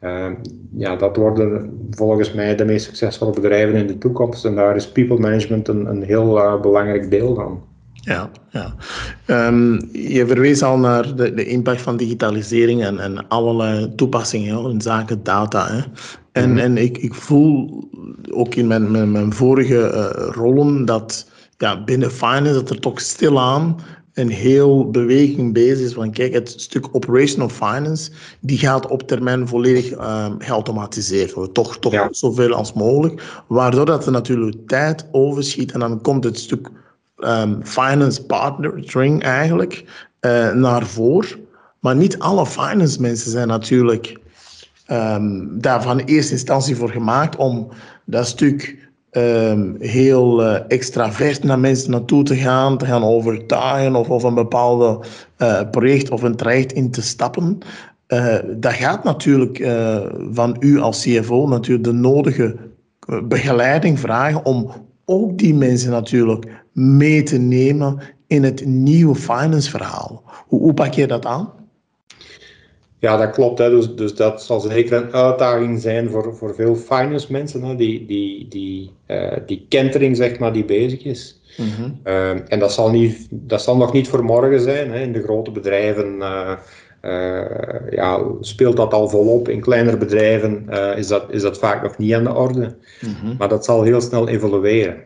Uh, 0.00 0.30
ja, 0.76 0.96
dat 0.96 1.16
worden 1.16 1.78
volgens 1.90 2.32
mij 2.32 2.56
de 2.56 2.64
meest 2.64 2.84
succesvolle 2.84 3.32
bedrijven 3.32 3.74
in 3.74 3.86
de 3.86 3.98
toekomst. 3.98 4.44
En 4.44 4.54
daar 4.54 4.76
is 4.76 4.92
people 4.92 5.18
management 5.18 5.68
een, 5.68 5.86
een 5.86 6.02
heel 6.02 6.38
uh, 6.38 6.60
belangrijk 6.60 7.10
deel 7.10 7.34
van. 7.34 7.62
Ja, 8.06 8.30
ja. 8.50 8.74
Um, 9.26 9.88
je 9.92 10.26
verwees 10.26 10.62
al 10.62 10.78
naar 10.78 11.16
de, 11.16 11.34
de 11.34 11.44
impact 11.44 11.80
van 11.80 11.96
digitalisering 11.96 12.82
en, 12.82 12.98
en 12.98 13.28
allerlei 13.28 13.94
toepassingen 13.94 14.70
in 14.70 14.80
zaken 14.80 15.22
data. 15.22 15.66
Hè. 15.72 15.80
En, 16.32 16.50
mm 16.50 16.58
en 16.58 16.76
ik, 16.76 16.98
ik 16.98 17.14
voel 17.14 17.84
ook 18.30 18.54
in 18.54 18.66
mijn, 18.66 18.90
mijn, 18.90 19.12
mijn 19.12 19.32
vorige 19.32 19.74
uh, 19.74 20.28
rollen 20.34 20.84
dat 20.84 21.30
ja, 21.58 21.84
binnen 21.84 22.10
finance 22.10 22.52
dat 22.52 22.70
er 22.70 22.80
toch 22.80 23.00
stilaan 23.00 23.76
een 24.14 24.30
heel 24.30 24.90
beweging 24.90 25.52
bezig 25.52 25.86
is 25.86 25.92
van 25.92 26.10
kijk, 26.10 26.32
het 26.32 26.54
stuk 26.56 26.88
operational 26.92 27.48
finance, 27.48 28.10
die 28.40 28.58
gaat 28.58 28.86
op 28.86 29.02
termijn 29.02 29.48
volledig 29.48 29.90
um, 29.90 30.34
geautomatiseerd 30.38 31.32
worden. 31.32 31.52
Toch, 31.52 31.78
toch 31.78 32.08
zoveel 32.10 32.54
als 32.54 32.72
mogelijk. 32.72 33.42
Waardoor 33.48 33.86
dat 33.86 34.06
er 34.06 34.12
natuurlijk 34.12 34.56
tijd 34.66 35.06
overschiet 35.12 35.72
en 35.72 35.80
dan 35.80 36.00
komt 36.00 36.24
het 36.24 36.38
stuk 36.38 36.70
um, 37.16 37.64
finance 37.64 38.24
partnering 38.24 39.22
eigenlijk 39.22 39.84
uh, 40.20 40.52
naar 40.52 40.86
voren. 40.86 41.46
Maar 41.80 41.96
niet 41.96 42.18
alle 42.18 42.46
finance 42.46 43.00
mensen 43.00 43.30
zijn 43.30 43.48
natuurlijk 43.48 44.18
um, 44.90 45.60
daar 45.60 45.82
van 45.82 45.98
eerste 45.98 46.32
instantie 46.32 46.76
voor 46.76 46.90
gemaakt 46.90 47.36
om 47.36 47.68
dat 48.04 48.26
stuk 48.26 48.88
um, 49.10 49.76
heel 49.78 50.42
uh, 50.42 50.58
extravert 50.68 51.44
naar 51.44 51.58
mensen 51.58 51.90
naartoe 51.90 52.22
te 52.22 52.36
gaan, 52.36 52.78
te 52.78 52.86
gaan 52.86 53.04
overtuigen 53.04 53.94
of, 53.94 54.08
of 54.08 54.22
een 54.22 54.34
bepaalde 54.34 55.00
uh, 55.38 55.60
project 55.70 56.10
of 56.10 56.22
een 56.22 56.36
traject 56.36 56.72
in 56.72 56.90
te 56.90 57.02
stappen. 57.02 57.58
Dat 58.56 58.72
gaat 58.72 59.04
natuurlijk 59.04 59.68
van 60.32 60.56
u 60.60 60.80
als 60.80 61.02
CFO 61.02 61.48
natuurlijk 61.48 61.84
de 61.84 61.92
nodige 61.92 62.56
begeleiding 63.24 64.00
vragen 64.00 64.44
om 64.44 64.70
ook 65.04 65.38
die 65.38 65.54
mensen 65.54 65.90
natuurlijk 65.90 66.64
mee 66.76 67.22
te 67.22 67.38
nemen 67.38 67.98
in 68.26 68.44
het 68.44 68.64
nieuwe 68.64 69.14
finance 69.14 69.70
verhaal. 69.70 70.22
Hoe, 70.46 70.60
hoe 70.60 70.74
pak 70.74 70.92
je 70.92 71.06
dat 71.06 71.26
aan? 71.26 71.52
Ja, 72.98 73.16
dat 73.16 73.30
klopt. 73.30 73.58
Hè. 73.58 73.70
Dus, 73.70 73.94
dus 73.94 74.14
dat 74.14 74.42
zal 74.42 74.60
zeker 74.60 75.02
een 75.02 75.12
uitdaging 75.12 75.80
zijn 75.80 76.10
voor, 76.10 76.36
voor 76.36 76.54
veel 76.54 76.76
finance 76.76 77.32
mensen, 77.32 77.62
hè, 77.62 77.76
die, 77.76 78.06
die, 78.06 78.48
die, 78.48 78.90
uh, 79.06 79.36
die 79.46 79.66
kentering 79.68 80.16
zeg 80.16 80.38
maar, 80.38 80.52
die 80.52 80.64
bezig 80.64 81.04
is. 81.04 81.40
Mhm. 81.56 81.90
uh, 82.04 82.52
en 82.52 82.58
dat 82.58 82.72
zal, 82.72 82.90
niet, 82.90 83.26
dat 83.30 83.62
zal 83.62 83.76
nog 83.76 83.92
niet 83.92 84.08
voor 84.08 84.24
morgen 84.24 84.60
zijn. 84.60 84.90
Hè. 84.90 85.00
In 85.00 85.12
de 85.12 85.22
grote 85.22 85.50
bedrijven 85.50 86.16
uh, 86.20 86.52
ja, 87.90 88.22
speelt 88.40 88.76
dat 88.76 88.92
al 88.92 89.08
volop. 89.08 89.48
In 89.48 89.60
kleinere 89.60 89.96
bedrijven 89.96 90.68
is, 90.96 91.06
dat, 91.06 91.24
is 91.30 91.42
dat 91.42 91.58
vaak 91.58 91.82
nog 91.82 91.98
niet 91.98 92.14
aan 92.14 92.24
de 92.24 92.34
orde. 92.34 92.76
Mhm. 93.00 93.36
Maar 93.38 93.48
dat 93.48 93.64
zal 93.64 93.82
heel 93.82 94.00
snel 94.00 94.28
evolueren. 94.28 94.96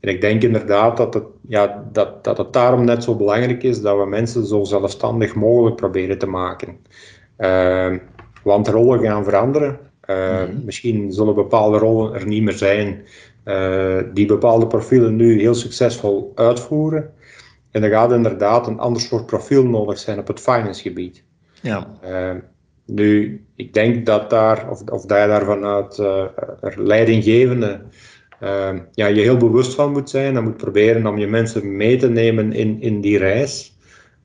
Ehm, 0.00 0.08
en 0.08 0.14
ik 0.14 0.20
denk 0.20 0.42
inderdaad 0.42 0.96
dat 0.96 1.14
het, 1.14 1.24
ja, 1.48 1.88
dat, 1.92 2.24
dat 2.24 2.38
het 2.38 2.52
daarom 2.52 2.84
net 2.84 3.04
zo 3.04 3.16
belangrijk 3.16 3.62
is 3.62 3.80
dat 3.80 3.98
we 3.98 4.06
mensen 4.06 4.46
zo 4.46 4.64
zelfstandig 4.64 5.34
mogelijk 5.34 5.76
proberen 5.76 6.18
te 6.18 6.26
maken. 6.26 6.76
Uh, 7.38 7.94
want 8.42 8.68
rollen 8.68 9.00
gaan 9.00 9.24
veranderen. 9.24 9.78
Uh, 10.10 10.42
Misschien 10.64 11.12
zullen 11.12 11.34
bepaalde 11.34 11.78
rollen 11.78 12.14
er 12.14 12.26
niet 12.26 12.42
meer 12.42 12.52
zijn 12.52 13.04
uh, 13.44 13.98
die 14.14 14.26
bepaalde 14.26 14.66
profielen 14.66 15.16
nu 15.16 15.40
heel 15.40 15.54
succesvol 15.54 16.32
uitvoeren. 16.34 17.12
En 17.70 17.82
er 17.82 17.90
gaat 17.90 18.12
inderdaad 18.12 18.66
een 18.66 18.78
ander 18.78 19.02
soort 19.02 19.26
profiel 19.26 19.64
nodig 19.64 19.98
zijn 19.98 20.18
op 20.18 20.26
het 20.26 20.40
finance 20.40 20.82
gebied. 20.82 21.22
Ja. 21.60 21.86
Ehm, 22.02 22.38
nu, 22.84 23.44
ik 23.56 23.74
denk 23.74 24.06
dat 24.06 24.30
daar, 24.30 24.70
of, 24.70 24.80
of 24.80 25.06
dat 25.06 25.20
je 25.20 25.26
daar 25.26 25.44
vanuit 25.44 25.98
uh, 25.98 26.24
leidinggevende 26.76 27.80
uh, 28.42 28.74
ja, 28.92 29.06
je 29.06 29.20
heel 29.20 29.36
bewust 29.36 29.74
van 29.74 29.92
moet 29.92 30.10
zijn 30.10 30.36
en 30.36 30.44
moet 30.44 30.56
proberen 30.56 31.06
om 31.06 31.18
je 31.18 31.26
mensen 31.26 31.76
mee 31.76 31.96
te 31.96 32.08
nemen 32.08 32.52
in, 32.52 32.80
in 32.80 33.00
die 33.00 33.18
reis. 33.18 33.76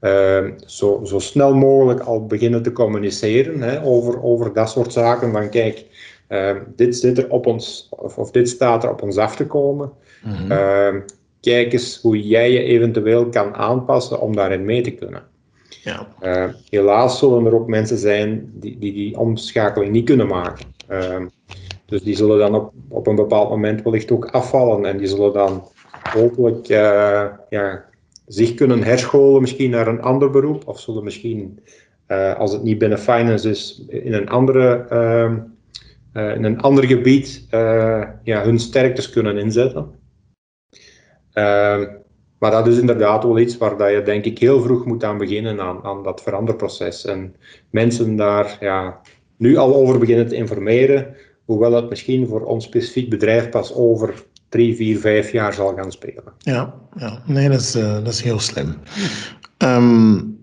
Uh, 0.02 0.44
zo, 0.66 1.02
zo 1.04 1.20
snel 1.20 1.56
mogelijk 1.56 2.00
al 2.00 2.26
beginnen 2.26 2.64
te 2.64 2.72
communiceren 2.72 3.62
hè, 3.62 3.84
over, 3.84 4.24
over 4.24 4.54
dat 4.54 4.70
soort 4.70 4.94
zaken. 4.94 5.32
Van 5.32 5.50
kijk, 5.50 5.86
uh, 6.30 6.56
dit 6.76 6.96
zit 6.96 7.18
er 7.18 7.30
op 7.30 7.46
ons, 7.46 7.88
of, 7.90 8.18
of, 8.18 8.32
dit 8.32 8.50
staat 8.50 8.84
er 8.84 8.90
op 8.90 9.02
ons 9.02 9.18
af 9.18 9.36
te 9.36 9.46
komen. 9.46 9.92
Mm 10.24 10.34
-hmm. 10.34 11.06
kijk 11.42 11.74
eens 11.74 12.00
hoe 12.02 12.28
jij 12.28 12.52
je 12.52 12.64
eventueel 12.64 13.30
kan 13.30 13.56
aanpassen 13.56 14.22
om 14.22 14.36
daarin 14.36 14.66
mee 14.66 14.82
te 14.82 14.92
kunnen. 14.92 15.24
Ja. 15.84 16.08
helaas 16.70 17.20
zullen 17.20 17.46
er 17.46 17.56
ook 17.56 17.68
mensen 17.68 17.98
zijn 17.98 18.52
die 18.54 18.78
die, 18.80 18.94
die 18.94 19.18
omschakeling 19.18 19.92
niet 19.92 20.06
kunnen 20.06 20.28
maken. 20.28 20.66
Dus 21.94 22.04
die 22.04 22.16
zullen 22.16 22.38
dan 22.38 22.56
op, 22.56 22.74
op 22.88 23.08
een 23.08 23.16
bepaald 23.16 23.50
moment 23.50 23.82
wellicht 23.84 24.12
ook 24.12 24.26
afvallen 24.26 24.86
en 24.86 24.98
die 24.98 25.08
zullen 25.08 25.34
dan 25.34 25.68
hopelijk 26.14 26.70
uh, 26.70 27.26
ja, 27.50 27.86
zich 28.26 28.54
kunnen 28.54 28.84
herscholen 28.84 29.42
misschien 29.42 29.70
naar 29.70 29.88
een 29.88 30.02
ander 30.02 30.30
beroep 30.30 30.68
of 30.68 30.80
zullen 30.80 31.04
misschien, 31.04 31.60
uh, 32.08 32.36
als 32.36 32.52
het 32.52 32.64
niet 32.64 32.78
binnen 32.78 33.00
finance 33.00 33.50
is, 33.50 33.86
in 33.88 34.14
een, 34.14 34.30
andere, 34.30 34.86
uh, 36.14 36.36
in 36.36 36.44
een 36.44 36.62
ander 36.62 36.86
gebied 36.86 37.48
ja, 38.24 38.44
hun 38.44 38.60
sterktes 38.60 39.10
kunnen 39.10 39.38
inzetten. 39.38 39.92
Ehm, 41.34 41.86
maar 42.40 42.52
dat 42.52 42.68
is 42.68 42.80
inderdaad 42.80 43.24
wel 43.24 43.40
iets 43.40 43.58
waar 43.58 43.78
dat 43.78 43.92
je 43.92 44.02
denk 44.02 44.26
ik 44.26 44.40
heel 44.40 44.62
vroeg 44.62 44.86
moet 44.86 45.04
aan 45.04 45.18
beginnen 45.18 45.62
aan, 45.62 45.84
aan 45.84 46.04
dat 46.04 46.22
veranderproces. 46.22 47.06
En 47.06 47.36
mensen 47.70 48.16
daar 48.16 48.58
ja, 48.60 49.02
nu 49.38 49.58
al 49.58 49.76
over 49.76 50.00
beginnen 50.00 50.28
te 50.28 50.36
informeren, 50.36 51.16
Hoewel 51.46 51.72
dat 51.72 51.90
misschien 51.90 52.28
voor 52.28 52.42
ons 52.42 52.66
specifiek 52.66 53.10
bedrijf 53.10 53.50
pas 53.50 53.74
over 53.74 54.24
drie, 54.50 54.76
vier, 54.76 55.00
vijf 55.00 55.32
jaar 55.32 55.54
zal 55.54 55.76
gaan 55.76 55.92
spelen. 55.92 56.24
Ja, 56.38 56.74
ja. 56.96 57.22
nee, 57.26 57.50
dat 57.50 57.60
is, 57.60 57.76
uh, 57.76 57.94
dat 57.94 58.14
is 58.14 58.22
heel 58.22 58.40
slim. 58.40 58.76
Um, 59.58 60.38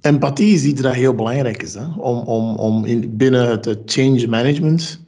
empathie 0.00 0.54
is 0.54 0.64
iets 0.64 0.80
dat 0.80 0.94
heel 0.94 1.14
belangrijk 1.14 1.62
is. 1.62 1.74
Hè? 1.74 1.84
Om, 1.98 2.18
om, 2.18 2.56
om 2.56 2.84
in, 2.84 3.16
binnen 3.16 3.48
het 3.48 3.78
change 3.86 4.26
management, 4.26 5.00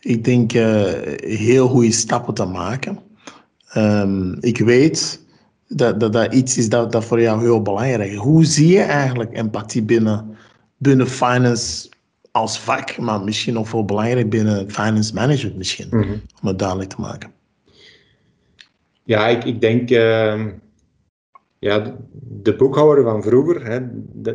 ik 0.00 0.24
denk, 0.24 0.52
uh, 0.52 0.92
heel 1.20 1.68
goede 1.68 1.92
stappen 1.92 2.34
te 2.34 2.44
maken. 2.44 2.98
Um, 3.76 4.36
ik 4.40 4.58
weet 4.58 5.20
dat, 5.68 6.00
dat 6.00 6.12
dat 6.12 6.34
iets 6.34 6.58
is 6.58 6.68
dat, 6.68 6.92
dat 6.92 7.04
voor 7.04 7.20
jou 7.20 7.40
heel 7.40 7.62
belangrijk 7.62 8.10
is. 8.10 8.16
Hoe 8.16 8.44
zie 8.44 8.68
je 8.68 8.80
eigenlijk 8.80 9.36
empathie 9.36 9.82
binnen, 9.82 10.36
binnen 10.76 11.08
finance 11.08 11.90
als 12.32 12.60
vak, 12.60 12.98
maar 12.98 13.24
misschien 13.24 13.54
nog 13.54 13.68
veel 13.68 13.84
belangrijk 13.84 14.30
binnen 14.30 14.70
finance 14.70 15.14
management 15.14 15.56
misschien, 15.56 15.86
mhm. 15.90 16.12
om 16.42 16.48
het 16.48 16.58
duidelijk 16.58 16.90
te 16.90 17.00
maken. 17.00 17.30
Ja, 19.04 19.28
ik, 19.28 19.44
ik 19.44 19.60
denk, 19.60 19.90
uh, 19.90 20.44
ja, 21.58 21.96
de 22.42 22.56
boekhouder 22.56 23.04
van 23.04 23.22
vroeger, 23.22 23.66
hè, 23.66 23.78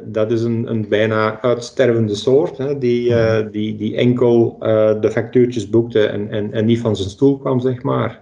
dat 0.03 0.31
is 0.31 0.41
een, 0.41 0.69
een 0.69 0.89
bijna 0.89 1.41
uitstervende 1.41 2.15
soort, 2.15 2.57
hè, 2.57 2.77
die, 2.77 3.09
uh, 3.09 3.39
die, 3.51 3.75
die 3.75 3.95
enkel 3.95 4.57
uh, 4.59 5.01
de 5.01 5.11
factuurtjes 5.11 5.69
boekte 5.69 6.07
en, 6.07 6.29
en, 6.29 6.53
en 6.53 6.65
niet 6.65 6.79
van 6.79 6.95
zijn 6.95 7.09
stoel 7.09 7.37
kwam, 7.37 7.59
zeg 7.59 7.83
maar. 7.83 8.21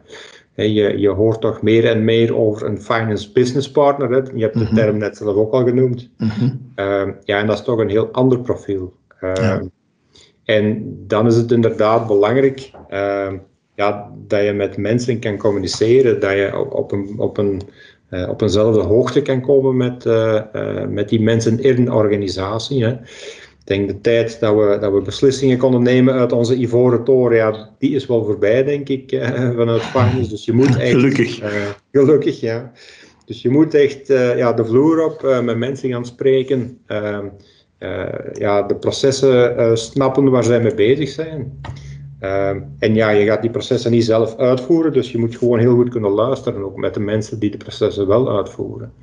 Je, 0.56 1.00
je 1.00 1.10
hoort 1.10 1.42
toch 1.42 1.62
meer 1.62 1.86
en 1.86 2.04
meer 2.04 2.36
over 2.36 2.68
een 2.68 2.82
finance 2.82 3.32
business 3.32 3.72
partner. 3.72 4.10
Hè? 4.10 4.18
Je 4.18 4.44
hebt 4.44 4.58
de 4.58 4.64
mhm. 4.64 4.76
term 4.76 4.98
net 4.98 5.18
zelf 5.18 5.36
ook 5.36 5.54
al 5.54 5.64
genoemd. 5.64 6.10
Mm 6.18 6.30
-hmm. 6.30 6.72
uh, 6.76 7.14
ja, 7.24 7.40
en 7.40 7.48
dat 7.48 7.58
is 7.58 7.64
toch 7.64 7.80
een 7.80 7.90
heel 7.90 8.12
ander 8.12 8.40
profiel. 8.40 8.94
Ehm, 9.34 9.66
en 10.44 10.96
dan 11.08 11.28
is 11.28 11.36
het 11.36 11.52
inderdaad 11.52 12.08
belangrijk 12.08 12.72
ehm, 12.90 13.38
ja, 13.76 14.12
dat 14.28 14.44
je 14.44 14.54
met 14.54 14.78
mensen 14.78 15.20
kan 15.20 15.38
communiceren, 15.38 16.20
dat 16.20 16.32
je 16.32 16.60
op, 16.60 16.74
op, 16.74 16.92
een, 16.92 17.16
op, 17.18 17.38
een, 17.38 17.62
uh, 18.10 18.30
op 18.30 18.42
eenzelfde 18.42 18.82
hoogte 18.82 19.22
kan 19.22 19.42
komen 19.42 19.78
met, 19.78 20.06
uh, 20.06 20.42
uh, 20.54 20.86
met 20.86 21.10
die 21.10 21.22
mensen 21.22 21.60
in 21.60 21.78
een 21.78 21.92
organisatie. 21.92 22.84
Hè. 22.84 22.92
Ik 22.92 23.72
denk 23.72 23.88
de 23.88 24.02
tijd 24.02 24.40
dat 24.40 24.56
we, 24.56 24.78
dat 24.82 24.94
we 24.94 25.02
beslissingen 25.02 25.58
konden 25.58 25.84
nemen 25.84 26.14
uit 26.14 26.32
onze 26.32 26.56
ivoren 26.56 27.04
toren, 27.04 27.38
ja, 27.38 27.70
die 27.78 27.96
is 27.96 28.06
wel 28.06 28.26
voorbij, 28.26 28.64
denk 28.64 28.90
ik, 28.90 29.10
vanuit 29.56 29.82
finance. 29.82 30.30
Dus 30.36 30.46
je 30.46 30.54
moet 30.54 30.78
echt... 30.78 30.92
Gelukkig. 30.92 31.42
gelukkig, 31.92 32.40
ja. 32.40 32.72
Dus 33.26 33.42
je 33.42 33.50
moet 33.50 33.74
echt 33.74 34.08
ja, 34.08 34.54
de 34.54 34.66
vloer 34.66 35.06
op, 35.06 35.42
met 35.44 35.58
mensen 35.58 35.90
gaan 35.90 36.06
spreken. 36.06 36.80
Uh, 37.80 38.34
ja, 38.34 38.62
de 38.62 38.76
processen 38.76 39.60
uh, 39.60 39.76
snappen 39.76 40.30
waar 40.30 40.44
zij 40.44 40.62
mee 40.62 40.74
bezig 40.74 41.10
zijn. 41.10 41.62
Uh, 42.22 42.50
en 42.80 42.96
ja, 42.96 43.10
je 43.10 43.26
gaat 43.26 43.42
die 43.42 43.52
processen 43.52 43.92
niet 43.92 44.06
zelf 44.06 44.38
uitvoeren, 44.38 44.94
dus 44.94 45.12
je 45.12 45.18
moet 45.18 45.38
gewoon 45.38 45.60
heel 45.60 45.76
goed 45.76 45.90
kunnen 45.90 46.12
luisteren, 46.12 46.64
ook 46.64 46.78
met 46.78 46.94
de 46.94 47.00
mensen 47.00 47.40
die 47.40 47.52
de 47.52 47.58
processen 47.58 48.08
wel 48.08 48.36
uitvoeren. 48.38 48.94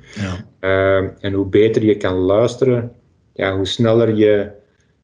Ja. 0.59 1.13
en 1.19 1.33
hoe 1.33 1.45
beter 1.45 1.83
je 1.83 1.97
kan 1.97 2.15
luisteren, 2.15 2.91
ja, 3.33 3.55
hoe 3.55 3.67
sneller 3.67 4.15
je 4.15 4.51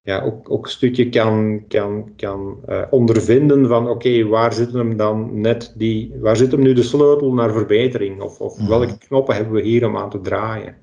ja, 0.01 0.21
ook, 0.21 0.51
ook 0.51 0.65
een 0.65 0.71
stukje 0.71 1.09
kan, 1.09 1.63
kan, 1.67 2.11
kan 2.15 2.57
ondervinden 2.89 3.67
van 3.67 3.89
oké, 3.89 4.27
waar 4.27 4.53
zit 4.53 4.73
hem 4.73 4.97
dan 4.97 5.41
net 5.41 5.73
die, 5.75 6.13
waar 6.21 6.37
zit 6.37 6.51
hem 6.51 6.61
nu 6.61 6.73
de 6.73 6.83
sleutel 6.83 7.33
naar 7.33 7.51
verbetering? 7.51 8.21
Of, 8.21 8.39
of 8.39 8.59
mhm. 8.59 8.69
welke 8.69 8.97
knoppen 8.97 9.35
hebben 9.35 9.53
we 9.53 9.61
hier 9.61 9.87
om 9.87 9.97
aan 9.97 10.09
te 10.09 10.21
draaien? 10.21 10.75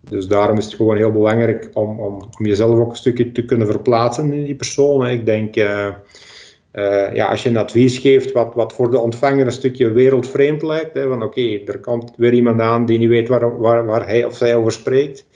Dus 0.00 0.26
daarom 0.26 0.58
is 0.58 0.64
het 0.64 0.74
gewoon 0.74 0.96
heel 0.96 1.12
belangrijk 1.12 1.70
om, 1.72 2.00
om, 2.00 2.14
om 2.38 2.46
jezelf 2.46 2.78
ook 2.78 2.90
een 2.90 2.96
stukje 2.96 3.32
te 3.32 3.44
kunnen 3.44 3.66
verplaatsen 3.66 4.32
in 4.32 4.44
die 4.44 4.54
persoon. 4.54 5.06
Ik 5.06 5.26
denk, 5.26 5.56
uh, 5.56 5.94
ja, 7.14 7.26
als 7.26 7.42
je 7.42 7.48
een 7.48 7.56
advies 7.56 7.98
geeft 7.98 8.32
wat, 8.32 8.54
wat 8.54 8.72
voor 8.72 8.90
de 8.90 8.98
ontvanger 8.98 9.46
een 9.46 9.52
stukje 9.52 9.90
wereldvreemd 9.90 10.62
lijkt, 10.62 10.94
hè, 10.94 11.08
van 11.08 11.22
oké, 11.22 11.60
er 11.66 11.78
komt 11.78 12.12
weer 12.16 12.32
iemand 12.32 12.60
aan 12.60 12.86
die 12.86 12.98
niet 12.98 13.08
weet 13.08 13.28
waar, 13.28 13.58
waar, 13.58 13.86
waar 13.86 14.06
hij 14.06 14.24
of 14.24 14.36
zij 14.36 14.56
over 14.56 14.72
spreekt, 14.72 15.26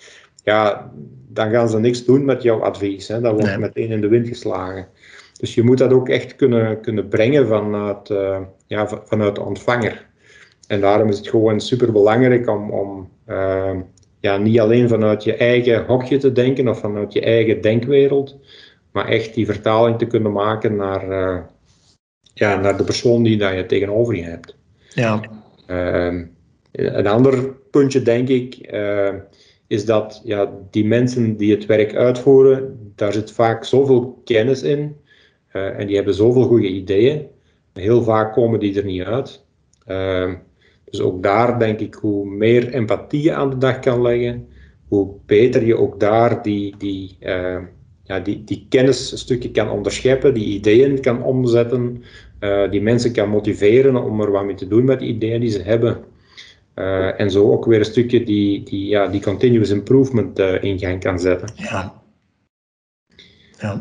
ja, 0.44 0.92
dan 1.28 1.50
gaan 1.50 1.68
ze 1.68 1.78
niks 1.78 2.04
doen 2.04 2.24
met 2.24 2.42
jouw 2.42 2.60
advies. 2.60 3.08
Hè. 3.08 3.20
Dat 3.20 3.32
wordt 3.32 3.58
meteen 3.58 3.90
in 3.90 4.00
de 4.00 4.08
wind 4.08 4.28
geslagen. 4.28 4.88
Dus 5.40 5.54
je 5.54 5.62
moet 5.62 5.78
dat 5.78 5.92
ook 5.92 6.08
echt 6.08 6.36
kunnen, 6.36 6.80
kunnen 6.80 7.08
brengen 7.08 7.46
vanuit, 7.46 8.10
uh, 8.10 8.38
ja, 8.66 8.88
vanuit 9.04 9.34
de 9.34 9.42
ontvanger. 9.42 10.06
En 10.66 10.80
daarom 10.80 11.08
is 11.08 11.18
het 11.18 11.28
gewoon 11.28 11.60
super 11.60 11.92
belangrijk 11.92 12.48
om, 12.48 12.70
om 12.70 13.08
uh, 13.28 13.70
ja, 14.22 14.36
niet 14.36 14.60
alleen 14.60 14.88
vanuit 14.88 15.24
je 15.24 15.34
eigen 15.36 15.84
hokje 15.86 16.16
te 16.16 16.32
denken 16.32 16.68
of 16.68 16.78
vanuit 16.78 17.12
je 17.12 17.20
eigen 17.20 17.60
denkwereld, 17.60 18.36
maar 18.92 19.08
echt 19.08 19.34
die 19.34 19.46
vertaling 19.46 19.98
te 19.98 20.06
kunnen 20.06 20.32
maken 20.32 20.76
naar, 20.76 21.10
uh, 21.10 21.40
ja, 22.34 22.60
naar 22.60 22.76
de 22.76 22.84
persoon 22.84 23.22
die 23.22 23.36
daar 23.36 23.56
je 23.56 23.66
tegenover 23.66 24.14
je 24.14 24.22
hebt. 24.22 24.56
Ja. 24.94 25.20
Uh, 25.66 26.22
een 26.72 27.06
ander 27.06 27.52
puntje, 27.70 28.02
denk 28.02 28.28
ik, 28.28 28.72
uh, 28.72 29.14
is 29.66 29.84
dat 29.84 30.20
ja, 30.24 30.52
die 30.70 30.84
mensen 30.84 31.36
die 31.36 31.54
het 31.54 31.66
werk 31.66 31.94
uitvoeren, 31.94 32.92
daar 32.94 33.12
zit 33.12 33.32
vaak 33.32 33.64
zoveel 33.64 34.20
kennis 34.24 34.62
in 34.62 34.96
uh, 35.52 35.78
en 35.78 35.86
die 35.86 35.96
hebben 35.96 36.14
zoveel 36.14 36.44
goede 36.44 36.68
ideeën. 36.68 37.26
Heel 37.72 38.02
vaak 38.02 38.32
komen 38.32 38.60
die 38.60 38.78
er 38.78 38.84
niet 38.84 39.02
uit. 39.02 39.44
Ehm, 40.92 41.00
dus 41.00 41.00
ook 41.00 41.22
daar 41.22 41.58
denk 41.58 41.80
ik, 41.80 41.94
hoe 41.94 42.26
meer 42.26 42.72
empathie 42.72 43.22
je 43.22 43.34
aan 43.34 43.50
de 43.50 43.58
dag 43.58 43.78
kan 43.78 44.02
leggen, 44.02 44.48
hoe 44.88 45.14
beter 45.26 45.64
je 45.64 45.76
ook 45.76 46.00
daar 46.00 46.42
die, 46.42 46.74
die, 46.78 47.16
ja, 48.04 48.20
die, 48.20 48.44
die 48.44 48.66
kennis 48.68 49.12
een 49.12 49.18
stukje 49.18 49.50
kan 49.50 49.70
onderscheppen, 49.70 50.34
die 50.34 50.44
ideeën 50.44 51.00
kan 51.00 51.22
omzetten, 51.22 52.02
uh, 52.40 52.70
die 52.70 52.82
mensen 52.82 53.12
kan 53.12 53.28
motiveren 53.28 53.96
om 54.04 54.20
er 54.20 54.30
wat 54.30 54.44
mee 54.44 54.54
te 54.54 54.68
doen 54.68 54.84
met 54.84 54.98
die 54.98 55.08
ideeën 55.08 55.40
die 55.40 55.50
ze 55.50 55.62
hebben. 55.62 56.04
Uh, 56.74 57.20
en 57.20 57.30
zo 57.30 57.52
ook 57.52 57.64
weer 57.64 57.78
een 57.78 57.84
stukje 57.84 58.24
die, 58.24 58.62
die, 58.62 58.88
ja, 58.88 59.06
die 59.06 59.20
continuous 59.20 59.70
improvement 59.70 60.38
uh, 60.38 60.62
in 60.62 60.78
gang 60.78 61.00
kan 61.00 61.20
zetten. 61.20 61.48
Ja. 61.54 62.02
ja. 63.58 63.78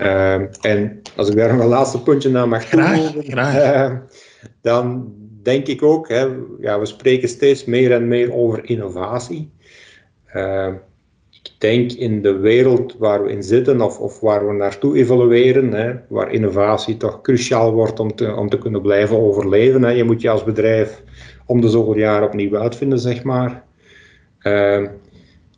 en 0.62 1.02
als 1.16 1.30
ik 1.30 1.36
daar 1.36 1.54
nog 1.54 1.62
een 1.62 1.70
laatste 1.70 2.02
puntje 2.02 2.30
naar 2.30 2.48
mag 2.48 2.64
toevoegen, 2.64 4.04
dan 4.62 5.14
denk 5.44 5.68
ik 5.68 5.84
ook, 5.84 6.10
hè, 6.10 6.28
ja, 6.60 6.80
we 6.80 6.86
spreken 6.86 7.30
steeds 7.30 7.66
meer 7.66 7.92
en 7.92 8.08
meer 8.08 8.34
over 8.34 8.70
innovatie 8.70 9.52
ik 11.44 11.52
denk 11.58 11.92
in 11.92 12.22
de 12.22 12.38
wereld 12.38 12.96
waar 12.98 13.24
we 13.24 13.32
in 13.32 13.44
zitten 13.44 13.82
of, 13.82 14.00
of 14.00 14.20
waar 14.20 14.48
we 14.48 14.54
naartoe 14.54 14.98
evolueren, 14.98 15.72
hè, 15.72 15.94
waar 16.10 16.32
innovatie 16.32 16.98
toch 16.98 17.22
cruciaal 17.22 17.74
wordt 17.74 18.00
om 18.00 18.16
te, 18.16 18.36
om 18.36 18.50
te 18.50 18.58
kunnen 18.58 18.82
blijven 18.82 19.18
overleven. 19.18 19.84
Hè. 19.84 19.90
Je 19.90 20.04
moet 20.04 20.22
je 20.22 20.30
als 20.30 20.44
bedrijf 20.44 21.04
om 21.46 21.62
de 21.62 21.70
zoveel 21.70 21.98
jaar 21.98 22.24
opnieuw 22.24 22.58
uitvinden, 22.58 23.00
zeg 23.00 23.24
maar. 23.24 23.64
Uh, 24.42 24.88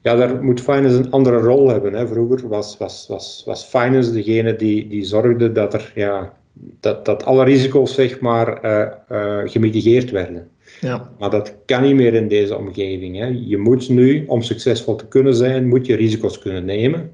ja, 0.02 0.16
daar 0.16 0.44
moet 0.44 0.62
finance 0.62 0.98
een 0.98 1.12
andere 1.12 1.38
rol 1.38 1.70
hebben. 1.70 1.94
Hè. 1.94 2.08
Vroeger 2.08 2.48
was, 2.48 2.78
was, 2.78 3.06
was, 3.08 3.44
was 3.46 3.66
finance 3.66 4.12
degene 4.12 4.56
die, 4.56 4.88
die 4.88 5.04
zorgde 5.04 5.52
dat, 5.52 5.74
er, 5.74 5.92
ja, 5.96 6.34
dat, 6.54 7.06
dat 7.06 7.26
alle 7.26 7.44
risico's 7.44 7.94
zeg 7.94 8.20
maar, 8.20 8.66
uh, 8.66 8.88
uh, 9.12 9.42
gemitigeerd 9.46 10.12
werden. 10.12 10.48
Ja. 10.82 11.12
Maar 11.20 11.30
dat 11.30 11.56
kan 11.66 11.84
niet 11.84 11.96
meer 11.96 12.14
in 12.14 12.28
deze 12.28 12.58
omgeving. 12.58 13.18
Hè. 13.18 13.40
Je 13.46 13.58
moet 13.58 13.90
nu, 13.90 14.24
om 14.28 14.42
succesvol 14.42 14.96
te 14.96 15.08
kunnen 15.08 15.36
zijn, 15.36 15.68
moet 15.68 15.86
je 15.86 15.96
risico's 15.96 16.40
kunnen 16.40 16.66
nemen. 16.66 17.12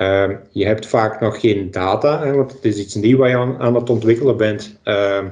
Uh, 0.00 0.30
je 0.50 0.66
hebt 0.66 0.86
vaak 0.86 1.20
nog 1.20 1.40
geen 1.40 1.70
data, 1.70 2.24
hè, 2.24 2.32
want 2.32 2.52
het 2.52 2.64
is 2.64 2.78
iets 2.78 2.94
nieuws 2.94 3.18
wat 3.18 3.28
je 3.28 3.36
aan, 3.36 3.58
aan 3.58 3.74
het 3.74 3.90
ontwikkelen 3.90 4.36
bent. 4.36 4.78
Uh, 4.84 5.24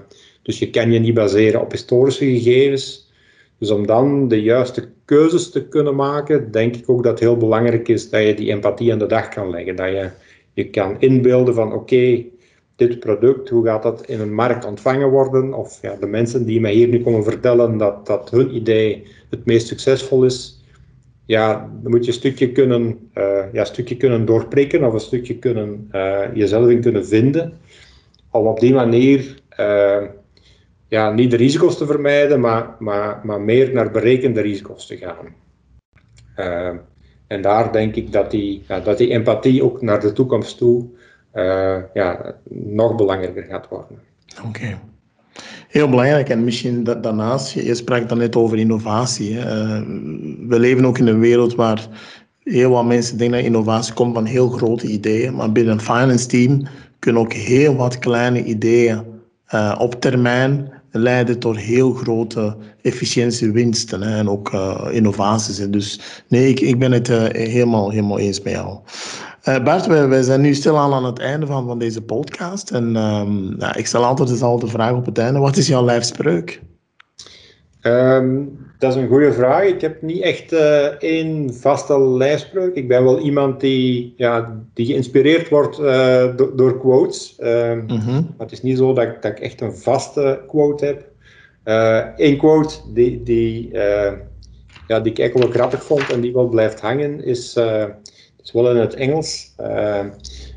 dus 0.43 0.59
je 0.59 0.71
kan 0.71 0.93
je 0.93 0.99
niet 0.99 1.15
baseren 1.15 1.61
op 1.61 1.71
historische 1.71 2.25
gegevens. 2.25 3.11
Dus 3.59 3.71
om 3.71 3.87
dan 3.87 4.29
de 4.29 4.43
juiste 4.43 4.89
keuzes 5.05 5.51
te 5.51 5.69
kunnen 5.69 5.95
maken, 5.95 6.51
denk 6.51 6.77
ik 6.77 6.91
ook 6.91 7.03
dat 7.03 7.13
het 7.13 7.21
heel 7.21 7.37
belangrijk 7.37 7.89
is 7.89 8.11
dat 8.11 8.23
je 8.23 8.35
die 8.35 8.51
empathie 8.51 8.93
aan 8.93 8.99
de 8.99 9.07
dag 9.07 9.29
kan 9.29 9.51
leggen. 9.51 9.77
Dat 9.77 9.89
je 9.89 10.11
je 10.53 10.71
kan 10.71 10.97
inbeelden 10.99 11.55
van 11.55 11.73
oké, 11.73 12.25
dit 12.77 13.01
product, 13.01 13.49
hoe 13.49 13.65
gaat 13.65 13.83
dat 13.83 14.07
in 14.07 14.21
een 14.21 14.35
markt 14.35 14.65
ontvangen 14.65 15.11
worden? 15.11 15.55
Of 15.55 15.79
ja, 15.83 15.97
de 16.01 16.07
mensen 16.07 16.45
die 16.45 16.61
mij 16.61 16.73
hier 16.73 16.89
nu 16.89 17.03
komen 17.03 17.25
vertellen 17.25 17.77
dat, 17.77 18.07
dat 18.07 18.31
hun 18.31 18.55
idee 18.55 19.07
het 19.31 19.45
meest 19.45 19.67
succesvol 19.67 20.25
is, 20.25 20.65
ja, 21.25 21.71
dan 21.83 21.91
moet 21.91 22.05
je 22.05 22.11
een 22.11 22.19
stukje 22.19 22.53
kunnen, 22.53 23.11
uh, 23.15 23.53
ja, 23.53 23.61
een 23.61 23.67
stukje 23.67 23.97
kunnen 23.97 24.25
doorprikken 24.25 24.85
of 24.85 24.93
een 24.93 25.01
stukje 25.01 25.39
kunnen, 25.39 25.89
uh, 25.93 26.35
jezelf 26.35 26.69
in 26.69 26.81
kunnen 26.81 27.07
vinden. 27.07 27.53
Om 28.31 28.47
op 28.47 28.61
die 28.61 28.75
manier 28.75 29.41
uh, 29.61 30.03
ja, 30.89 31.11
niet 31.11 31.31
de 31.31 31.37
risico's 31.37 31.79
te 31.79 31.87
vermijden, 31.87 32.41
maar, 32.41 32.77
maar, 32.79 33.21
maar 33.23 33.41
meer 33.41 33.73
naar 33.73 33.91
berekende 33.91 34.41
risico's 34.41 34.87
te 34.87 34.97
gaan. 34.97 35.35
en 37.27 37.43
daar 37.43 37.73
denk 37.73 37.95
ik 37.95 38.13
dat 38.13 38.31
die, 38.31 38.65
ja, 38.69 38.81
dat 38.81 38.99
die 38.99 39.11
empathie 39.11 39.65
ook 39.65 39.83
naar 39.83 40.01
de 40.01 40.13
toekomst 40.13 40.59
toe 40.59 40.89
ja, 41.95 42.35
nog 42.51 42.95
belangrijker 42.95 43.43
gaat 43.43 43.69
worden. 43.69 43.99
Oké. 44.47 44.79
Heel 45.69 45.89
belangrijk. 45.89 46.29
En 46.29 46.45
misschien 46.45 46.85
daarnaast, 46.85 47.53
je 47.53 47.75
sprak 47.75 48.09
dan 48.09 48.19
net 48.19 48.37
over 48.37 48.59
innovatie. 48.59 49.31
Uh, 49.31 49.43
we 50.49 50.59
leven 50.59 50.85
ook 50.85 50.99
in 50.99 51.07
een 51.07 51.19
wereld 51.19 51.55
waar 51.55 51.89
heel 52.43 52.71
wat 52.71 52.85
mensen 52.85 53.19
denken 53.19 53.37
dat 53.37 53.47
innovatie 53.47 53.95
komt 53.95 54.15
van 54.15 54.25
heel 54.25 54.49
grote 54.49 54.87
ideeën. 54.87 55.35
Maar 55.35 55.53
binnen 55.53 55.73
een 55.73 55.81
finance 55.81 56.27
team 56.27 56.67
kunnen 56.99 57.23
ook 57.23 57.33
heel 57.33 57.77
wat 57.77 57.99
kleine 57.99 58.45
ideeën 58.45 59.03
uh, 59.55 59.77
op 59.79 60.01
termijn 60.01 60.73
leiden 60.91 61.39
tot 61.39 61.57
heel 61.57 61.93
grote 61.93 62.57
efficiëntiewinsten 62.83 64.03
en 64.03 64.29
ook 64.29 64.53
innovaties. 64.91 65.57
Dus 65.57 66.01
nee, 66.29 66.49
ik, 66.49 66.61
ik 66.61 66.79
ben 66.79 66.93
het 66.93 67.09
helemaal, 67.33 67.91
helemaal 67.91 68.19
eens 68.19 68.43
met 68.43 68.53
jou. 68.53 68.79
Uh, 69.49 69.63
Bart, 69.65 69.87
wij, 69.87 70.23
zijn 70.23 70.41
nu 70.41 70.55
stilaan 70.55 70.93
aan 70.93 71.05
het 71.05 71.19
einde 71.19 71.47
van, 71.47 71.67
van 71.67 71.79
deze 71.79 72.03
podcast. 72.03 72.71
En 72.71 72.85
um, 72.97 73.57
nou, 73.57 73.79
ik 73.79 73.87
stel 73.87 74.05
altijd 74.05 74.29
dezelfde 74.29 74.67
vraag 74.67 74.93
op 74.93 75.07
het 75.07 75.19
einde. 75.19 75.39
Wat 75.39 75.57
is 75.57 75.67
jouw 75.67 75.85
lijfspreuk? 75.85 76.61
Um, 77.83 78.59
dat 78.79 78.91
is 78.97 79.03
een 79.03 79.09
goede 79.09 79.33
vraag. 79.33 79.65
Ik 79.65 79.81
heb 79.81 80.03
niet 80.03 80.23
echt 80.23 80.53
uh, 80.53 80.85
één 80.85 81.55
vaste 81.55 82.01
lijfspreuk. 82.01 82.75
Ik 82.75 82.89
ben 82.89 83.05
wel 83.05 83.19
iemand 83.19 83.61
die, 83.61 84.15
ja, 84.17 84.63
die 84.75 84.87
geïnspireerd 84.87 85.49
wordt 85.49 85.79
uh, 85.79 86.37
do 86.37 86.55
door 86.55 86.79
quotes. 86.79 87.37
Um, 87.41 87.85
mm 87.87 87.99
-hmm. 87.99 88.35
Maar 88.37 88.47
het 88.47 88.53
is 88.53 88.63
niet 88.63 88.79
zo 88.79 88.93
dat 88.93 89.05
ik, 89.05 89.23
dat 89.23 89.33
ik 89.33 89.41
echt 89.41 89.61
een 89.61 89.77
vaste 89.77 90.41
quote 90.49 90.85
heb. 90.85 91.05
Eén 92.17 92.37
quote 92.37 92.75
die, 92.93 93.23
die, 93.23 93.71
ja, 94.87 95.01
die 95.01 95.13
ik 95.13 95.19
eigenlijk 95.19 95.53
wel 95.53 95.61
grappig 95.61 95.85
vond 95.85 96.13
en 96.13 96.21
die 96.21 96.33
wel 96.33 96.49
blijft 96.49 96.81
hangen 96.81 97.25
is 97.25 97.59
zowel 98.49 98.71
in 98.71 98.77
het 98.77 98.95
Engels. 98.95 99.55
Uh, 99.61 100.05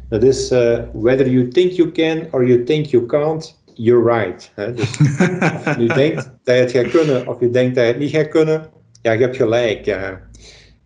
dat 0.09 0.23
is 0.23 0.51
uh, 0.51 0.79
whether 0.93 1.27
you 1.27 1.47
think 1.47 1.71
you 1.71 1.91
can 1.91 2.27
or 2.31 2.45
you 2.45 2.63
think 2.63 2.85
you 2.85 3.05
can't, 3.05 3.61
you're 3.73 4.03
right. 4.03 4.51
Hè? 4.55 4.73
Dus 4.73 4.97
of 5.67 5.77
je 5.77 5.91
denkt 5.93 6.31
dat 6.43 6.55
je 6.55 6.61
het 6.61 6.71
gaat 6.71 6.89
kunnen 6.89 7.27
of 7.27 7.39
je 7.39 7.49
denkt 7.49 7.75
dat 7.75 7.83
je 7.83 7.91
het 7.91 7.99
niet 7.99 8.11
gaat 8.11 8.27
kunnen, 8.27 8.69
ja, 9.01 9.11
je 9.11 9.21
hebt 9.21 9.35
gelijk. 9.35 9.97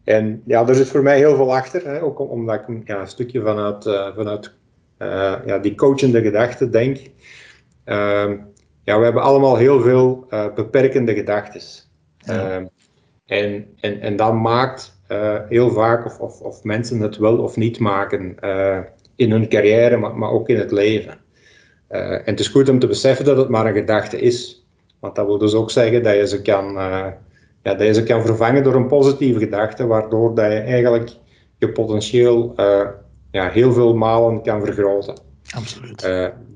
En 0.04 0.42
ja, 0.46 0.68
er 0.68 0.76
zit 0.76 0.88
voor 0.88 1.04
mij 1.04 1.18
heel 1.18 1.36
veel 1.36 1.56
achter, 1.56 1.86
hè? 1.86 2.02
ook 2.02 2.20
omdat 2.20 2.64
ik 2.68 2.88
ja, 2.88 3.02
een 3.02 3.08
stukje 3.08 3.42
vanuit, 3.42 3.86
uh, 3.86 4.16
vanuit 4.16 4.54
uh, 5.00 5.36
ja, 5.46 5.60
die 5.60 5.76
coachende 5.76 6.22
gedachten 6.22 6.72
denk. 6.72 6.98
Uh, 7.86 8.32
ja, 8.84 8.98
we 8.98 9.04
hebben 9.04 9.22
allemaal 9.22 9.58
heel 9.58 9.82
veel 9.82 10.28
beperkende 10.56 11.14
gedachten. 11.14 11.62
Ja. 12.18 12.68
en, 13.26 13.68
en, 13.80 14.02
en 14.02 14.16
dat 14.16 14.34
maakt 14.34 14.93
heel 15.50 15.70
vaak 15.70 16.06
of, 16.06 16.20
of, 16.20 16.42
of, 16.42 16.64
mensen 16.64 17.00
het 17.00 17.18
wel 17.18 17.38
of 17.38 17.56
niet 17.56 17.80
maken 17.80 18.36
uh, 18.44 18.80
in 19.16 19.32
hun 19.32 19.50
carrière, 19.50 19.98
maar, 19.98 20.18
maar, 20.18 20.30
ook 20.30 20.50
in 20.50 20.58
het 20.58 20.72
leven. 20.72 21.18
Uh, 21.92 22.12
en 22.12 22.22
het 22.26 22.40
is 22.40 22.48
goed 22.48 22.70
om 22.70 22.80
te 22.80 22.88
beseffen 22.88 23.26
dat 23.26 23.38
het 23.38 23.50
maar 23.50 23.66
een 23.66 23.74
gedachte 23.74 24.20
is. 24.20 24.68
Want 25.00 25.16
dat 25.16 25.26
wil 25.26 25.38
dus 25.38 25.54
ook 25.54 25.72
zeggen 25.72 26.04
dat 26.04 26.16
je 26.16 26.28
ze 26.28 26.42
kan, 26.42 26.74
ja, 27.64 27.74
dat 27.74 27.82
je 27.82 27.94
ze 27.94 28.04
kan 28.04 28.26
vervangen 28.26 28.64
door 28.64 28.76
een 28.76 28.88
positieve 28.88 29.40
gedachte, 29.40 29.88
waardoor 29.88 30.36
dat 30.36 30.52
je 30.52 30.58
eigenlijk 30.58 31.10
je 31.58 31.72
potentieel 31.72 32.54
ja, 33.32 33.50
heel 33.50 33.74
veel 33.74 33.96
malen 33.96 34.42
kan 34.42 34.66
vergroten. 34.66 35.14
Absoluut. 35.56 36.10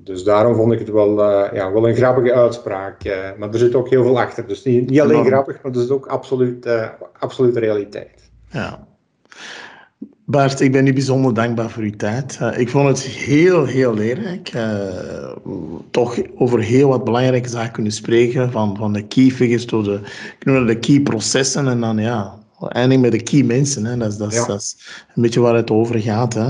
dus 0.04 0.24
daarom 0.24 0.56
vond 0.56 0.72
ik 0.74 0.80
het 0.80 0.90
wel, 0.90 1.24
ja, 1.54 1.72
wel 1.72 1.88
een 1.88 1.96
grappige 1.96 2.34
uitspraak. 2.34 3.04
maar 3.38 3.54
er 3.54 3.60
zit 3.60 3.76
ook 3.76 3.90
heel 3.90 4.04
veel 4.04 4.20
achter. 4.20 4.48
Dus 4.48 4.64
niet, 4.64 4.90
niet 4.90 5.02
alleen 5.02 5.26
grappig, 5.26 5.62
maar 5.64 5.72
het 5.72 5.82
is 5.82 5.90
ook 5.90 6.06
absoluut, 6.06 6.70
absoluut 7.20 7.58
realiteit. 7.58 8.27
Ja. 8.52 8.88
Bart, 10.26 10.60
ik 10.60 10.72
ben 10.72 10.88
u 10.88 10.94
bijzonder 10.94 11.34
dankbaar 11.34 11.70
voor 11.70 11.84
uw 11.84 11.96
tijd. 11.96 12.38
Uh, 12.42 12.60
ik 12.60 12.70
vond 12.70 12.88
het 12.88 13.02
heel, 13.02 13.66
heel 13.66 13.94
leerrijk. 13.94 14.54
Uh, 14.56 14.72
toch 15.92 16.18
over 16.36 16.60
heel 16.60 16.90
wat 16.90 17.04
belangrijke 17.04 17.50
zaken 17.50 17.72
kunnen 17.72 17.92
spreken. 17.92 18.52
Van, 18.52 18.78
van 18.78 18.94
de 18.94 19.08
key 19.08 19.30
figures 19.30 19.66
tot 19.66 19.86
de, 19.86 20.02
de 20.66 20.78
key 20.80 21.00
processen. 21.00 21.68
En 21.68 21.80
dan 21.80 21.98
ja, 21.98 22.34
eindig 22.70 23.00
met 23.00 23.12
de 23.12 23.24
key 23.24 23.44
mensen. 23.44 23.86
Hè. 23.86 23.98
Dat, 23.98 24.12
is, 24.12 24.18
dat, 24.18 24.34
ja. 24.34 24.46
dat 24.46 24.62
is 24.62 24.76
een 25.16 25.22
beetje 25.22 25.40
waar 25.40 25.56
het 25.56 25.72
over 25.72 26.00
gaat. 26.00 26.34
Hè. 26.34 26.50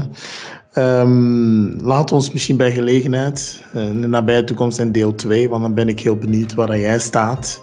Um, 1.00 1.82
laat 1.82 2.12
ons 2.12 2.32
misschien 2.32 2.58
bij 2.58 2.72
gelegenheid 2.72 3.64
uh, 3.76 3.88
in 3.88 4.02
de 4.02 4.08
nabije 4.08 4.44
toekomst 4.44 4.80
in 4.80 4.92
deel 4.92 5.16
2, 5.16 5.50
want 5.50 5.62
dan 5.62 5.74
ben 5.74 5.88
ik 5.88 6.00
heel 6.00 6.18
benieuwd 6.18 6.54
waar 6.54 6.80
jij 6.80 7.00
staat 7.00 7.62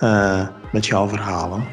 uh, 0.00 0.48
met 0.72 0.86
jouw 0.86 1.08
verhalen. 1.08 1.64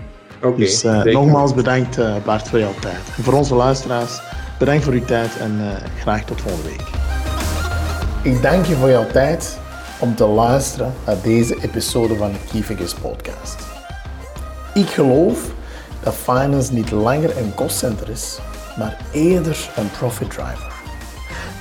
Okay, 0.44 0.58
dus 0.58 0.84
uh, 0.84 1.04
nogmaals 1.04 1.54
bedankt 1.54 1.98
Bart 2.26 2.50
voor 2.50 2.60
jouw 2.60 2.74
tijd. 2.80 3.02
En 3.18 3.24
voor 3.24 3.34
onze 3.34 3.56
luisteraars, 3.56 4.22
bedankt 4.60 4.84
voor 4.84 4.94
uw 4.94 5.06
tijd 5.06 5.38
en 5.38 5.62
graag 6.00 6.26
tot 6.26 6.42
volgende 6.42 6.70
week. 6.70 6.88
Ik 8.22 8.42
dank 8.42 8.66
je 8.66 8.76
voor 8.76 8.90
jouw 8.90 9.08
tijd 9.08 9.60
om 10.00 10.16
te 10.16 10.26
luisteren 10.26 10.94
naar 11.06 11.22
deze 11.22 11.58
episode 11.62 12.16
van 12.16 12.32
de 12.32 12.64
Key 12.64 12.78
podcast. 13.02 13.56
Ik 14.74 14.88
geloof 14.88 15.52
dat 16.04 16.14
finance 16.14 16.74
niet 16.74 16.92
langer 16.92 17.38
een 17.38 17.54
kostcenter 17.54 18.10
is, 18.10 18.40
maar 18.78 18.98
eerder 19.12 19.70
een 19.76 19.92
profit 19.98 20.30
driver. 20.30 20.72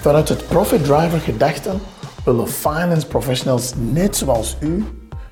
Vanuit 0.00 0.28
het 0.28 0.46
profit 0.46 0.84
driver 0.84 1.18
gedachte 1.18 1.70
willen 2.24 2.48
finance 2.48 3.06
professionals 3.06 3.72
net 3.76 4.16
zoals 4.16 4.56
u 4.60 4.84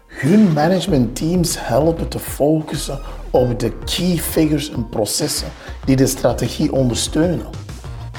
hun 0.07 0.53
management 0.53 1.16
teams 1.16 1.57
helpen 1.59 2.09
te 2.09 2.18
focussen 2.18 2.98
op 3.31 3.61
de 3.61 3.72
key 3.85 4.16
figures 4.16 4.70
en 4.70 4.89
processen 4.89 5.49
die 5.85 5.97
de 5.97 6.07
strategie 6.07 6.72
ondersteunen, 6.72 7.47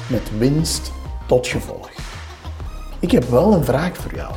met 0.06 0.38
winst 0.38 0.92
tot 1.26 1.46
gevolg. 1.46 1.90
Ik 3.00 3.10
heb 3.10 3.24
wel 3.24 3.52
een 3.52 3.64
vraag 3.64 3.96
voor 3.96 4.14
jou. 4.14 4.34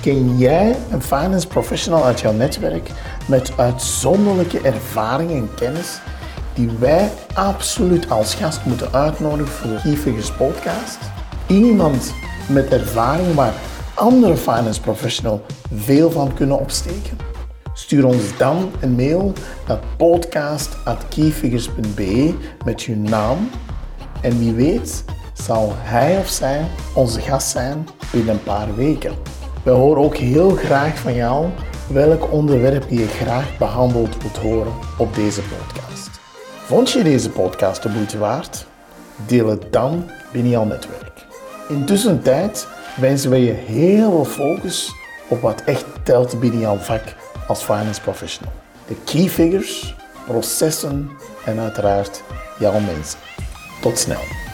Ken 0.00 0.38
jij 0.38 0.76
een 0.90 1.02
finance 1.02 1.46
professional 1.46 2.04
uit 2.04 2.20
jouw 2.20 2.32
netwerk 2.32 2.90
met 3.28 3.52
uitzonderlijke 3.56 4.60
ervaring 4.60 5.30
en 5.30 5.54
kennis 5.54 6.00
die 6.54 6.70
wij 6.78 7.10
absoluut 7.34 8.10
als 8.10 8.34
gast 8.34 8.64
moeten 8.64 8.92
uitnodigen 8.92 9.52
voor 9.52 9.70
de 9.70 9.80
Key 9.82 9.96
Figures 9.96 10.32
podcast? 10.32 10.98
Iemand 11.46 12.14
met 12.48 12.68
ervaring 12.68 13.34
waar 13.34 13.54
andere 13.94 14.36
finance 14.36 14.80
professionals 14.80 15.40
veel 15.74 16.10
van 16.10 16.34
kunnen 16.34 16.58
opsteken? 16.58 17.25
Stuur 17.76 18.06
ons 18.06 18.36
dan 18.36 18.70
een 18.80 18.94
mail 18.94 19.32
naar 19.66 19.78
podcast.keyfigures.be 19.96 22.34
met 22.64 22.82
je 22.82 22.96
naam 22.96 23.50
en 24.20 24.38
wie 24.38 24.52
weet 24.52 25.04
zal 25.32 25.72
hij 25.74 26.18
of 26.18 26.28
zij 26.28 26.64
onze 26.94 27.20
gast 27.20 27.48
zijn 27.48 27.88
binnen 28.12 28.34
een 28.34 28.42
paar 28.42 28.74
weken. 28.74 29.14
We 29.62 29.70
horen 29.70 30.02
ook 30.02 30.16
heel 30.16 30.50
graag 30.50 30.98
van 30.98 31.14
jou 31.14 31.48
welk 31.88 32.32
onderwerp 32.32 32.88
je 32.88 33.06
graag 33.06 33.58
behandeld 33.58 34.22
wilt 34.22 34.36
horen 34.36 34.72
op 34.98 35.14
deze 35.14 35.42
podcast. 35.42 36.10
Vond 36.64 36.90
je 36.90 37.02
deze 37.02 37.30
podcast 37.30 37.82
de 37.82 37.88
moeite 37.88 38.18
waard? 38.18 38.66
Deel 39.26 39.48
het 39.48 39.72
dan 39.72 40.10
binnen 40.32 40.50
jouw 40.50 40.64
netwerk. 40.64 41.26
Intussen 41.68 42.22
tijd 42.22 42.66
wensen 43.00 43.30
we 43.30 43.44
je 43.44 43.52
heel 43.52 44.10
veel 44.10 44.24
focus 44.24 44.92
op 45.28 45.40
wat 45.40 45.62
echt 45.64 45.84
telt 46.02 46.40
binnen 46.40 46.60
jouw 46.60 46.76
vak 46.76 47.15
als 47.46 47.62
finance 47.62 48.00
professional. 48.00 48.52
De 48.86 48.96
key 49.04 49.28
figures, 49.28 49.94
processen 50.26 51.10
en 51.44 51.58
uiteraard 51.58 52.22
jouw 52.58 52.80
mensen. 52.80 53.18
Tot 53.80 53.98
snel. 53.98 54.45